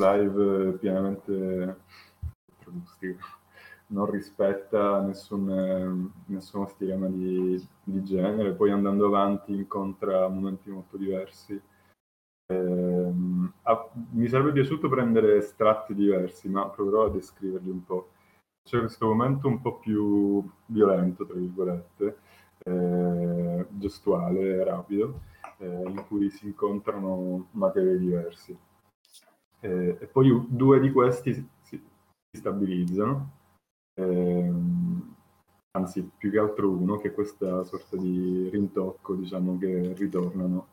Live 0.00 0.72
pienamente 0.78 1.76
non 3.88 4.10
rispetta 4.10 5.00
nessun, 5.02 6.10
nessuno 6.26 6.66
schema 6.66 7.08
di, 7.08 7.60
di, 7.82 8.02
genere, 8.04 8.52
poi 8.52 8.70
andando 8.70 9.06
avanti 9.06 9.52
incontra 9.52 10.28
momenti 10.28 10.70
molto 10.70 10.96
diversi. 10.96 11.60
Eh, 12.46 13.12
ah, 13.62 13.90
mi 14.12 14.28
sarebbe 14.28 14.52
piaciuto 14.52 14.88
prendere 14.88 15.36
estratti 15.36 15.94
diversi, 15.94 16.48
ma 16.48 16.68
proverò 16.68 17.06
a 17.06 17.10
descriverli 17.10 17.70
un 17.70 17.84
po'. 17.84 18.10
C'è 18.62 18.78
questo 18.78 19.06
momento 19.06 19.48
un 19.48 19.60
po' 19.60 19.78
più 19.78 20.48
violento, 20.66 21.26
tra 21.26 21.36
virgolette, 21.36 22.18
eh, 22.64 23.66
gestuale, 23.70 24.62
rapido, 24.62 25.20
eh, 25.58 25.82
in 25.86 26.04
cui 26.06 26.30
si 26.30 26.46
incontrano 26.46 27.48
materie 27.52 27.98
diversi 27.98 28.56
eh, 29.60 29.98
e 30.00 30.06
poi 30.06 30.46
due 30.48 30.80
di 30.80 30.90
questi 30.90 31.32
si, 31.34 31.46
si 31.62 31.82
stabilizzano, 32.32 33.30
eh, 33.94 34.52
anzi 35.72 36.10
più 36.16 36.30
che 36.30 36.38
altro 36.38 36.70
uno, 36.70 36.96
che 36.98 37.08
è 37.08 37.14
questa 37.14 37.64
sorta 37.64 37.96
di 37.96 38.48
rintocco, 38.50 39.14
diciamo, 39.14 39.58
che 39.58 39.94
ritornano 39.94 40.66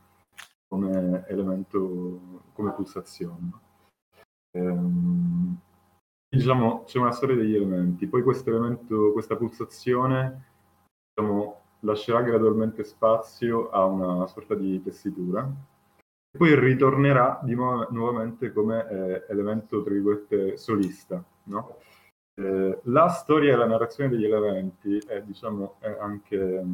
come 0.68 1.26
elemento, 1.28 2.44
come 2.54 2.74
pulsazione. 2.74 3.52
Eh, 4.52 4.80
diciamo, 6.30 6.84
c'è 6.86 7.00
una 7.00 7.12
storia 7.12 7.36
degli 7.36 7.56
elementi, 7.56 8.08
poi 8.08 8.24
questo 8.24 8.50
elemento, 8.50 9.12
questa 9.12 9.36
pulsazione, 9.36 10.46
diciamo, 11.14 11.62
lascerà 11.82 12.22
gradualmente 12.22 12.84
spazio 12.84 13.70
a 13.70 13.86
una 13.86 14.28
sorta 14.28 14.56
di 14.56 14.82
tessitura, 14.82 15.50
poi 16.38 16.58
ritornerà 16.58 17.40
di 17.44 17.56
nuovo, 17.56 17.88
nuovamente 17.90 18.54
come 18.54 18.88
eh, 18.90 19.26
elemento, 19.28 19.84
tra 19.84 19.94
virgolette, 19.94 20.56
solista. 20.58 21.22
No? 21.44 21.78
Eh, 22.36 22.80
la 22.84 23.08
storia 23.10 23.54
e 23.54 23.58
la 23.58 23.66
narrazione 23.66 24.10
degli 24.10 24.26
elementi 24.26 24.98
è, 25.00 25.22
diciamo, 25.22 25.78
è 25.80 25.98
anche 26.00 26.66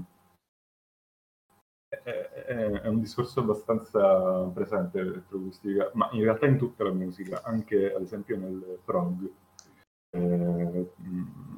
è, 1.88 2.02
è, 2.02 2.56
è, 2.82 2.88
un 2.88 3.00
discorso 3.00 3.42
abbastanza 3.42 4.50
presente 4.54 5.00
nell'elettroacustica, 5.00 5.92
ma 5.94 6.10
in 6.12 6.24
realtà 6.24 6.48
in 6.48 6.58
tutta 6.58 6.84
la 6.84 6.92
musica, 6.92 7.42
anche 7.44 7.94
ad 7.94 8.02
esempio 8.02 8.38
nel 8.38 8.80
prog, 8.84 9.30
eh, 10.10 10.92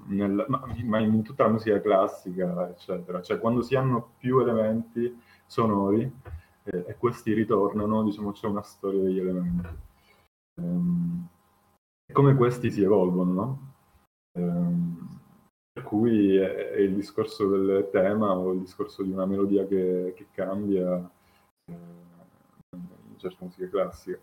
nel, 0.07 0.45
ma, 0.47 0.63
ma, 0.83 0.99
in 0.99 1.23
tutta 1.23 1.43
la 1.45 1.51
musica 1.51 1.81
classica, 1.81 2.69
eccetera. 2.69 3.21
Cioè 3.21 3.39
quando 3.39 3.61
si 3.61 3.75
hanno 3.75 4.13
più 4.17 4.39
elementi 4.39 5.19
sonori, 5.45 6.11
e, 6.65 6.85
e 6.87 6.97
questi 6.97 7.33
ritornano, 7.33 8.03
diciamo 8.03 8.31
c'è 8.31 8.47
una 8.47 8.63
storia 8.63 9.01
degli 9.01 9.19
elementi. 9.19 9.67
Ehm, 10.61 11.27
e 12.07 12.13
come 12.13 12.35
questi 12.35 12.71
si 12.71 12.81
evolvono, 12.81 13.31
no? 13.31 13.73
Ehm, 14.37 15.19
per 15.71 15.83
cui 15.83 16.35
è, 16.37 16.71
è, 16.71 16.79
il 16.79 16.95
discorso 16.95 17.47
del 17.49 17.89
tema 17.91 18.35
o 18.35 18.53
il 18.53 18.59
discorso 18.59 19.03
di 19.03 19.11
una 19.11 19.25
melodia 19.25 19.65
che, 19.65 20.13
che 20.15 20.27
cambia 20.31 20.97
eh, 21.65 21.73
in 22.75 23.17
certa 23.17 23.45
musica 23.45 23.69
classica. 23.69 24.19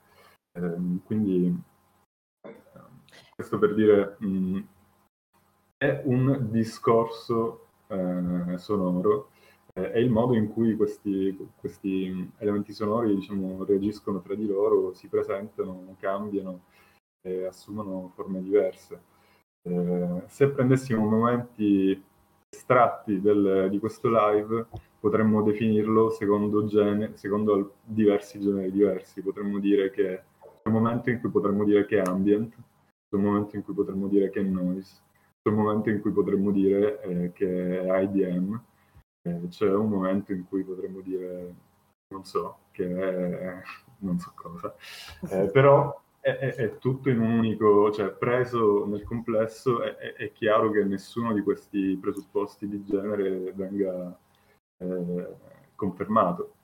Ehm, 0.58 1.02
quindi 1.04 1.62
questo 3.34 3.58
per 3.58 3.74
dire 3.74 4.16
mh, 4.18 4.26
mm, 4.26 4.60
è 5.76 6.02
un 6.04 6.48
discorso 6.50 7.66
eh, 7.88 8.58
sonoro 8.58 9.28
eh, 9.28 9.31
è 9.72 9.98
il 9.98 10.10
modo 10.10 10.34
in 10.34 10.48
cui 10.48 10.76
questi, 10.76 11.36
questi 11.56 12.30
elementi 12.38 12.72
sonori 12.72 13.14
diciamo, 13.14 13.64
reagiscono 13.64 14.20
tra 14.20 14.34
di 14.34 14.46
loro, 14.46 14.92
si 14.92 15.08
presentano, 15.08 15.96
cambiano 15.98 16.64
e 17.22 17.46
assumono 17.46 18.12
forme 18.14 18.42
diverse. 18.42 19.00
Eh, 19.62 20.22
se 20.26 20.48
prendessimo 20.50 21.06
momenti 21.06 22.02
estratti 22.50 23.20
del, 23.20 23.68
di 23.70 23.78
questo 23.78 24.10
live, 24.10 24.66
potremmo 25.00 25.42
definirlo 25.42 26.10
secondo, 26.10 26.66
gene, 26.66 27.16
secondo 27.16 27.76
diversi 27.82 28.40
generi 28.40 28.70
diversi. 28.70 29.22
Potremmo 29.22 29.58
dire 29.58 29.90
che 29.90 30.22
c'è 30.38 30.68
un 30.68 30.74
momento 30.74 31.08
in 31.10 31.20
cui 31.20 31.30
potremmo 31.30 31.64
dire 31.64 31.86
che 31.86 31.98
è 31.98 32.02
ambient, 32.06 32.54
c'è 32.54 33.16
un 33.16 33.22
momento 33.22 33.56
in 33.56 33.64
cui 33.64 33.72
potremmo 33.72 34.06
dire 34.08 34.28
che 34.28 34.40
è 34.40 34.42
noise, 34.42 35.00
c'è 35.42 35.50
un 35.50 35.54
momento 35.62 35.88
in 35.88 36.00
cui 36.00 36.12
potremmo 36.12 36.50
dire 36.50 37.00
eh, 37.02 37.32
che 37.32 37.80
è 37.80 38.00
IDM, 38.02 38.54
eh, 38.54 38.71
c'è 39.48 39.72
un 39.72 39.88
momento 39.88 40.32
in 40.32 40.46
cui 40.48 40.64
potremmo 40.64 41.00
dire, 41.00 41.54
non 42.08 42.24
so, 42.24 42.58
che 42.72 42.84
è 42.86 43.62
non 44.02 44.18
so 44.18 44.32
cosa, 44.34 44.74
eh, 45.30 45.48
però 45.50 46.00
è, 46.20 46.30
è, 46.30 46.54
è, 46.54 46.78
tutto 46.78 47.10
in 47.10 47.20
un 47.20 47.32
unico, 47.32 47.90
cioè 47.90 48.10
preso 48.10 48.86
nel 48.86 49.02
complesso 49.02 49.82
è, 49.82 50.14
è, 50.14 50.32
chiaro 50.32 50.70
che 50.70 50.84
nessuno 50.84 51.32
di 51.32 51.42
questi 51.42 51.96
presupposti 52.00 52.68
di 52.68 52.84
genere 52.84 53.52
venga 53.52 54.16
eh, 54.78 55.36
confermato. 55.74 56.54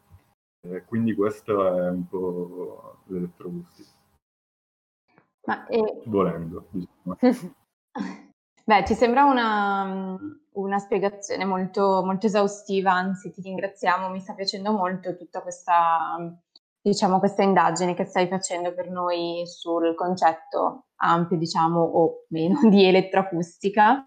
Eh, 0.61 0.85
quindi 0.85 1.15
questo 1.15 1.77
è 1.77 1.89
un 1.89 2.07
po' 2.07 2.99
l'elettroacustica. 3.07 3.97
Ma, 5.47 5.67
eh... 5.67 6.03
Volendo, 6.05 6.67
diciamo. 6.71 7.17
Beh, 8.65 8.85
ci 8.85 8.95
sembra 8.95 9.25
una, 9.25 10.19
una 10.61 10.79
spiegazione 10.79 11.45
molto, 11.45 12.03
molto 12.05 12.27
esaustiva, 12.27 12.93
anzi 12.93 13.31
ti 13.31 13.41
ringraziamo, 13.43 14.09
mi 14.11 14.21
sta 14.21 14.35
piacendo 14.35 14.73
molto 14.73 15.17
tutta 15.17 15.41
questa, 15.41 16.17
diciamo, 16.81 17.19
questa 17.19 17.43
indagine 17.43 17.95
che 17.95 18.05
stai 18.05 18.27
facendo 18.29 18.75
per 18.75 18.91
noi 18.91 19.45
sul 19.47 19.95
concetto 19.95 20.87
ampio, 20.97 21.37
diciamo, 21.37 21.81
o 21.81 22.25
meno, 22.29 22.61
di 22.69 22.85
elettroacustica. 22.85 24.07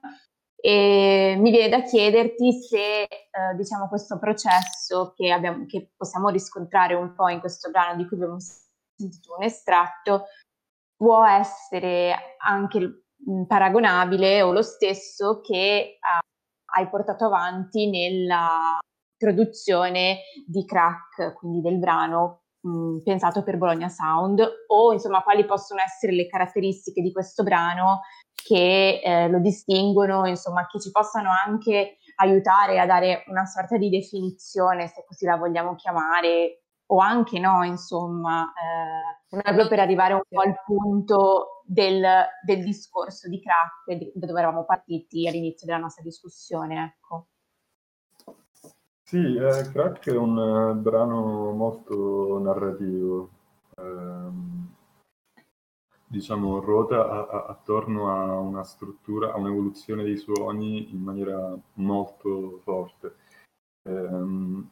E 0.63 1.35
mi 1.39 1.49
viene 1.49 1.69
da 1.69 1.81
chiederti 1.81 2.53
se, 2.53 3.01
eh, 3.03 3.09
diciamo, 3.55 3.87
questo 3.87 4.19
processo 4.19 5.13
che, 5.15 5.31
abbiamo, 5.31 5.65
che 5.65 5.91
possiamo 5.95 6.29
riscontrare 6.29 6.93
un 6.93 7.15
po' 7.15 7.29
in 7.29 7.39
questo 7.39 7.71
brano 7.71 7.95
di 7.95 8.07
cui 8.07 8.17
abbiamo 8.17 8.37
sentito 8.39 9.35
un 9.37 9.43
estratto, 9.43 10.25
può 10.95 11.25
essere 11.25 12.35
anche 12.37 13.05
paragonabile 13.47 14.41
o 14.41 14.51
lo 14.51 14.61
stesso 14.61 15.41
che 15.41 15.97
uh, 15.99 16.30
hai 16.73 16.89
portato 16.89 17.25
avanti 17.25 17.89
nella 17.89 18.79
produzione 19.17 20.21
di 20.45 20.65
crack, 20.65 21.33
quindi 21.35 21.61
del 21.61 21.77
brano 21.77 22.41
mh, 22.61 23.03
pensato 23.03 23.43
per 23.43 23.57
Bologna 23.57 23.89
Sound, 23.89 24.41
o 24.67 24.93
insomma 24.93 25.21
quali 25.21 25.45
possono 25.45 25.81
essere 25.81 26.13
le 26.13 26.27
caratteristiche 26.27 27.01
di 27.01 27.11
questo 27.11 27.43
brano 27.43 28.01
che 28.33 29.01
eh, 29.03 29.29
lo 29.29 29.39
distinguono, 29.39 30.25
insomma 30.25 30.65
che 30.65 30.79
ci 30.79 30.91
possano 30.91 31.29
anche 31.45 31.97
aiutare 32.15 32.79
a 32.79 32.85
dare 32.85 33.23
una 33.27 33.45
sorta 33.45 33.77
di 33.77 33.89
definizione, 33.89 34.87
se 34.87 35.03
così 35.07 35.25
la 35.25 35.37
vogliamo 35.37 35.75
chiamare, 35.75 36.63
o 36.87 36.97
anche 36.97 37.39
no, 37.39 37.63
insomma, 37.63 38.51
eh, 38.51 39.41
proprio 39.41 39.67
per 39.67 39.79
arrivare 39.79 40.13
un 40.13 40.21
po' 40.27 40.41
al 40.41 40.55
punto 40.65 41.60
del, 41.71 42.03
del 42.43 42.63
discorso 42.63 43.29
di 43.29 43.39
crack 43.39 44.11
da 44.13 44.25
dove 44.25 44.39
eravamo 44.39 44.65
partiti 44.65 45.25
all'inizio 45.25 45.65
della 45.65 45.79
nostra 45.79 46.03
discussione, 46.03 46.83
ecco. 46.83 47.27
Sì, 49.03 49.35
eh, 49.35 49.69
Crack 49.71 50.09
è 50.09 50.15
un 50.15 50.37
uh, 50.37 50.75
brano 50.75 51.51
molto 51.51 52.39
narrativo, 52.39 53.29
eh, 53.75 54.29
diciamo 56.07 56.59
ruota 56.59 57.09
a, 57.09 57.27
a, 57.27 57.45
attorno 57.47 58.09
a 58.09 58.39
una 58.39 58.63
struttura, 58.63 59.33
a 59.33 59.37
un'evoluzione 59.37 60.03
dei 60.03 60.17
suoni 60.17 60.91
in 60.91 61.01
maniera 61.01 61.57
molto 61.73 62.59
forte, 62.63 63.15
eh, 63.83 64.63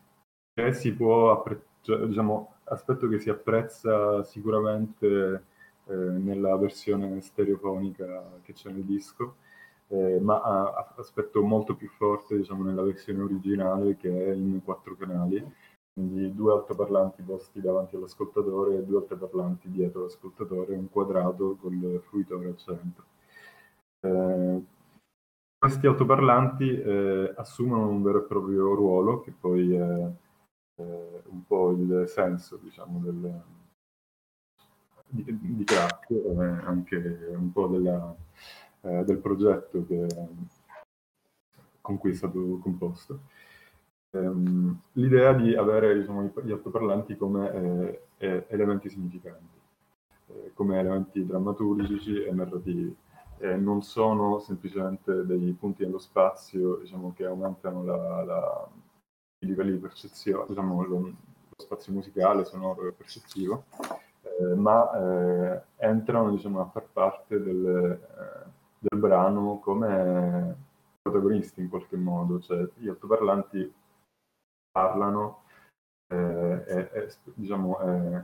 che 0.54 0.74
si 0.74 0.94
può 0.94 1.32
apprezzare 1.32 1.68
cioè, 1.82 2.06
diciamo, 2.06 2.56
aspetto 2.66 3.08
che 3.08 3.20
si 3.20 3.30
apprezza 3.30 4.24
sicuramente 4.24 5.44
eh, 5.90 5.94
nella 5.96 6.56
versione 6.56 7.20
stereofonica 7.22 8.40
che 8.44 8.54
c'è 8.54 8.70
nel 8.70 8.84
disco, 8.84 9.38
eh, 9.88 10.20
ma 10.20 10.40
ha, 10.42 10.94
aspetto 10.98 11.42
molto 11.42 11.76
più 11.76 11.90
forte 11.90 12.38
diciamo, 12.38 12.64
nella 12.64 12.84
versione 12.84 13.24
originale 13.24 13.98
che 13.98 14.10
è 14.10 14.34
in 14.34 14.62
quattro 14.64 14.96
canali, 14.96 15.44
quindi 15.94 16.34
due 16.36 16.54
altoparlanti 16.54 17.24
posti 17.24 17.60
davanti 17.60 17.96
all'ascoltatore 17.96 18.78
e 18.78 18.84
due 18.84 19.00
altoparlanti 19.00 19.70
dietro 19.72 20.04
l'ascoltatore, 20.04 20.76
un 20.76 20.90
quadrato 20.90 21.58
col 21.60 22.02
fruitore 22.08 22.48
al 22.50 22.58
centro. 22.58 23.04
Eh, 24.02 24.64
questi 25.58 25.88
altoparlanti 25.88 26.70
eh, 26.70 27.34
assumono 27.36 27.90
un 27.90 28.04
vero 28.04 28.20
e 28.20 28.28
proprio 28.28 28.76
ruolo 28.76 29.22
che 29.22 29.32
poi 29.38 29.74
è 29.74 30.12
eh, 30.76 31.22
un 31.26 31.44
po' 31.46 31.72
il 31.72 32.06
senso 32.08 32.58
diciamo, 32.58 33.00
del, 33.00 33.42
di, 35.10 35.56
di 35.56 35.64
Crack, 35.64 36.12
eh, 36.12 36.66
anche 36.66 37.32
un 37.36 37.52
po' 37.52 37.68
della, 37.68 38.16
eh, 38.82 39.04
del 39.04 39.18
progetto 39.18 39.86
che, 39.86 40.08
con 41.82 41.98
cui 41.98 42.12
è 42.12 42.16
stato 42.16 42.60
composto. 42.62 43.20
Um, 44.12 44.80
l'idea 44.94 45.34
di 45.34 45.56
avere 45.56 46.00
diciamo, 46.00 46.32
gli 46.44 46.52
altoparlanti 46.52 47.16
come 47.16 48.00
eh, 48.18 48.46
elementi 48.48 48.90
significanti, 48.90 49.58
eh, 50.28 50.52
come 50.54 50.80
elementi 50.80 51.26
drammaturgici 51.26 52.24
e 52.24 52.32
narrativi. 52.32 52.96
Non 53.40 53.84
sono 53.84 54.40
semplicemente 54.40 55.26
dei 55.26 55.56
punti 55.58 55.86
nello 55.86 55.98
spazio 55.98 56.76
diciamo, 56.76 57.14
che 57.16 57.24
aumentano 57.24 57.86
la, 57.86 58.22
la, 58.26 58.70
i 59.40 59.46
livelli 59.46 59.72
di 59.72 59.78
percezione, 59.78 60.44
diciamo, 60.50 60.84
lo, 60.84 61.00
lo 61.00 61.14
spazio 61.56 61.94
musicale, 61.94 62.44
sonoro 62.44 62.86
e 62.90 62.92
percettivo, 62.92 63.64
ma 64.56 64.92
eh, 64.94 65.62
entrano 65.78 66.32
diciamo, 66.32 66.62
a 66.62 66.66
far 66.66 66.88
parte 66.92 67.42
del, 67.42 67.66
eh, 67.66 68.50
del, 68.80 69.00
brano 69.00 69.60
come 69.60 70.56
protagonisti 71.02 71.62
in 71.62 71.70
qualche 71.70 71.98
modo, 71.98 72.40
cioè 72.40 72.68
gli 72.76 72.88
altoparlanti 72.88 73.74
parlano 74.72 75.44
eh, 76.08 76.64
e, 76.68 76.90
e 76.92 77.10
diciamo, 77.34 77.80
eh, 77.80 78.24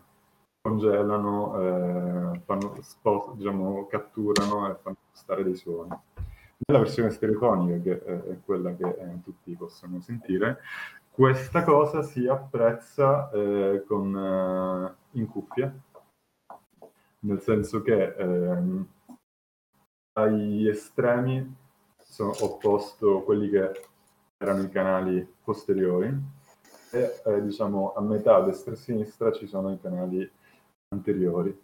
congelano, 0.61 2.34
eh, 2.34 2.39
fanno, 2.45 2.76
spot, 2.82 3.36
diciamo, 3.36 3.88
catturano 3.88 4.70
e 4.70 4.76
fanno 4.82 4.97
stare 5.11 5.43
dei 5.43 5.55
suoni. 5.55 5.97
Nella 6.68 6.80
versione 6.80 7.09
stereofonica, 7.11 7.78
che 7.84 8.03
è 8.03 8.39
quella 8.43 8.74
che 8.74 9.20
tutti 9.24 9.53
possono 9.55 9.99
sentire, 9.99 10.59
questa 11.16 11.63
cosa 11.63 12.01
si 12.01 12.28
apprezza 12.28 13.30
eh, 13.32 13.86
con, 13.88 14.13
eh, 14.18 15.18
in 15.18 15.28
cuffia, 15.28 15.74
nel 17.26 17.41
senso 17.41 17.82
che 17.82 18.15
ehm, 18.15 18.88
agli 20.13 20.67
estremi 20.67 21.55
sono, 21.97 22.32
ho 22.32 22.57
posto 22.57 23.23
quelli 23.23 23.49
che 23.49 23.71
erano 24.38 24.63
i 24.63 24.69
canali 24.69 25.28
posteriori 25.43 26.07
e 26.91 27.21
eh, 27.26 27.41
diciamo 27.41 27.93
a 27.93 28.01
metà 28.01 28.39
destra 28.41 28.73
e 28.73 28.78
sinistra 28.78 29.32
ci 29.32 29.47
sono 29.47 29.71
i 29.71 29.80
canali 29.80 30.30
anteriori. 30.89 31.57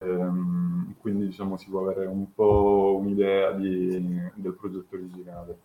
Ehm, 0.00 0.94
quindi 1.00 1.26
diciamo 1.26 1.56
si 1.56 1.68
può 1.70 1.80
avere 1.80 2.06
un 2.06 2.32
po' 2.32 2.96
un'idea 3.00 3.52
di, 3.52 4.30
del 4.34 4.54
progetto 4.54 4.94
originale. 4.94 5.58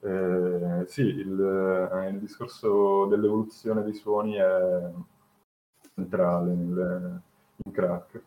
Eh, 0.00 0.84
sì, 0.86 1.02
il, 1.02 1.88
eh, 1.92 2.08
il, 2.10 2.18
discorso 2.20 3.06
dell'evoluzione 3.06 3.82
dei 3.82 3.94
suoni 3.94 4.34
è 4.34 4.90
centrale 5.94 6.54
nel, 6.54 7.20
in 7.64 7.72
crack. 7.72 8.22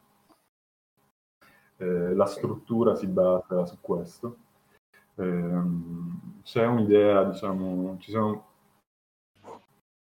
Eh, 1.82 2.14
la 2.14 2.26
struttura 2.26 2.96
si 2.96 3.08
basa 3.08 3.66
su 3.66 3.78
questo. 3.80 4.38
Eh, 5.16 5.64
c'è 6.44 6.66
un'idea, 6.66 7.24
diciamo, 7.24 7.98
ci 8.00 8.12
sono 8.12 8.48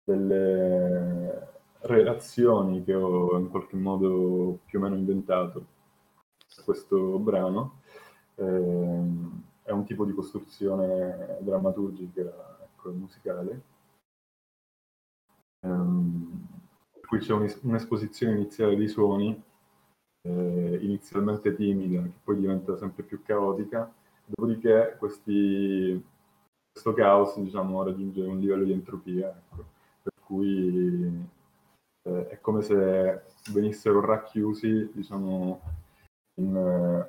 delle 0.05 1.55
relazioni 1.81 2.83
che 2.83 2.95
ho 2.95 3.37
in 3.39 3.51
qualche 3.51 3.77
modo 3.77 4.61
più 4.65 4.79
o 4.79 4.83
meno 4.83 4.95
inventato 4.97 5.67
questo 6.65 7.19
brano. 7.19 7.81
Eh, 8.37 9.05
è 9.63 9.71
un 9.71 9.85
tipo 9.85 10.05
di 10.05 10.13
costruzione 10.13 11.39
drammaturgica 11.41 12.59
ecco, 12.63 12.91
musicale. 12.93 13.63
Um, 15.61 16.47
qui 17.07 17.19
c'è 17.19 17.33
un'esposizione 17.35 18.35
iniziale 18.35 18.77
di 18.77 18.89
suoni, 18.89 19.43
eh, 20.27 20.79
inizialmente 20.83 21.55
timida, 21.55 22.03
che 22.03 22.13
poi 22.23 22.37
diventa 22.37 22.77
sempre 22.77 23.05
più 23.05 23.23
caotica, 23.23 23.91
dopodiché 24.25 24.97
questi, 24.99 26.03
questo 26.73 26.93
caos 26.95 27.39
diciamo, 27.39 27.83
raggiunge 27.85 28.23
un 28.23 28.39
livello 28.39 28.65
di 28.65 28.73
entropia, 28.73 29.29
ecco, 29.29 29.65
per 30.03 30.13
cui 30.25 31.29
eh, 32.09 32.29
è 32.29 32.41
come 32.41 32.63
se 32.63 33.23
venissero 33.53 34.01
racchiusi 34.01 34.91
diciamo, 34.93 35.61
in, 36.41 37.07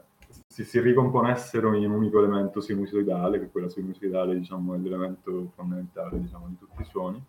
si, 0.47 0.63
si 0.63 0.79
ricomponessero 0.79 1.73
in 1.73 1.89
un 1.89 1.97
unico 1.97 2.19
elemento 2.19 2.61
sinusoidale, 2.61 3.39
che 3.39 3.49
quella 3.49 3.69
sinusoidale 3.69 4.37
diciamo, 4.37 4.75
è 4.75 4.77
l'elemento 4.77 5.51
fondamentale 5.55 6.19
diciamo, 6.19 6.47
di 6.47 6.57
tutti 6.57 6.81
i 6.81 6.85
suoni, 6.85 7.23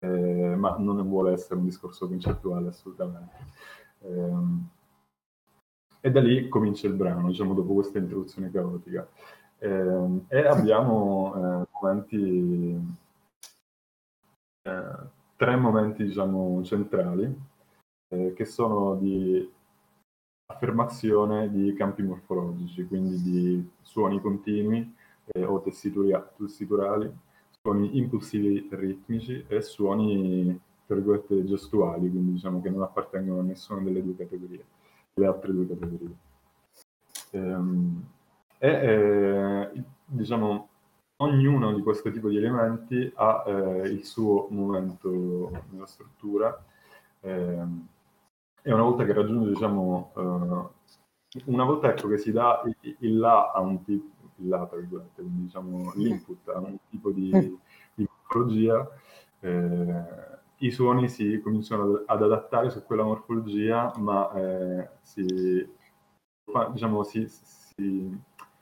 eh, 0.00 0.54
ma 0.56 0.76
non 0.78 1.06
vuole 1.06 1.32
essere 1.32 1.56
un 1.56 1.66
discorso 1.66 2.08
concettuale 2.08 2.68
assolutamente. 2.68 3.36
Eh, 4.00 4.76
e 6.00 6.10
da 6.10 6.20
lì 6.20 6.48
comincia 6.48 6.86
il 6.86 6.94
brano, 6.94 7.28
diciamo, 7.28 7.54
dopo 7.54 7.74
questa 7.74 7.98
introduzione 7.98 8.50
caotica. 8.50 9.08
Eh, 9.58 10.20
e 10.28 10.46
abbiamo 10.46 11.34
eh, 11.34 11.66
momenti, 11.80 12.96
eh, 14.62 14.96
tre 15.36 15.56
momenti 15.56 16.04
diciamo, 16.04 16.62
centrali, 16.62 17.36
eh, 18.08 18.32
che 18.34 18.44
sono 18.44 18.94
di 18.96 19.50
affermazione 20.50 21.50
di 21.50 21.74
campi 21.74 22.02
morfologici, 22.02 22.86
quindi 22.86 23.22
di 23.22 23.70
suoni 23.82 24.20
continui 24.20 24.94
eh, 25.26 25.44
o 25.44 25.60
tessiturali, 25.60 27.12
suoni 27.60 27.98
impulsivi 27.98 28.68
ritmici 28.70 29.44
e 29.46 29.60
suoni 29.60 30.58
tra 30.86 30.96
virgolette 30.96 31.44
gestuali, 31.44 32.08
quindi 32.08 32.32
diciamo 32.32 32.62
che 32.62 32.70
non 32.70 32.80
appartengono 32.80 33.40
a 33.40 33.42
nessuna 33.42 33.82
delle 33.82 34.02
due 34.02 34.16
categorie, 34.16 34.64
le 35.18 35.26
altre 35.26 35.52
due 35.52 35.66
categorie. 35.66 36.16
Ehm, 37.32 38.04
e 38.58 38.68
eh, 38.68 39.84
diciamo 40.06 40.68
ognuno 41.20 41.74
di 41.74 41.82
questo 41.82 42.10
tipo 42.10 42.28
di 42.28 42.36
elementi 42.36 43.10
ha 43.16 43.44
eh, 43.46 43.88
il 43.88 44.04
suo 44.04 44.46
momento 44.50 45.50
nella 45.70 45.86
struttura. 45.86 46.64
Ehm, 47.20 47.88
e 48.62 48.72
una 48.72 48.82
volta 48.82 49.04
che 49.04 49.12
raggiunge, 49.12 49.50
diciamo, 49.50 50.10
uh, 50.14 50.70
una 51.46 51.64
volta 51.64 51.88
ecco, 51.88 52.08
che 52.08 52.18
si 52.18 52.32
dà 52.32 52.62
il, 52.66 52.96
il 53.00 53.18
là 53.18 53.50
a 53.52 53.60
un 53.60 53.82
tipo, 53.82 54.06
il 54.36 54.48
là, 54.48 54.66
quindi 54.66 55.44
diciamo 55.44 55.92
l'input 55.94 56.48
a 56.48 56.58
un 56.58 56.76
tipo 56.90 57.10
di, 57.10 57.30
di 57.94 58.06
morfologia, 58.06 58.88
eh, 59.40 60.04
i 60.58 60.70
suoni 60.70 61.08
si 61.08 61.40
cominciano 61.40 62.02
ad 62.06 62.22
adattare 62.22 62.70
su 62.70 62.82
quella 62.84 63.04
morfologia, 63.04 63.92
ma 63.98 64.32
eh, 64.32 64.88
si, 65.02 65.68
diciamo, 66.72 67.02
si, 67.04 67.26
si 67.28 68.18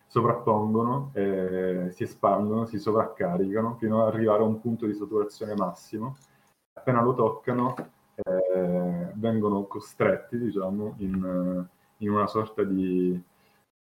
sovrappongono, 0.07 1.11
eh, 1.15 1.89
si 1.91 2.03
espandono, 2.03 2.67
si 2.67 2.79
sovraccaricano 2.79 3.77
fino 3.77 4.03
ad 4.03 4.15
arrivare 4.15 4.43
a 4.43 4.47
un 4.47 4.61
punto 4.61 4.87
di 4.87 4.95
saturazione 4.95 5.55
massimo. 5.55 6.17
Appena 6.75 7.01
lo 7.01 7.15
toccano, 7.15 7.75
eh, 8.15 9.11
vengono 9.15 9.65
costretti, 9.65 10.39
diciamo, 10.39 10.95
in, 10.99 11.67
in 11.99 12.11
una 12.11 12.27
sorta 12.27 12.63
di 12.63 13.19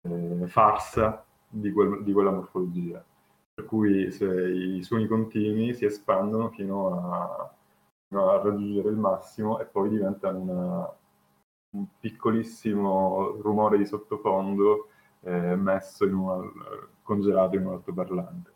eh, 0.02 0.48
farsa 0.48 1.26
di, 1.50 1.72
quel, 1.72 2.04
di, 2.04 2.14
quella 2.14 2.32
morfologia. 2.32 3.04
Per 3.54 3.66
cui 3.66 4.12
se 4.12 4.26
i 4.26 4.84
suoni 4.84 5.08
continui 5.08 5.74
si 5.74 5.86
espandono 5.86 6.50
fino 6.50 7.12
a, 7.12 7.54
a 8.10 8.42
raggiungere 8.42 8.90
il 8.90 8.98
massimo 8.98 9.60
e 9.60 9.66
poi 9.66 9.90
diventano 9.90 10.40
una, 10.40 10.98
un 11.76 11.86
piccolissimo 12.00 13.38
rumore 13.42 13.78
di 13.78 13.86
sottofondo 13.86 14.90
eh, 15.22 15.56
messo 15.56 16.06
in 16.06 16.14
un, 16.14 16.52
congelato 17.02 17.56
in 17.56 17.66
un 17.66 17.74
altoparlante. 17.74 18.54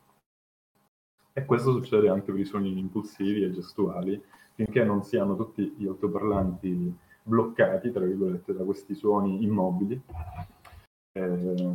E 1.34 1.46
questo 1.46 1.72
succede 1.72 2.10
anche 2.10 2.32
per 2.32 2.40
i 2.40 2.46
suoni 2.46 2.78
impulsivi 2.78 3.44
e 3.44 3.52
gestuali, 3.52 4.22
finché 4.54 4.84
non 4.84 5.04
si 5.04 5.18
hanno 5.18 5.36
tutti 5.36 5.74
gli 5.78 5.88
altoparlanti 5.88 6.98
bloccati, 7.24 7.92
tra 7.92 8.06
virgolette, 8.06 8.54
da 8.54 8.64
questi 8.64 8.94
suoni 8.94 9.44
immobili. 9.44 10.02
Eh, 11.12 11.74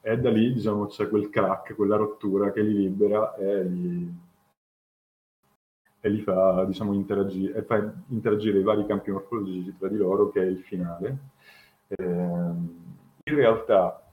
e 0.00 0.18
da 0.18 0.30
lì, 0.30 0.52
diciamo, 0.52 0.86
c'è 0.86 1.08
quel 1.08 1.30
crack, 1.30 1.74
quella 1.74 1.96
rottura 1.96 2.52
che 2.52 2.62
li 2.62 2.74
libera 2.74 3.34
e 3.36 3.64
li, 3.64 4.14
e 6.04 6.08
li 6.08 6.20
fa, 6.20 6.64
diciamo, 6.64 6.92
interagire, 6.92 7.54
e 7.58 7.62
fa 7.62 7.92
interagire 8.08 8.58
i 8.58 8.64
vari 8.64 8.84
campi 8.86 9.12
morfologici 9.12 9.76
tra 9.78 9.88
di 9.88 9.96
loro, 9.96 10.30
che 10.30 10.42
è 10.42 10.44
il 10.44 10.58
finale. 10.58 11.18
Eh, 11.86 12.04
in 13.24 13.34
realtà 13.36 14.04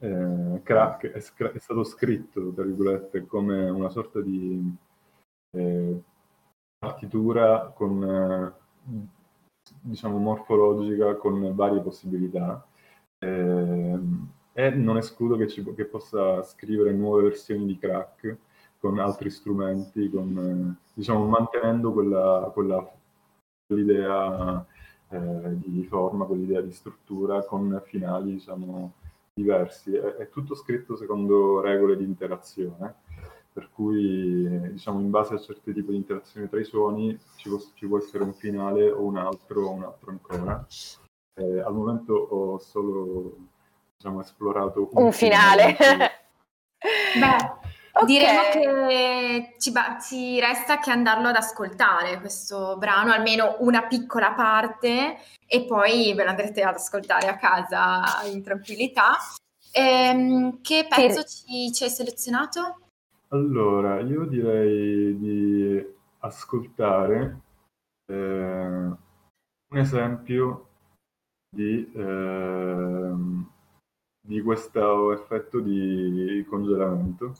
eh, 0.00 0.60
crack 0.64 1.06
è, 1.06 1.18
è, 1.18 1.58
stato 1.58 1.84
scritto, 1.84 2.50
tra 2.52 2.64
virgolette, 2.64 3.26
come 3.26 3.70
una 3.70 3.90
sorta 3.90 4.20
di 4.20 4.76
eh, 5.52 6.02
partitura 6.78 7.72
con, 7.72 8.52
diciamo, 9.80 10.18
morfologica 10.18 11.14
con 11.14 11.54
varie 11.54 11.80
possibilità. 11.80 12.66
Eh, 13.20 13.98
e 14.52 14.70
non 14.70 14.96
escludo 14.96 15.36
che, 15.36 15.46
ci, 15.46 15.62
che, 15.74 15.84
possa 15.84 16.42
scrivere 16.42 16.90
nuove 16.90 17.22
versioni 17.22 17.64
di 17.66 17.78
crack 17.78 18.36
con 18.78 18.98
altri 18.98 19.30
strumenti, 19.30 20.08
con, 20.10 20.76
diciamo, 20.92 21.26
mantenendo 21.26 21.92
quella, 21.92 22.50
quella, 22.52 22.88
quell'idea 23.66 24.64
eh, 25.10 25.58
di 25.58 25.84
forma, 25.84 26.24
quell'idea 26.24 26.60
di 26.60 26.72
struttura 26.72 27.44
con 27.44 27.82
finali, 27.86 28.32
diciamo, 28.32 28.92
diversi. 29.34 29.94
È, 29.94 30.00
è, 30.16 30.28
tutto 30.28 30.54
scritto 30.54 30.96
secondo 30.96 31.60
regole 31.60 31.96
di 31.96 32.04
interazione, 32.04 32.94
per 33.52 33.70
cui 33.72 34.70
diciamo 34.70 35.00
in 35.00 35.10
base 35.10 35.34
a 35.34 35.40
certi 35.40 35.72
tipi 35.72 35.90
di 35.90 35.96
interazione 35.96 36.48
tra 36.48 36.60
i 36.60 36.64
suoni 36.64 37.18
ci 37.36 37.48
può, 37.48 37.58
ci 37.74 37.86
può 37.86 37.98
essere 37.98 38.22
un 38.22 38.34
finale 38.34 38.90
o 38.90 39.02
un 39.02 39.16
altro 39.16 39.66
o 39.66 39.72
un 39.72 39.84
altro 39.84 40.10
ancora. 40.10 40.66
Eh, 41.34 41.60
al 41.60 41.72
momento 41.72 42.14
ho 42.14 42.58
solo 42.58 43.36
diciamo, 43.96 44.20
esplorato 44.20 44.88
un, 44.92 45.04
un 45.04 45.12
finale. 45.12 45.74
finale. 45.74 46.10
Beh, 47.18 47.67
Okay. 48.00 48.06
Diremo 48.06 48.40
che 48.52 49.54
ci, 49.58 49.72
ci, 50.02 50.38
resta 50.38 50.78
che 50.78 50.92
andarlo 50.92 51.28
ad 51.28 51.34
ascoltare 51.34 52.20
questo 52.20 52.76
brano, 52.78 53.12
almeno 53.12 53.56
una 53.58 53.88
piccola 53.88 54.34
parte, 54.34 55.16
e 55.44 55.64
poi 55.64 56.14
ve 56.14 56.22
lo 56.22 56.30
andrete 56.30 56.62
ad 56.62 56.76
ascoltare 56.76 57.26
a 57.26 57.36
casa 57.36 58.22
in 58.30 58.40
tranquillità. 58.44 59.16
Ehm, 59.72 60.60
che 60.62 60.86
pezzo 60.88 61.24
ci, 61.24 61.72
ci 61.72 61.82
hai 61.82 61.90
selezionato? 61.90 62.78
Allora, 63.30 63.98
io 63.98 64.26
direi 64.26 65.18
di 65.18 65.86
ascoltare 66.20 67.40
eh, 68.06 68.14
un 68.14 69.76
esempio 69.76 70.68
di, 71.50 71.90
eh, 71.92 73.12
di 74.20 74.40
questo 74.40 75.12
effetto 75.12 75.58
di 75.58 76.46
congelamento. 76.48 77.34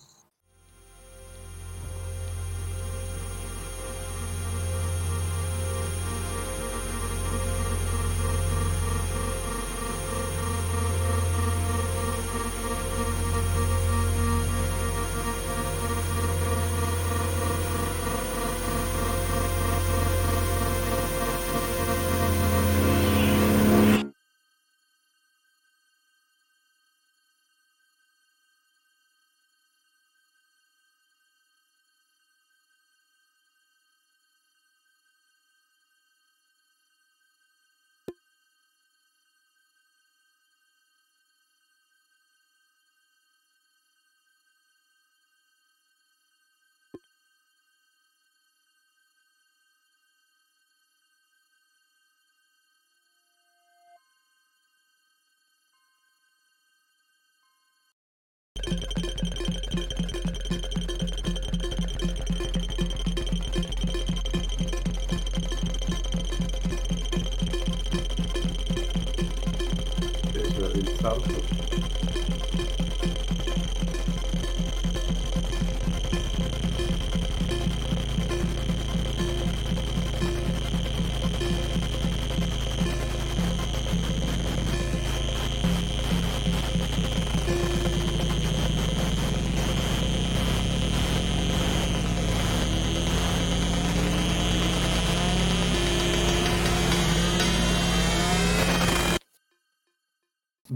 Deixa 70.33 70.61
eu 70.61 70.69
ver 70.71 70.85
se 70.87 72.38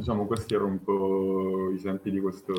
diciamo, 0.02 0.26
questi 0.26 0.54
erano 0.54 0.70
un 0.70 0.82
po' 0.82 1.70
i 1.70 1.76
esempi 1.76 2.10
di 2.10 2.20
questo, 2.20 2.54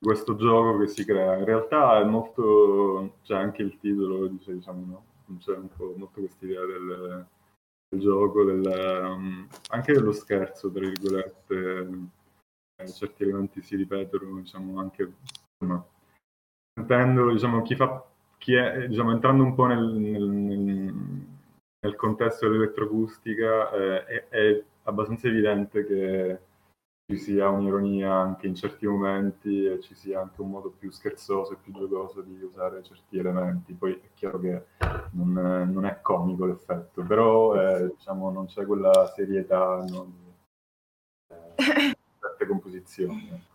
questo 0.00 0.34
gioco 0.34 0.78
che 0.78 0.86
si 0.86 1.04
crea. 1.04 1.36
In 1.36 1.44
realtà 1.44 2.00
è 2.00 2.04
molto, 2.04 3.18
c'è 3.22 3.34
anche 3.34 3.60
il 3.60 3.78
titolo, 3.78 4.26
dice, 4.26 4.54
diciamo, 4.54 4.86
no? 4.86 5.36
C'è 5.38 5.56
un 5.56 5.68
po' 5.68 5.94
molto 5.96 6.20
questa 6.20 6.44
idea 6.46 6.64
del, 6.64 7.26
del 7.88 8.00
gioco, 8.00 8.44
del, 8.44 8.62
um, 8.64 9.46
anche 9.70 9.92
dello 9.92 10.12
scherzo, 10.12 10.70
tra 10.70 10.80
virgolette. 10.80 11.88
Eh, 12.76 12.88
certi 12.88 13.22
elementi 13.22 13.60
si 13.60 13.76
ripetono, 13.76 14.40
diciamo, 14.40 14.80
anche 14.80 15.12
insomma, 15.60 15.86
sentendo, 16.74 17.30
diciamo, 17.30 17.60
chi 17.62 17.76
fa, 17.76 18.04
chi 18.38 18.54
è, 18.54 18.88
diciamo, 18.88 19.12
entrando 19.12 19.44
un 19.44 19.54
po' 19.54 19.66
nel, 19.66 19.84
nel, 19.84 20.24
nel, 20.24 20.94
nel 21.78 21.96
contesto 21.96 22.48
dell'elettroacustica, 22.48 23.70
eh, 23.70 24.04
è, 24.04 24.28
è 24.28 24.64
abbastanza 24.84 25.28
evidente 25.28 25.84
che 25.84 26.38
ci 27.06 27.18
sia 27.18 27.50
un'ironia 27.50 28.14
anche 28.14 28.46
in 28.46 28.54
certi 28.54 28.86
momenti 28.86 29.66
e 29.66 29.80
ci 29.80 29.94
sia 29.94 30.20
anche 30.20 30.40
un 30.40 30.48
modo 30.50 30.70
più 30.70 30.90
scherzoso 30.90 31.52
e 31.52 31.56
più 31.56 31.72
giocoso 31.72 32.22
di 32.22 32.40
usare 32.42 32.82
certi 32.82 33.18
elementi. 33.18 33.74
Poi 33.74 33.92
è 33.92 34.08
chiaro 34.14 34.40
che 34.40 34.64
non 35.10 35.38
è, 35.38 35.64
non 35.64 35.84
è 35.84 36.00
comico 36.00 36.46
l'effetto, 36.46 37.02
però 37.02 37.54
eh, 37.56 37.92
diciamo, 37.94 38.30
non 38.30 38.46
c'è 38.46 38.64
quella 38.64 39.06
serietà 39.14 39.84
no, 39.86 40.04
di 40.06 40.32
eh, 41.34 41.54
certe 42.20 42.46
composizioni. 42.46 43.52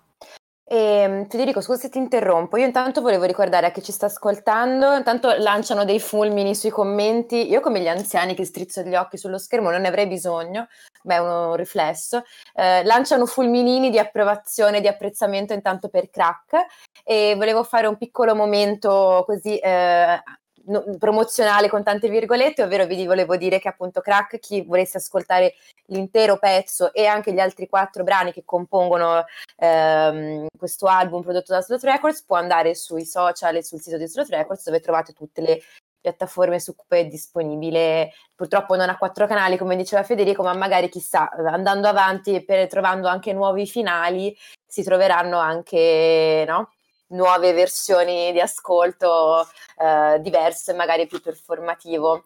E, 0.71 0.77
ehm, 0.77 1.27
Federico, 1.27 1.61
scusa 1.61 1.79
se 1.79 1.89
ti 1.89 1.97
interrompo, 1.97 2.55
io 2.55 2.65
intanto 2.65 3.01
volevo 3.01 3.23
ricordare 3.25 3.65
a 3.65 3.71
chi 3.71 3.81
ci 3.81 3.91
sta 3.91 4.05
ascoltando, 4.05 4.93
intanto 4.93 5.33
lanciano 5.39 5.83
dei 5.83 5.99
fulmini 5.99 6.53
sui 6.53 6.69
commenti, 6.69 7.49
io 7.49 7.59
come 7.59 7.79
gli 7.81 7.87
anziani 7.87 8.35
che 8.35 8.45
strizzo 8.45 8.83
gli 8.83 8.93
occhi 8.93 9.17
sullo 9.17 9.39
schermo 9.39 9.71
non 9.71 9.81
ne 9.81 9.87
avrei 9.87 10.05
bisogno, 10.05 10.67
ma 11.05 11.15
è 11.15 11.17
un 11.17 11.55
riflesso, 11.55 12.21
eh, 12.53 12.83
lanciano 12.83 13.25
fulminini 13.25 13.89
di 13.89 13.97
approvazione, 13.97 14.79
di 14.79 14.87
apprezzamento 14.87 15.53
intanto 15.53 15.89
per 15.89 16.11
Crack 16.11 16.53
e 17.03 17.33
volevo 17.35 17.63
fare 17.63 17.87
un 17.87 17.97
piccolo 17.97 18.35
momento 18.35 19.23
così 19.25 19.57
eh, 19.57 20.21
no, 20.69 20.83
promozionale 20.97 21.69
con 21.69 21.83
tante 21.83 22.09
virgolette, 22.09 22.63
ovvero 22.63 22.85
vi 22.85 23.05
volevo 23.05 23.35
dire 23.35 23.59
che 23.59 23.67
appunto 23.67 24.01
Crack, 24.01 24.39
chi 24.39 24.61
volesse 24.61 24.97
ascoltare 24.97 25.55
l'intero 25.87 26.37
pezzo 26.37 26.93
e 26.93 27.05
anche 27.05 27.33
gli 27.33 27.39
altri 27.39 27.67
quattro 27.67 28.03
brani 28.03 28.31
che 28.31 28.43
compongono 28.45 29.25
ehm, 29.57 30.47
questo 30.57 30.87
album 30.87 31.21
prodotto 31.21 31.53
da 31.53 31.61
Slot 31.61 31.83
Records, 31.83 32.23
può 32.23 32.37
andare 32.37 32.75
sui 32.75 33.05
social 33.05 33.55
e 33.55 33.63
sul 33.63 33.81
sito 33.81 33.97
di 33.97 34.07
Slot 34.07 34.29
Records 34.29 34.65
dove 34.65 34.79
trovate 34.79 35.13
tutte 35.13 35.41
le 35.41 35.61
piattaforme 36.01 36.59
su 36.59 36.75
cui 36.75 36.99
è 36.99 37.05
disponibile. 37.05 38.11
Purtroppo 38.33 38.75
non 38.75 38.89
ha 38.89 38.97
quattro 38.97 39.27
canali, 39.27 39.57
come 39.57 39.75
diceva 39.75 40.03
Federico, 40.03 40.43
ma 40.43 40.53
magari 40.53 40.89
chissà, 40.89 41.29
andando 41.29 41.87
avanti 41.87 42.43
e 42.45 42.67
trovando 42.67 43.07
anche 43.07 43.33
nuovi 43.33 43.67
finali, 43.67 44.35
si 44.65 44.83
troveranno 44.83 45.37
anche 45.39 46.45
no? 46.47 46.71
Nuove 47.09 47.53
versioni 47.53 48.31
di 48.31 48.39
ascolto 48.39 49.47
eh, 49.77 50.19
diverse, 50.21 50.73
magari 50.73 51.07
più 51.07 51.21
performativo. 51.21 52.25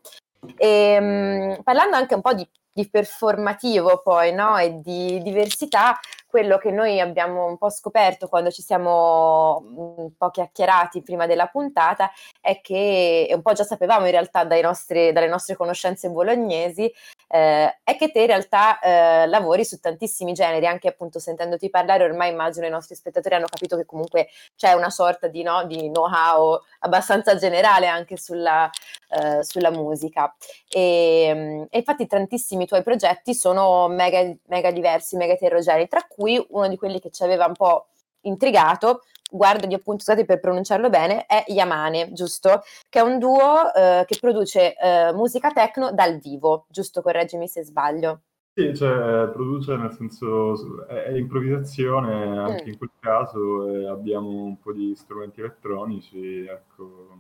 E, 0.58 1.00
mh, 1.00 1.06
mm, 1.06 1.54
parlando 1.64 1.96
anche 1.96 2.16
un 2.16 2.22
po' 2.22 2.34
di, 2.34 2.48
di 2.72 2.90
performativo 2.90 4.02
poi, 4.02 4.34
no? 4.34 4.58
E 4.58 4.80
di 4.82 5.22
diversità, 5.22 6.00
quello 6.34 6.58
che 6.58 6.72
noi 6.72 7.00
abbiamo 7.00 7.46
un 7.46 7.60
po' 7.60 7.70
scoperto 7.70 8.28
quando 8.28 8.50
ci 8.50 8.64
siamo 8.64 9.64
un 9.76 10.18
po' 10.18 10.32
chiacchierati 10.32 11.04
prima 11.04 11.28
della 11.28 11.46
puntata 11.46 12.10
è 12.42 12.60
che, 12.60 13.30
un 13.32 13.44
po' 13.44 13.54
già 13.54 13.64
sapevamo 13.64 14.06
in 14.06 14.12
realtà 14.14 14.44
nostri, 14.64 15.12
dalle 15.12 15.28
nostre 15.28 15.56
conoscenze 15.56 16.10
bolognesi, 16.10 16.92
eh, 17.28 17.80
è 17.84 17.96
che 17.98 18.12
te 18.12 18.22
in 18.22 18.26
realtà 18.28 18.80
eh, 18.80 19.28
lavori 19.28 19.64
su 19.64 19.80
tantissimi 19.80 20.34
generi, 20.34 20.66
anche 20.66 20.88
appunto 20.88 21.20
sentendoti 21.20 21.70
parlare 21.70 22.04
ormai 22.04 22.32
immagino 22.32 22.66
i 22.66 22.72
nostri 22.72 22.96
spettatori 22.96 23.36
hanno 23.36 23.46
capito 23.48 23.78
che 23.78 23.86
comunque 23.86 24.30
c'è 24.56 24.74
una 24.74 24.90
sorta 24.90 25.28
di, 25.28 25.44
no, 25.44 25.66
di 25.66 25.90
know-how 25.90 26.60
abbastanza 26.80 27.36
generale 27.36 27.86
anche 27.86 28.18
sulla, 28.18 28.68
eh, 29.10 29.44
sulla 29.44 29.70
musica. 29.70 30.36
E, 30.68 31.68
e, 31.70 31.78
infatti 31.78 32.08
tantissimi 32.08 32.66
tuoi 32.66 32.82
progetti 32.82 33.36
sono 33.36 33.88
mega, 33.88 34.20
mega 34.48 34.72
diversi, 34.72 35.16
mega 35.16 35.34
eterogenei, 35.34 35.88
tra 35.88 36.06
cui 36.24 36.46
uno 36.50 36.70
di 36.70 36.78
quelli 36.78 37.02
che 37.02 37.12
ci 37.12 37.24
aveva 37.24 37.46
un 37.46 37.54
po' 37.54 37.88
intrigato, 38.22 39.02
guardo 39.30 39.68
gli 39.68 39.74
appunti, 39.74 40.04
scusate 40.04 40.24
per 40.24 40.40
pronunciarlo 40.40 40.90
bene, 40.90 41.26
è 41.26 41.44
Yamane, 41.48 42.14
giusto? 42.14 42.62
Che 42.88 43.00
è 43.00 43.02
un 43.02 43.20
duo 43.20 43.74
eh, 43.74 44.06
che 44.08 44.18
produce 44.20 44.76
eh, 44.78 45.12
musica 45.14 45.52
techno 45.52 45.92
dal 45.92 46.20
vivo, 46.20 46.66
giusto? 46.70 47.02
Correggimi 47.02 47.50
se 47.50 47.66
sbaglio. 47.66 48.22
Sì, 48.56 48.74
cioè 48.76 49.28
produce 49.30 49.76
nel 49.76 49.92
senso 49.92 50.86
è, 50.88 51.06
è 51.06 51.18
improvvisazione 51.18 52.38
anche 52.38 52.66
mm. 52.66 52.68
in 52.68 52.78
quel 52.78 52.92
caso 53.00 53.68
e 53.68 53.88
abbiamo 53.88 54.30
un 54.30 54.60
po' 54.60 54.72
di 54.72 54.96
strumenti 54.96 55.42
elettronici, 55.42 56.46
ecco. 56.46 57.18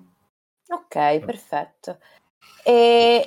Ok, 0.69 0.95
eh. 0.95 1.21
perfetto. 1.25 1.97
E 2.63 3.25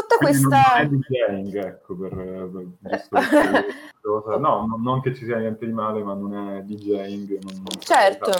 tutta 0.00 0.16
Quindi 0.16 0.42
questa... 0.42 0.82
Non 0.82 0.86
è 0.86 0.88
DJing, 0.88 1.64
ecco, 1.64 1.96
per, 1.96 2.10
per, 2.10 3.08
per 3.08 3.66
cosa. 4.00 4.38
No, 4.38 4.66
no, 4.66 4.76
non 4.76 5.00
che 5.00 5.14
ci 5.14 5.24
sia 5.24 5.38
niente 5.38 5.66
di 5.66 5.72
male, 5.72 6.02
ma 6.02 6.14
non 6.14 6.34
è 6.34 6.62
DJing. 6.62 7.38
Non, 7.42 7.54
non 7.54 7.78
certo, 7.78 8.30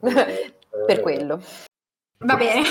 eh, 0.00 0.54
per 0.86 0.98
eh, 0.98 1.00
quello. 1.00 1.40
Va 2.18 2.36
bene. 2.36 2.62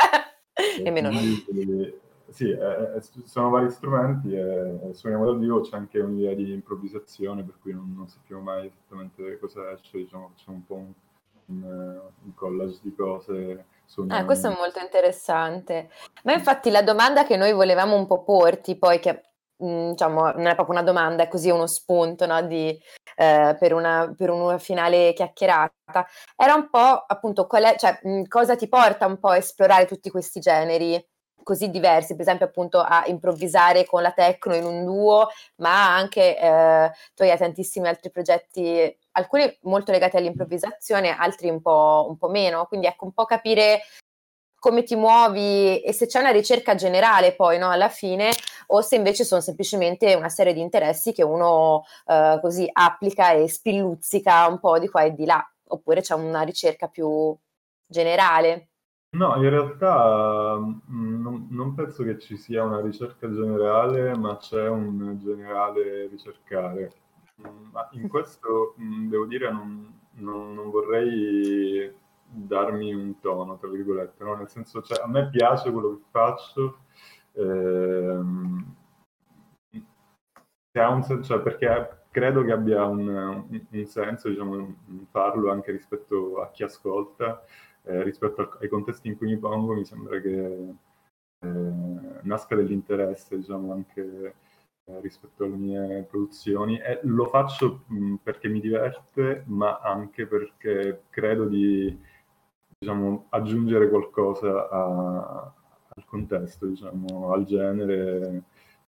Nemmeno 0.82 1.10
noi. 1.10 2.04
Sì, 2.28 2.50
eh, 2.50 3.00
sono 3.24 3.50
vari 3.50 3.70
strumenti 3.70 4.34
e 4.34 4.90
suoniamo 4.92 5.26
dal 5.26 5.38
vivo, 5.38 5.60
c'è 5.60 5.76
anche 5.76 6.00
un'idea 6.00 6.34
di 6.34 6.52
improvvisazione, 6.52 7.44
per 7.44 7.54
cui 7.60 7.72
non, 7.72 7.94
non 7.96 8.08
sappiamo 8.08 8.42
mai 8.42 8.66
esattamente 8.66 9.38
cosa 9.38 9.70
esce, 9.72 9.98
diciamo 9.98 10.32
c'è 10.36 10.50
un 10.50 10.66
po' 10.66 10.74
un, 10.74 10.92
un, 11.46 12.00
un 12.24 12.34
collage 12.34 12.78
di 12.82 12.94
cose 12.94 13.64
Ah, 14.08 14.24
questo 14.24 14.48
è 14.48 14.54
molto 14.54 14.78
interessante. 14.80 15.90
Ma 16.24 16.32
infatti 16.32 16.70
la 16.70 16.82
domanda 16.82 17.24
che 17.24 17.36
noi 17.36 17.52
volevamo 17.52 17.96
un 17.96 18.06
po' 18.06 18.22
porti, 18.22 18.76
poi 18.76 18.98
che 18.98 19.22
mhmm, 19.58 19.90
diciamo, 19.90 20.32
non 20.32 20.46
è 20.46 20.54
proprio 20.54 20.76
una 20.76 20.84
domanda, 20.84 21.22
è 21.22 21.28
così 21.28 21.50
uno 21.50 21.66
spunto 21.66 22.26
no, 22.26 22.42
di, 22.42 22.78
eh, 23.16 23.56
per, 23.58 23.72
una, 23.72 24.12
per, 24.16 24.30
una, 24.30 24.58
finale 24.58 25.12
chiacchierata, 25.12 26.06
era 26.36 26.54
un 26.54 26.68
po' 26.70 27.04
appunto 27.06 27.46
qual 27.46 27.64
è, 27.64 27.76
cioè, 27.76 27.98
mh, 28.02 28.22
cosa 28.28 28.56
ti 28.56 28.68
porta 28.68 29.06
un 29.06 29.18
po' 29.18 29.28
a 29.28 29.36
esplorare 29.36 29.86
tutti 29.86 30.10
questi 30.10 30.40
generi 30.40 31.02
così 31.42 31.70
diversi, 31.70 32.14
per 32.14 32.22
esempio 32.22 32.46
appunto 32.46 32.80
a 32.80 33.04
improvvisare 33.06 33.84
con 33.84 34.02
la 34.02 34.10
techno 34.10 34.56
in 34.56 34.64
un 34.64 34.84
duo, 34.84 35.28
ma 35.56 35.94
anche 35.94 36.36
eh, 36.36 36.90
tu 37.14 37.22
hai 37.22 37.38
tantissimi 37.38 37.86
altri 37.86 38.10
progetti, 38.10 38.98
alcuni 39.16 39.58
molto 39.62 39.92
legati 39.92 40.16
all'improvvisazione, 40.16 41.16
altri 41.16 41.48
un 41.48 41.60
po', 41.60 42.06
un 42.08 42.16
po' 42.16 42.28
meno, 42.28 42.66
quindi 42.66 42.86
ecco 42.86 43.06
un 43.06 43.12
po' 43.12 43.24
capire 43.24 43.82
come 44.58 44.82
ti 44.82 44.96
muovi 44.96 45.80
e 45.80 45.92
se 45.92 46.06
c'è 46.06 46.18
una 46.18 46.30
ricerca 46.30 46.74
generale 46.74 47.34
poi 47.34 47.58
no, 47.58 47.70
alla 47.70 47.88
fine 47.88 48.30
o 48.68 48.80
se 48.80 48.96
invece 48.96 49.24
sono 49.24 49.40
semplicemente 49.40 50.14
una 50.14 50.28
serie 50.28 50.52
di 50.52 50.60
interessi 50.60 51.12
che 51.12 51.22
uno 51.22 51.84
eh, 52.06 52.38
così 52.40 52.68
applica 52.72 53.32
e 53.32 53.48
spilluzzica 53.48 54.46
un 54.46 54.58
po' 54.58 54.78
di 54.78 54.88
qua 54.88 55.02
e 55.02 55.14
di 55.14 55.24
là, 55.24 55.44
oppure 55.68 56.00
c'è 56.00 56.14
una 56.14 56.42
ricerca 56.42 56.88
più 56.88 57.34
generale. 57.86 58.68
No, 59.10 59.36
in 59.36 59.48
realtà 59.48 60.56
mm, 60.58 61.22
non, 61.22 61.46
non 61.50 61.74
penso 61.74 62.02
che 62.02 62.18
ci 62.18 62.36
sia 62.36 62.64
una 62.64 62.80
ricerca 62.80 63.30
generale, 63.30 64.16
ma 64.16 64.36
c'è 64.36 64.68
un 64.68 65.18
generale 65.18 66.08
ricercare. 66.08 66.92
Mm, 67.40 67.70
ma 67.70 67.88
in 67.92 68.08
questo 68.08 68.74
mm, 68.80 69.08
devo 69.08 69.26
dire 69.26 69.50
non, 69.52 70.00
non, 70.12 70.54
non 70.54 70.70
vorrei 70.70 71.92
darmi 72.24 72.94
un 72.94 73.20
tono, 73.20 73.56
tra 73.58 73.68
virgolette, 73.68 74.24
no? 74.24 74.34
nel 74.34 74.48
senso, 74.48 74.82
cioè, 74.82 75.02
a 75.02 75.06
me 75.08 75.28
piace 75.28 75.70
quello 75.70 75.96
che 75.96 76.02
faccio, 76.10 76.78
ehm, 77.32 78.74
un, 80.72 81.22
cioè, 81.22 81.40
perché 81.40 82.04
credo 82.10 82.44
che 82.44 82.52
abbia 82.52 82.84
un, 82.84 83.46
un, 83.48 83.86
senso 83.86 84.28
diciamo, 84.28 84.76
farlo 85.10 85.50
anche 85.50 85.72
rispetto 85.72 86.40
a 86.42 86.50
chi 86.50 86.64
ascolta 86.64 87.42
eh, 87.82 88.02
rispetto 88.02 88.56
ai 88.60 88.68
contesti 88.68 89.08
in 89.08 89.16
cui 89.16 89.28
mi 89.28 89.38
pongo, 89.38 89.74
mi 89.74 89.84
sembra 89.84 90.20
che 90.20 90.74
eh, 91.40 91.48
nasca 92.22 92.54
dell'interesse, 92.56 93.36
diciamo, 93.36 93.72
anche 93.72 94.34
rispetto 95.00 95.44
alle 95.44 95.56
mie 95.56 96.06
produzioni 96.08 96.78
e 96.78 97.00
lo 97.02 97.26
faccio 97.26 97.84
mh, 97.86 98.14
perché 98.22 98.48
mi 98.48 98.60
diverte, 98.60 99.42
ma 99.46 99.78
anche 99.80 100.26
perché 100.26 101.04
credo 101.10 101.46
di 101.46 101.98
diciamo, 102.78 103.26
aggiungere 103.30 103.88
qualcosa 103.88 104.68
a, 104.68 105.52
al 105.88 106.04
contesto, 106.04 106.66
diciamo, 106.66 107.32
al 107.32 107.44
genere, 107.44 108.42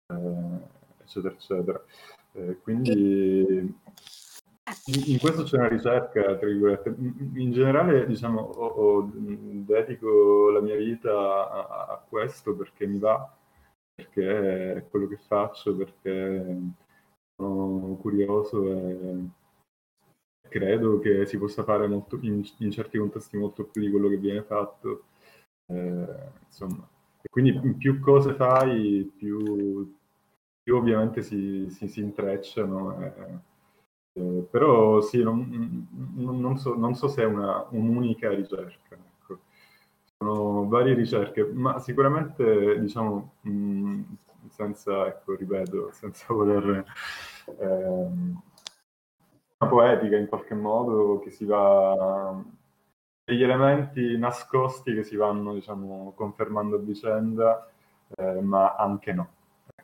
eh, 0.06 1.02
eccetera, 1.02 1.34
eccetera. 1.34 1.84
Eh, 2.32 2.58
quindi 2.62 3.74
in, 4.86 5.18
questo 5.18 5.42
c'è 5.42 5.56
una 5.58 5.68
ricerca, 5.68 6.36
tra 6.36 6.46
virgolette. 6.46 6.94
In 7.34 7.52
generale, 7.52 8.06
diciamo, 8.06 8.40
ho, 8.40 8.66
ho, 8.66 9.10
dedico 9.14 10.50
la 10.50 10.60
mia 10.60 10.76
vita 10.76 11.10
a, 11.12 11.86
a, 11.90 12.04
questo 12.08 12.54
perché 12.54 12.86
mi 12.86 12.98
va, 12.98 13.30
perché 14.02 14.74
è 14.74 14.88
quello 14.88 15.06
che 15.06 15.16
faccio, 15.16 15.76
perché 15.76 16.60
sono 17.36 17.96
curioso 17.96 18.72
e 18.72 19.30
credo 20.48 20.98
che 20.98 21.24
si 21.26 21.38
possa 21.38 21.64
fare 21.64 21.86
molto, 21.86 22.18
in, 22.22 22.42
in 22.58 22.70
certi 22.70 22.98
contesti 22.98 23.36
molto 23.38 23.64
più 23.64 23.80
di 23.80 23.90
quello 23.90 24.08
che 24.08 24.18
viene 24.18 24.42
fatto. 24.42 25.04
Eh, 25.66 26.30
insomma, 26.46 26.86
e 27.22 27.28
quindi 27.30 27.74
più 27.74 28.00
cose 28.00 28.34
fai, 28.34 29.10
più, 29.16 29.96
più 30.62 30.76
ovviamente 30.76 31.22
si, 31.22 31.68
si, 31.70 31.88
si 31.88 32.00
intrecciano. 32.00 33.00
E, 33.00 33.40
eh, 34.14 34.46
però 34.50 35.00
sì, 35.00 35.22
non, 35.22 35.88
non, 36.16 36.58
so, 36.58 36.74
non, 36.76 36.94
so, 36.94 37.08
se 37.08 37.22
è 37.22 37.26
una, 37.26 37.66
un'unica 37.70 38.30
ricerca. 38.30 38.98
Sono 40.22 40.68
varie 40.68 40.94
ricerche, 40.94 41.44
ma 41.44 41.80
sicuramente, 41.80 42.78
diciamo, 42.78 43.32
mh, 43.40 44.02
senza, 44.50 45.06
ecco, 45.08 45.34
ripeto, 45.34 45.90
senza 45.92 46.32
voler... 46.32 46.84
Ehm, 47.58 48.40
una 49.58 49.70
poetica 49.70 50.16
in 50.16 50.28
qualche 50.28 50.54
modo 50.54 51.18
che 51.20 51.30
si 51.30 51.44
va 51.44 52.40
degli 53.24 53.42
elementi 53.42 54.16
nascosti 54.18 54.94
che 54.94 55.04
si 55.04 55.14
vanno 55.16 55.54
diciamo 55.54 56.12
confermando 56.16 56.76
a 56.76 56.78
vicenda 56.80 57.70
eh, 58.16 58.40
ma 58.40 58.74
anche 58.74 59.12
no 59.12 59.28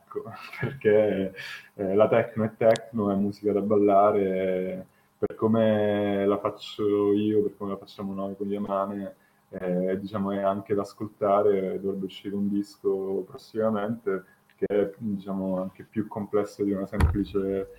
ecco, 0.08 0.24
perché 0.60 1.34
eh, 1.74 1.94
la 1.94 2.08
techno 2.08 2.44
è 2.44 2.54
techno, 2.56 3.10
è 3.10 3.14
musica 3.14 3.52
da 3.52 3.60
ballare, 3.60 4.86
per 5.18 5.34
come 5.36 6.24
la 6.26 6.38
faccio 6.38 7.12
io, 7.12 7.42
per 7.42 7.56
come 7.56 7.72
la 7.72 7.76
facciamo 7.76 8.14
noi 8.14 8.36
con 8.36 8.46
gli 8.46 8.54
Amane, 8.54 9.16
eh, 9.50 9.98
diciamo 9.98 10.32
è 10.32 10.42
anche 10.42 10.74
da 10.74 10.82
ascoltare, 10.82 11.80
dovrebbe 11.80 12.06
uscire 12.06 12.34
un 12.34 12.48
disco 12.48 13.24
prossimamente 13.26 14.24
che 14.58 14.66
è 14.66 14.92
diciamo, 14.98 15.60
anche 15.60 15.84
più 15.84 16.08
complesso 16.08 16.64
di 16.64 16.72
una 16.72 16.86
semplice 16.86 17.70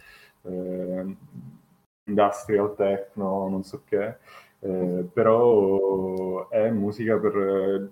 eh, 0.43 1.15
industrial 2.05 2.75
techno, 2.75 3.49
non 3.49 3.63
so 3.63 3.83
che, 3.85 4.17
eh, 4.59 5.05
però 5.13 6.47
è 6.49 6.69
musica 6.69 7.17
per, 7.19 7.91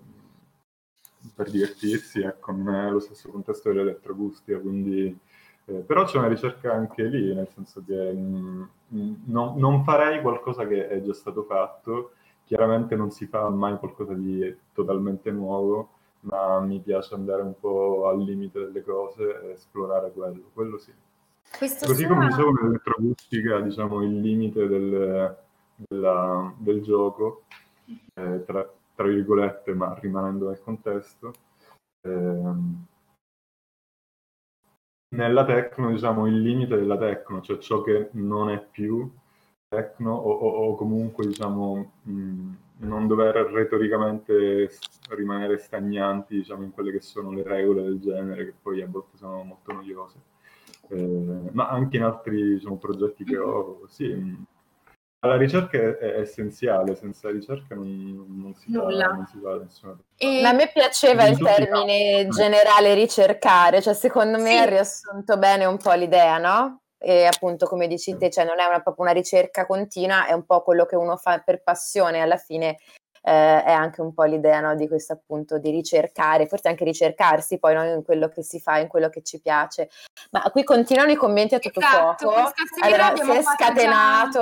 per 1.35 1.49
divertirsi, 1.49 2.21
ecco, 2.21 2.51
non 2.53 2.73
è 2.73 2.89
lo 2.89 2.99
stesso 2.99 3.29
contesto 3.29 3.69
dell'elettroacustica, 3.71 4.59
quindi... 4.59 5.17
Eh, 5.69 5.79
però 5.79 6.05
c'è 6.05 6.17
una 6.17 6.29
ricerca 6.29 6.71
anche 6.73 7.03
lì, 7.03 7.35
nel 7.35 7.49
senso 7.49 7.83
che 7.85 8.13
mh, 8.13 8.69
mm, 8.93 9.13
non, 9.25 9.57
non, 9.57 9.83
farei 9.83 10.21
qualcosa 10.21 10.65
che 10.65 10.87
è 10.87 11.01
già 11.01 11.13
stato 11.13 11.43
fatto, 11.43 12.11
chiaramente 12.47 12.95
non 12.95 13.11
si 13.11 13.27
fa 13.27 13.49
mai 13.49 13.77
qualcosa 13.77 14.13
di 14.13 14.55
totalmente 14.71 15.31
nuovo, 15.31 15.89
ma 16.21 16.59
mi 16.61 16.79
piace 16.79 17.13
andare 17.13 17.41
un 17.41 17.53
po' 17.59 18.07
al 18.07 18.23
limite 18.23 18.59
delle 18.59 18.83
cose 18.83 19.41
e 19.43 19.49
esplorare 19.51 20.11
quello, 20.11 20.49
quello 20.53 20.77
sì. 20.77 20.93
Questo 21.57 21.85
Così 21.85 22.03
sera... 22.03 22.13
come 22.13 22.27
dicevo 22.27 22.51
nell'elettroacustica, 22.51 23.59
diciamo, 23.59 24.01
il 24.01 24.19
limite 24.19 24.67
del, 24.67 25.37
della, 25.75 26.53
del 26.57 26.81
gioco, 26.81 27.43
eh, 28.13 28.43
tra, 28.45 28.73
tra, 28.95 29.07
virgolette, 29.07 29.73
ma 29.73 29.93
rimanendo 29.99 30.47
nel 30.47 30.61
contesto. 30.61 31.33
Eh, 32.01 32.53
nella 35.09 35.45
techno, 35.45 35.89
diciamo, 35.89 36.27
il 36.27 36.41
limite 36.41 36.77
della 36.77 36.97
techno, 36.97 37.41
cioè 37.41 37.57
ciò 37.57 37.81
che 37.81 38.09
non 38.13 38.49
è 38.49 38.61
più 38.61 39.09
techno 39.67 40.13
o, 40.13 40.31
o, 40.31 40.67
o 40.67 40.75
comunque, 40.75 41.25
diciamo, 41.25 41.91
mh, 42.03 42.55
non 42.79 43.07
dover 43.07 43.35
retoricamente 43.51 44.69
rimanere 45.09 45.57
stagnanti, 45.57 46.35
diciamo, 46.35 46.63
in 46.63 46.71
quelle 46.71 46.91
che 46.91 47.01
sono 47.01 47.31
le 47.31 47.43
regole 47.43 47.83
del 47.83 47.99
genere, 47.99 48.45
che 48.45 48.53
poi 48.61 48.81
a 48.81 48.87
volte 48.87 49.17
sono 49.17 49.43
molto 49.43 49.73
noiose. 49.73 50.17
Eh, 50.89 51.49
ma 51.51 51.69
anche 51.69 51.97
in 51.97 52.03
altri 52.03 52.55
diciamo, 52.55 52.77
progetti 52.77 53.23
che 53.23 53.37
ho, 53.37 53.81
sì, 53.87 54.45
la 55.19 55.35
ricerca 55.35 55.77
è, 55.77 56.19
essenziale, 56.19 56.95
senza 56.95 57.29
ricerca 57.29 57.75
non, 57.75 58.25
non, 58.29 58.53
si, 58.53 58.71
Nulla. 58.71 59.07
Va, 59.07 59.13
non 59.13 59.25
si 59.25 59.39
va 59.39 59.57
da 59.57 59.63
nessuna. 59.63 59.97
E... 60.15 60.43
A 60.43 60.53
me 60.53 60.69
piaceva 60.71 61.25
il 61.25 61.37
termine 61.37 62.27
generale 62.29 62.93
ricercare, 62.93 63.81
cioè 63.81 63.93
secondo 63.93 64.37
me 64.37 64.51
sì. 64.51 64.57
ha 64.57 64.65
riassunto 64.65 65.37
bene 65.37 65.65
un 65.65 65.77
po' 65.77 65.91
l'idea, 65.93 66.37
no? 66.37 66.81
E 66.99 67.25
appunto, 67.25 67.67
come 67.67 67.87
dici 67.87 68.17
te, 68.17 68.29
cioè 68.29 68.43
non 68.43 68.59
è 68.59 68.65
una, 68.65 68.81
proprio 68.81 69.05
una 69.05 69.13
ricerca 69.13 69.65
continua, 69.65 70.25
è 70.25 70.33
un 70.33 70.45
po' 70.45 70.63
quello 70.63 70.85
che 70.85 70.95
uno 70.95 71.15
fa 71.17 71.39
per 71.39 71.61
passione, 71.61 72.21
alla 72.21 72.37
fine 72.37 72.77
eh, 73.21 73.63
è 73.63 73.71
anche 73.71 74.01
un 74.01 74.13
po' 74.13 74.23
l'idea 74.23 74.61
no, 74.61 74.75
di 74.75 74.87
questo 74.87 75.13
appunto 75.13 75.59
di 75.59 75.69
ricercare, 75.69 76.47
forse 76.47 76.69
anche 76.69 76.85
ricercarsi 76.85 77.59
poi 77.59 77.73
no, 77.73 77.83
in 77.83 78.03
quello 78.03 78.29
che 78.29 78.41
si 78.41 78.59
fa, 78.59 78.77
in 78.79 78.87
quello 78.87 79.09
che 79.09 79.21
ci 79.21 79.39
piace. 79.39 79.89
Ma 80.31 80.41
qui 80.51 80.63
continuano 80.63 81.11
i 81.11 81.15
commenti 81.15 81.55
a 81.55 81.59
tutto 81.59 81.79
esatto, 81.79 82.31
fuoco. 82.31 82.53
Allora, 82.81 83.13
si 83.15 83.31
è 83.31 83.41
scatenato. 83.43 84.39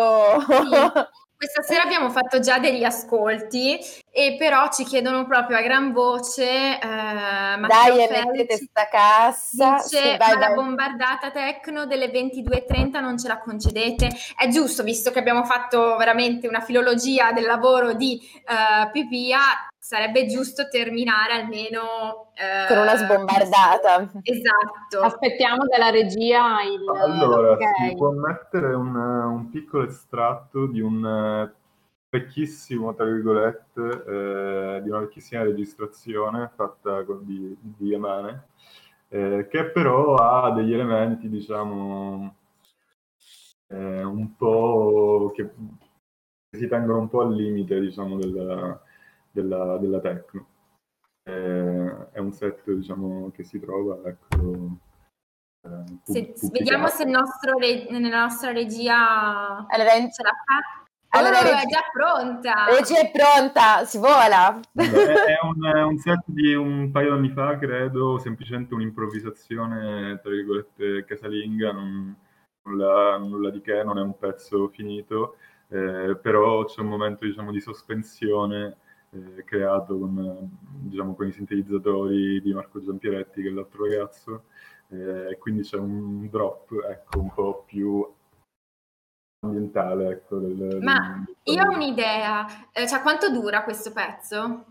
Già... 0.47 1.10
Sì. 1.10 1.24
Questa 1.38 1.62
sera 1.64 1.84
abbiamo 1.84 2.10
fatto 2.10 2.40
già 2.40 2.60
degli 2.60 2.84
ascolti 2.84 3.78
e 4.10 4.36
però 4.38 4.70
ci 4.72 4.86
chiedono 4.86 5.26
proprio 5.26 5.58
a 5.58 5.62
gran 5.62 5.92
voce 5.92 6.46
eh, 6.46 6.80
Dai, 6.80 8.08
mettete 8.10 8.56
sta 8.56 8.88
cassa 8.88 9.76
dice 9.84 10.12
sì, 10.12 10.18
vai, 10.18 10.40
la 10.40 10.54
bombardata 10.54 11.32
tecno 11.32 11.86
delle 11.86 12.08
22.30 12.08 13.02
non 13.02 13.20
ce 13.20 13.28
la 13.28 13.40
concedete. 13.40 14.10
È 14.36 14.48
giusto 14.48 14.84
visto 14.84 15.12
che 15.12 15.20
abbiamo 15.20 15.44
fatto 15.44 15.98
veramente 15.98 16.48
una 16.48 16.62
filologia 16.62 17.34
del 17.34 17.46
lavoro 17.46 17.94
di 17.94 18.20
uh, 18.48 18.90
Pipia 18.92 19.40
sarebbe 19.86 20.26
giusto 20.26 20.68
terminare 20.68 21.34
almeno 21.34 22.32
eh, 22.34 22.66
con 22.68 22.80
una 22.80 22.96
sbombardata. 22.96 24.10
Esatto. 24.24 25.02
Aspettiamo 25.04 25.68
dalla 25.68 25.92
regia 25.92 26.64
il 26.64 26.84
Allora, 26.90 27.52
okay. 27.52 27.90
si 27.90 27.96
può 27.96 28.10
mettere 28.10 28.74
un, 28.74 28.96
un, 28.96 29.50
piccolo 29.52 29.86
estratto 29.86 30.66
di 30.66 30.82
un 30.82 31.06
eh, 31.06 31.54
vecchissimo, 32.10 32.96
tra 32.96 33.06
virgolette, 33.06 33.82
eh, 34.08 34.82
di 34.82 34.90
una 34.90 35.02
vecchissima 35.02 35.44
registrazione 35.44 36.50
fatta 36.56 37.04
con, 37.04 37.24
di, 37.24 37.56
di 37.62 37.90
Yamane, 37.90 38.48
eh, 39.10 39.48
che 39.48 39.66
però 39.66 40.16
ha 40.16 40.50
degli 40.52 40.74
elementi, 40.74 41.30
diciamo, 41.30 42.36
eh, 43.68 44.04
un 44.04 44.36
po' 44.36 45.32
che 45.36 45.48
si 46.50 46.68
tengono 46.68 47.02
un 47.02 47.08
po' 47.08 47.22
al 47.22 47.36
limite, 47.36 47.80
diciamo, 47.80 48.18
del 48.18 48.84
della, 49.36 49.78
della 49.78 50.00
techno. 50.00 50.48
Eh, 51.24 52.12
è 52.12 52.20
un 52.20 52.32
set 52.32 52.72
diciamo, 52.72 53.32
che 53.32 53.44
si 53.44 53.60
trova, 53.60 54.00
ecco, 54.06 54.78
eh, 55.66 56.00
se, 56.04 56.34
vediamo 56.52 56.88
se 56.88 57.04
nostro, 57.06 57.58
nella 57.58 58.22
nostra 58.22 58.52
regia 58.52 59.66
allora, 59.68 59.92
ce 60.10 60.24
la 60.24 60.36
fa. 60.46 60.84
Allora, 61.18 61.40
regia, 61.42 61.62
è 61.62 61.66
già 61.68 61.82
pronta. 61.92 62.54
La 62.68 62.78
regia 62.78 63.00
è 63.00 63.12
pronta, 63.12 63.86
si 63.86 63.98
vola. 63.98 64.60
È, 64.74 64.82
è, 64.82 65.38
un, 65.44 65.66
è, 65.66 65.82
un, 65.82 65.98
set 65.98 66.24
di 66.26 66.54
un 66.54 66.92
paio 66.92 67.12
di 67.12 67.18
anni 67.18 67.30
fa, 67.30 67.58
credo, 67.58 68.20
semplicemente 68.20 68.74
un'improvvisazione, 68.74 70.20
tra 70.22 70.30
virgolette, 70.30 71.06
casalinga, 71.06 71.72
non, 71.72 72.16
nulla, 72.64 73.18
nulla, 73.18 73.50
di 73.50 73.62
che, 73.62 73.84
non 73.84 73.98
è 73.98 74.02
un 74.02 74.18
pezzo 74.18 74.68
finito, 74.68 75.38
eh, 75.70 76.18
però 76.22 76.66
c'è 76.66 76.82
un 76.82 76.88
momento, 76.88 77.26
diciamo, 77.26 77.52
di 77.52 77.62
sospensione 77.62 78.78
eh, 79.16 79.43
creato 79.45 79.97
con, 79.97 80.49
diciamo, 80.59 81.16
con, 81.16 81.28
i 81.28 81.32
sintetizzatori 81.32 82.41
di 82.41 82.53
Marco 82.53 82.82
Giampieretti, 82.82 83.41
che 83.41 83.47
è 83.47 83.51
l'altro 83.51 83.86
ragazzo, 83.86 84.43
eh, 84.89 85.38
quindi 85.39 85.61
c'è 85.61 85.78
un 85.78 86.28
drop 86.30 86.72
ecco, 86.89 87.20
un 87.20 87.34
po' 87.34 87.63
più 87.66 88.05
ambientale. 89.45 90.09
Ecco, 90.09 90.38
del, 90.39 90.80
Ma 90.82 91.24
del... 91.26 91.55
io 91.55 91.63
ho 91.63 91.74
un'idea, 91.74 92.45
eh, 92.72 92.88
cioè 92.88 93.01
quanto 93.01 93.32
dura 93.32 93.63
questo 93.63 93.91
pezzo? 93.91 94.66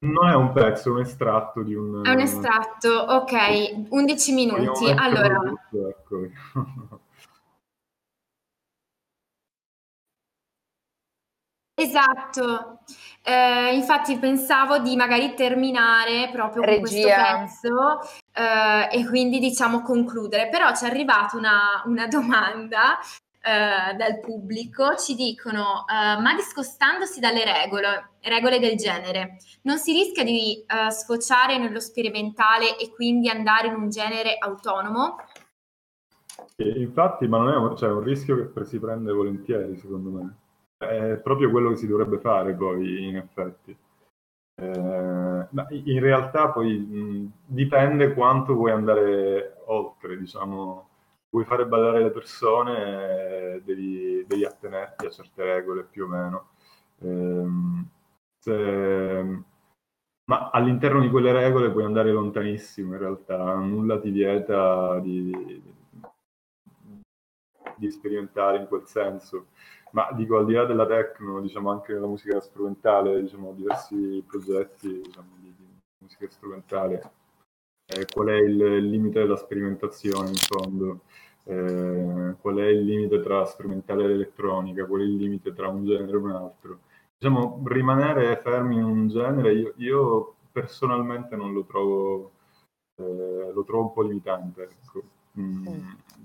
Non 0.00 0.28
è 0.28 0.34
un 0.34 0.52
pezzo, 0.52 0.90
è 0.90 0.92
un 0.92 1.00
estratto 1.00 1.62
di 1.62 1.74
un... 1.74 2.02
È 2.04 2.10
un 2.10 2.20
estratto, 2.20 2.88
ok, 2.88 3.86
11 3.88 4.32
minuti. 4.32 4.88
Allora... 4.90 5.40
Tutto, 5.40 5.88
ecco. 5.88 7.00
Esatto, 11.78 12.80
eh, 13.22 13.72
infatti 13.74 14.18
pensavo 14.18 14.78
di 14.78 14.96
magari 14.96 15.34
terminare 15.34 16.28
proprio 16.32 16.64
con 16.64 16.80
questo 16.80 17.06
pezzo 17.06 18.00
eh, 18.32 18.88
e 18.98 19.06
quindi 19.06 19.38
diciamo 19.38 19.82
concludere, 19.82 20.48
però 20.48 20.74
ci 20.74 20.84
è 20.84 20.88
arrivata 20.88 21.36
una, 21.36 21.82
una 21.84 22.08
domanda 22.08 22.98
eh, 23.40 23.94
dal 23.94 24.18
pubblico, 24.18 24.96
ci 24.96 25.14
dicono 25.14 25.84
eh, 25.86 26.20
ma 26.20 26.34
discostandosi 26.34 27.20
dalle 27.20 27.44
regole, 27.44 28.10
regole 28.22 28.58
del 28.58 28.76
genere, 28.76 29.36
non 29.62 29.78
si 29.78 29.92
rischia 29.92 30.24
di 30.24 30.64
eh, 30.66 30.90
sfociare 30.90 31.58
nello 31.58 31.80
sperimentale 31.80 32.76
e 32.76 32.90
quindi 32.90 33.28
andare 33.28 33.68
in 33.68 33.74
un 33.74 33.88
genere 33.88 34.36
autonomo? 34.38 35.16
infatti, 36.56 37.28
ma 37.28 37.38
non 37.38 37.52
è 37.52 37.56
un, 37.56 37.76
cioè, 37.76 37.90
un 37.90 38.02
rischio 38.02 38.52
che 38.52 38.64
si 38.64 38.80
prende 38.80 39.12
volentieri 39.12 39.76
secondo 39.76 40.10
me. 40.10 40.36
È 40.78 41.20
proprio 41.22 41.50
quello 41.50 41.70
che 41.70 41.76
si 41.76 41.88
dovrebbe 41.88 42.18
fare 42.18 42.54
poi, 42.54 43.08
in 43.08 43.16
effetti. 43.16 43.76
Eh, 44.60 45.48
in 45.84 46.00
realtà 46.00 46.50
poi 46.50 46.78
mh, 46.78 47.32
dipende 47.46 48.14
quanto 48.14 48.54
vuoi 48.54 48.70
andare 48.70 49.56
oltre, 49.66 50.16
diciamo, 50.16 50.88
vuoi 51.30 51.44
fare 51.44 51.66
ballare 51.66 52.02
le 52.02 52.10
persone, 52.10 53.60
devi, 53.64 54.24
devi 54.26 54.44
attenerti 54.44 55.06
a 55.06 55.10
certe 55.10 55.44
regole 55.44 55.82
più 55.82 56.04
o 56.04 56.08
meno. 56.08 56.48
Eh, 57.00 57.46
se, 58.38 59.42
ma 60.28 60.50
all'interno 60.50 61.00
di 61.00 61.10
quelle 61.10 61.32
regole 61.32 61.70
puoi 61.70 61.84
andare 61.84 62.12
lontanissimo 62.12 62.92
in 62.94 63.00
realtà, 63.00 63.54
nulla 63.56 63.98
ti 63.98 64.10
vieta 64.10 64.98
di, 65.00 65.62
di 67.76 67.90
sperimentare 67.90 68.58
in 68.58 68.66
quel 68.66 68.86
senso. 68.86 69.46
Ma 69.92 70.10
dico, 70.12 70.36
al 70.36 70.46
di 70.46 70.52
là 70.52 70.64
della 70.64 70.86
techno, 70.86 71.40
diciamo 71.40 71.70
anche 71.70 71.92
nella 71.92 72.06
musica 72.06 72.40
strumentale, 72.40 73.22
diciamo 73.22 73.52
diversi 73.52 74.22
progetti 74.26 75.00
diciamo, 75.00 75.28
di, 75.38 75.54
di, 75.56 75.64
musica 76.02 76.28
strumentale. 76.28 77.10
Eh, 77.86 78.06
qual 78.12 78.28
è 78.28 78.36
il, 78.36 78.60
il, 78.60 78.88
limite 78.88 79.20
della 79.20 79.36
sperimentazione 79.36 80.28
in 80.28 80.34
fondo? 80.34 81.00
Eh, 81.44 82.34
qual 82.38 82.56
è 82.56 82.66
il 82.66 82.84
limite 82.84 83.22
tra 83.22 83.44
strumentale 83.46 84.04
ed 84.04 84.10
elettronica? 84.10 84.84
Qual 84.84 85.00
è 85.00 85.04
il 85.04 85.16
limite 85.16 85.54
tra 85.54 85.68
un 85.68 85.86
genere 85.86 86.12
e 86.12 86.16
un 86.16 86.30
altro? 86.30 86.80
Diciamo, 87.18 87.62
rimanere 87.64 88.40
fermi 88.42 88.76
in 88.76 88.84
un 88.84 89.08
genere, 89.08 89.54
io, 89.54 89.72
io 89.76 90.34
personalmente 90.52 91.34
non 91.34 91.52
lo 91.52 91.64
trovo, 91.64 92.32
eh, 92.96 93.50
lo 93.52 93.64
trovo 93.64 93.84
un 93.84 93.92
po' 93.92 94.02
limitante. 94.02 94.68
Ecco 94.84 95.02
mm, 95.38 95.66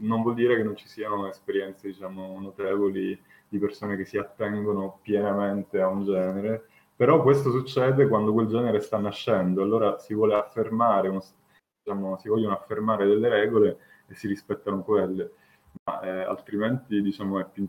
non 0.04 0.22
vuol 0.22 0.36
dire 0.36 0.56
che 0.56 0.64
non 0.64 0.76
ci 0.76 0.88
siano 0.88 1.28
esperienze, 1.28 1.88
diciamo, 1.88 2.40
notevoli 2.40 3.20
di 3.48 3.60
persone 3.60 3.96
che 3.96 4.06
si 4.06 4.18
attengono 4.18 5.00
pienamente 5.02 5.80
a 5.82 5.88
un 5.88 6.04
genere, 6.06 6.68
però 6.96 7.22
questo 7.22 7.52
succede 7.52 8.08
quando 8.08 8.34
quel 8.34 8.48
genere 8.48 8.80
sta 8.80 8.98
nascendo, 8.98 9.62
allora 9.62 9.98
si 10.00 10.14
vuole 10.14 10.36
affermare, 10.36 11.12
diciamo, 11.84 12.18
si 12.18 12.30
vogliono 12.30 12.54
affermare 12.54 13.06
delle 13.06 13.30
regole 13.30 13.78
e 14.08 14.16
si 14.16 14.28
rispettano 14.28 14.84
quelle, 14.84 15.32
ma 15.86 16.02
eh, 16.02 16.24
altrimenti 16.24 17.02
diciamo, 17.02 17.44
più, 17.52 17.68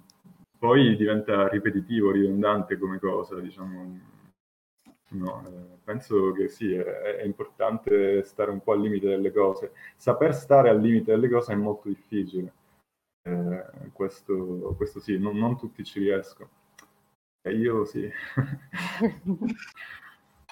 poi 0.59 0.97
diventa 0.97 1.49
ripetitivo, 1.49 2.11
ridondante 2.11 2.79
come 2.79 2.99
cosa, 2.99 3.39
diciamo, 3.41 4.13
No, 5.15 5.47
eh, 5.47 5.79
penso 5.85 6.33
che 6.33 6.49
sì, 6.49 6.73
è, 6.75 6.83
è, 6.83 7.23
importante 7.23 8.25
stare 8.25 8.51
un 8.51 8.61
po' 8.61 8.73
al 8.73 8.81
limite 8.81 9.07
delle 9.09 9.33
cose. 9.33 9.73
Saper 9.97 10.35
stare 10.35 10.69
al 10.71 10.81
limite 10.81 11.13
delle 11.13 11.29
cose 11.29 11.53
è 11.53 11.57
molto 11.57 11.89
difficile. 11.89 12.53
Eh, 13.23 13.65
questo, 13.93 14.75
questo, 14.77 15.01
sì, 15.01 15.17
non, 15.19 15.37
non, 15.39 15.57
tutti 15.57 15.85
ci 15.85 16.01
riescono. 16.01 16.51
E 17.43 17.53
io 17.55 17.85
sì. 17.85 18.11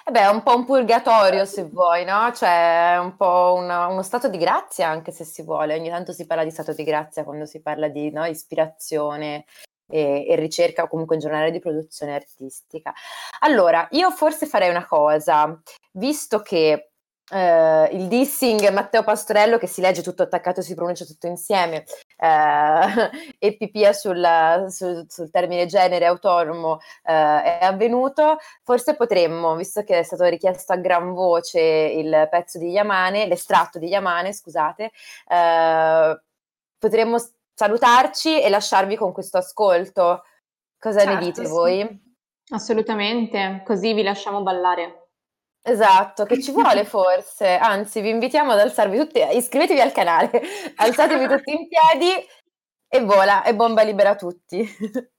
Beh, 0.05 0.19
è 0.19 0.27
un 0.29 0.43
po' 0.43 0.55
un 0.55 0.65
purgatorio 0.65 1.45
se 1.45 1.63
vuoi, 1.65 2.03
no? 2.05 2.31
Cioè, 2.33 2.93
è 2.93 2.99
un 2.99 3.15
po' 3.15 3.55
una, 3.57 3.87
uno 3.87 4.01
stato 4.01 4.27
di 4.29 4.37
grazia 4.37 4.87
anche 4.89 5.11
se 5.11 5.23
si 5.23 5.43
vuole. 5.43 5.75
Ogni 5.77 5.89
tanto 5.89 6.11
si 6.13 6.25
parla 6.25 6.43
di 6.43 6.51
stato 6.51 6.73
di 6.73 6.83
grazia 6.83 7.23
quando 7.23 7.45
si 7.45 7.61
parla 7.61 7.87
di 7.87 8.11
no, 8.11 8.25
ispirazione, 8.25 9.45
e, 9.87 10.25
e, 10.27 10.35
ricerca 10.35 10.83
o 10.83 10.87
comunque 10.87 11.15
in 11.15 11.21
giornale 11.21 11.51
di 11.51 11.59
produzione 11.59 12.15
artistica. 12.15 12.93
Allora, 13.39 13.87
io 13.91 14.11
forse 14.11 14.45
farei 14.45 14.69
una 14.69 14.85
cosa, 14.85 15.59
visto 15.91 16.41
che 16.41 16.89
Uh, 17.31 17.87
il 17.95 18.07
dissing 18.09 18.69
Matteo 18.71 19.01
Pastorello 19.01 19.57
che 19.57 19.65
si 19.65 19.79
legge 19.79 20.03
tutto 20.03 20.23
attaccato 20.23 20.61
si 20.61 20.75
pronuncia 20.75 21.05
tutto 21.05 21.25
insieme 21.25 21.85
uh, 22.17 23.09
e 23.39 23.55
pipia 23.55 23.93
sul, 23.93 24.21
sul, 24.67 25.05
sul, 25.07 25.31
termine 25.31 25.65
genere 25.65 26.05
autonomo 26.05 26.73
uh, 26.73 26.79
è 27.05 27.59
avvenuto 27.61 28.39
forse 28.61 28.97
potremmo 28.97 29.55
visto 29.55 29.83
che 29.83 29.99
è 29.99 30.03
stato 30.03 30.25
richiesto 30.25 30.73
a 30.73 30.75
gran 30.75 31.13
voce 31.13 31.61
il 31.61 32.27
pezzo 32.29 32.59
di 32.59 32.71
Yamane 32.71 33.25
l'estratto 33.25 33.79
di 33.79 33.87
Yamane 33.87 34.33
scusate 34.33 34.91
potremmo 36.77 37.17
salutarci 37.53 38.41
e 38.41 38.49
lasciarvi 38.49 38.95
con 38.95 39.11
questo 39.11 39.37
ascolto. 39.37 40.23
Cosa 40.77 40.99
certo, 40.99 41.13
ne 41.13 41.25
dite 41.25 41.45
sì. 41.45 41.51
voi? 41.51 42.01
Assolutamente, 42.49 43.61
così 43.65 43.93
vi 43.93 44.03
lasciamo 44.03 44.41
ballare. 44.41 45.09
Esatto, 45.65 46.25
che 46.25 46.41
ci 46.41 46.51
vuole 46.51 46.83
forse, 46.83 47.55
anzi 47.55 48.01
vi 48.01 48.09
invitiamo 48.09 48.51
ad 48.51 48.59
alzarvi 48.59 48.97
tutti, 48.97 49.19
iscrivetevi 49.19 49.79
al 49.79 49.93
canale, 49.93 50.41
alzatevi 50.75 51.27
tutti 51.27 51.51
in 51.51 51.67
piedi 51.67 52.27
e 52.87 52.99
vola, 53.01 53.43
e 53.43 53.55
bomba 53.55 53.81
libera 53.81 54.15
tutti. 54.15 54.67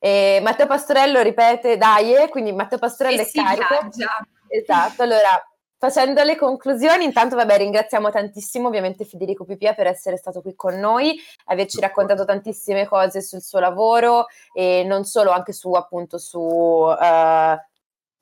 e 0.00 0.40
Matteo 0.42 0.66
Pastorello 0.66 1.22
ripete 1.22 1.76
dai, 1.76 2.28
quindi 2.28 2.52
Matteo 2.52 2.78
Pastorello 2.78 3.20
e 3.20 3.24
è 3.24 3.30
carico. 3.30 3.66
Viaggia. 3.68 4.26
Esatto, 4.48 5.02
allora 5.02 5.40
Facendo 5.82 6.22
le 6.22 6.36
conclusioni, 6.36 7.02
intanto 7.02 7.34
vabbè, 7.34 7.56
ringraziamo 7.56 8.08
tantissimo 8.08 8.68
ovviamente 8.68 9.04
Federico 9.04 9.44
Pipia 9.44 9.74
per 9.74 9.88
essere 9.88 10.16
stato 10.16 10.40
qui 10.40 10.54
con 10.54 10.78
noi, 10.78 11.18
averci 11.46 11.80
raccontato 11.80 12.24
tantissime 12.24 12.86
cose 12.86 13.20
sul 13.20 13.42
suo 13.42 13.58
lavoro 13.58 14.26
e 14.52 14.84
non 14.84 15.02
solo, 15.02 15.32
anche 15.32 15.52
su 15.52 15.72
appunto 15.72 16.18
su 16.18 16.38
uh, 16.38 17.56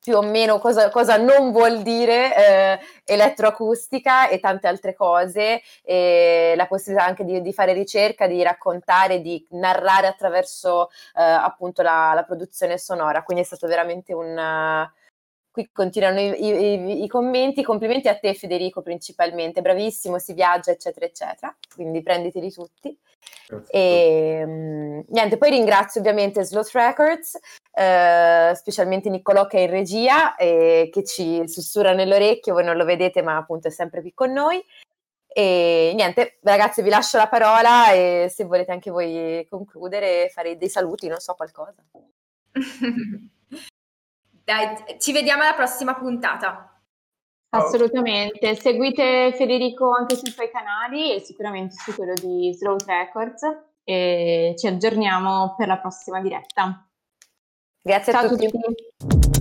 più 0.02 0.16
o 0.16 0.22
meno 0.22 0.58
cosa, 0.58 0.88
cosa 0.88 1.18
non 1.18 1.52
vuol 1.52 1.82
dire 1.82 2.34
eh, 2.34 2.80
elettroacustica 3.04 4.28
e 4.28 4.40
tante 4.40 4.66
altre 4.66 4.94
cose, 4.94 5.60
e 5.82 6.54
la 6.56 6.66
possibilità 6.66 7.04
anche 7.04 7.26
di, 7.26 7.42
di, 7.42 7.52
fare 7.52 7.74
ricerca, 7.74 8.26
di 8.26 8.42
raccontare, 8.42 9.20
di 9.20 9.46
narrare 9.50 10.06
attraverso 10.06 10.88
eh, 11.14 11.22
appunto 11.22 11.82
la, 11.82 12.12
la, 12.14 12.22
produzione 12.24 12.78
sonora. 12.78 13.22
Quindi 13.22 13.42
è 13.42 13.46
stato 13.46 13.66
veramente 13.66 14.14
un, 14.14 14.88
Qui 15.60 15.70
continuano 15.72 16.20
i, 16.20 16.32
i, 16.38 17.02
i, 17.04 17.08
commenti, 17.08 17.62
complimenti 17.62 18.08
a 18.08 18.18
te 18.18 18.32
Federico 18.34 18.80
principalmente, 18.80 19.60
bravissimo, 19.60 20.18
si 20.18 20.32
viaggia 20.32 20.70
eccetera 20.70 21.04
eccetera, 21.04 21.54
quindi 21.74 22.02
prenditeli 22.02 22.50
tutti. 22.50 22.96
E, 23.68 24.42
um, 24.44 25.04
niente, 25.08 25.36
poi 25.36 25.50
ringrazio 25.50 26.00
ovviamente 26.00 26.44
Sloth 26.44 26.70
Records, 26.72 27.38
eh, 27.72 28.52
specialmente 28.54 29.10
Niccolò 29.10 29.46
che 29.46 29.58
è 29.58 29.62
in 29.62 29.70
regia 29.70 30.34
e 30.36 30.88
che 30.90 31.04
ci 31.04 31.46
sussurra 31.46 31.92
nell'orecchio, 31.92 32.54
voi 32.54 32.64
non 32.64 32.76
lo 32.76 32.84
vedete 32.84 33.20
ma 33.22 33.36
appunto 33.36 33.68
è 33.68 33.70
sempre 33.70 34.00
qui 34.00 34.14
con 34.14 34.32
noi. 34.32 34.64
E 35.32 35.92
niente, 35.94 36.38
ragazzi, 36.42 36.82
vi 36.82 36.88
lascio 36.88 37.18
la 37.18 37.28
parola 37.28 37.92
e 37.92 38.28
se 38.34 38.44
volete 38.44 38.72
anche 38.72 38.90
voi 38.90 39.46
concludere, 39.48 40.30
fare 40.32 40.56
dei 40.56 40.68
saluti, 40.68 41.06
non 41.06 41.18
so, 41.18 41.34
qualcosa. 41.34 41.84
Dai, 44.50 44.98
ci 44.98 45.12
vediamo 45.12 45.44
alla 45.44 45.54
prossima 45.54 45.94
puntata. 45.94 46.76
Assolutamente, 47.50 48.56
seguite 48.56 49.32
Federico 49.36 49.92
anche 49.92 50.16
sui 50.16 50.32
suoi 50.32 50.50
canali 50.50 51.14
e 51.14 51.20
sicuramente 51.20 51.76
su 51.76 51.94
quello 51.94 52.14
di 52.14 52.52
Slow 52.52 52.76
Records 52.84 53.42
e 53.84 54.54
ci 54.58 54.66
aggiorniamo 54.66 55.54
per 55.56 55.68
la 55.68 55.78
prossima 55.78 56.20
diretta. 56.20 56.84
Grazie 57.80 58.12
Ciao 58.12 58.24
a 58.24 58.28
tutti. 58.28 58.46
A 58.46 58.50
tutti. 58.50 59.39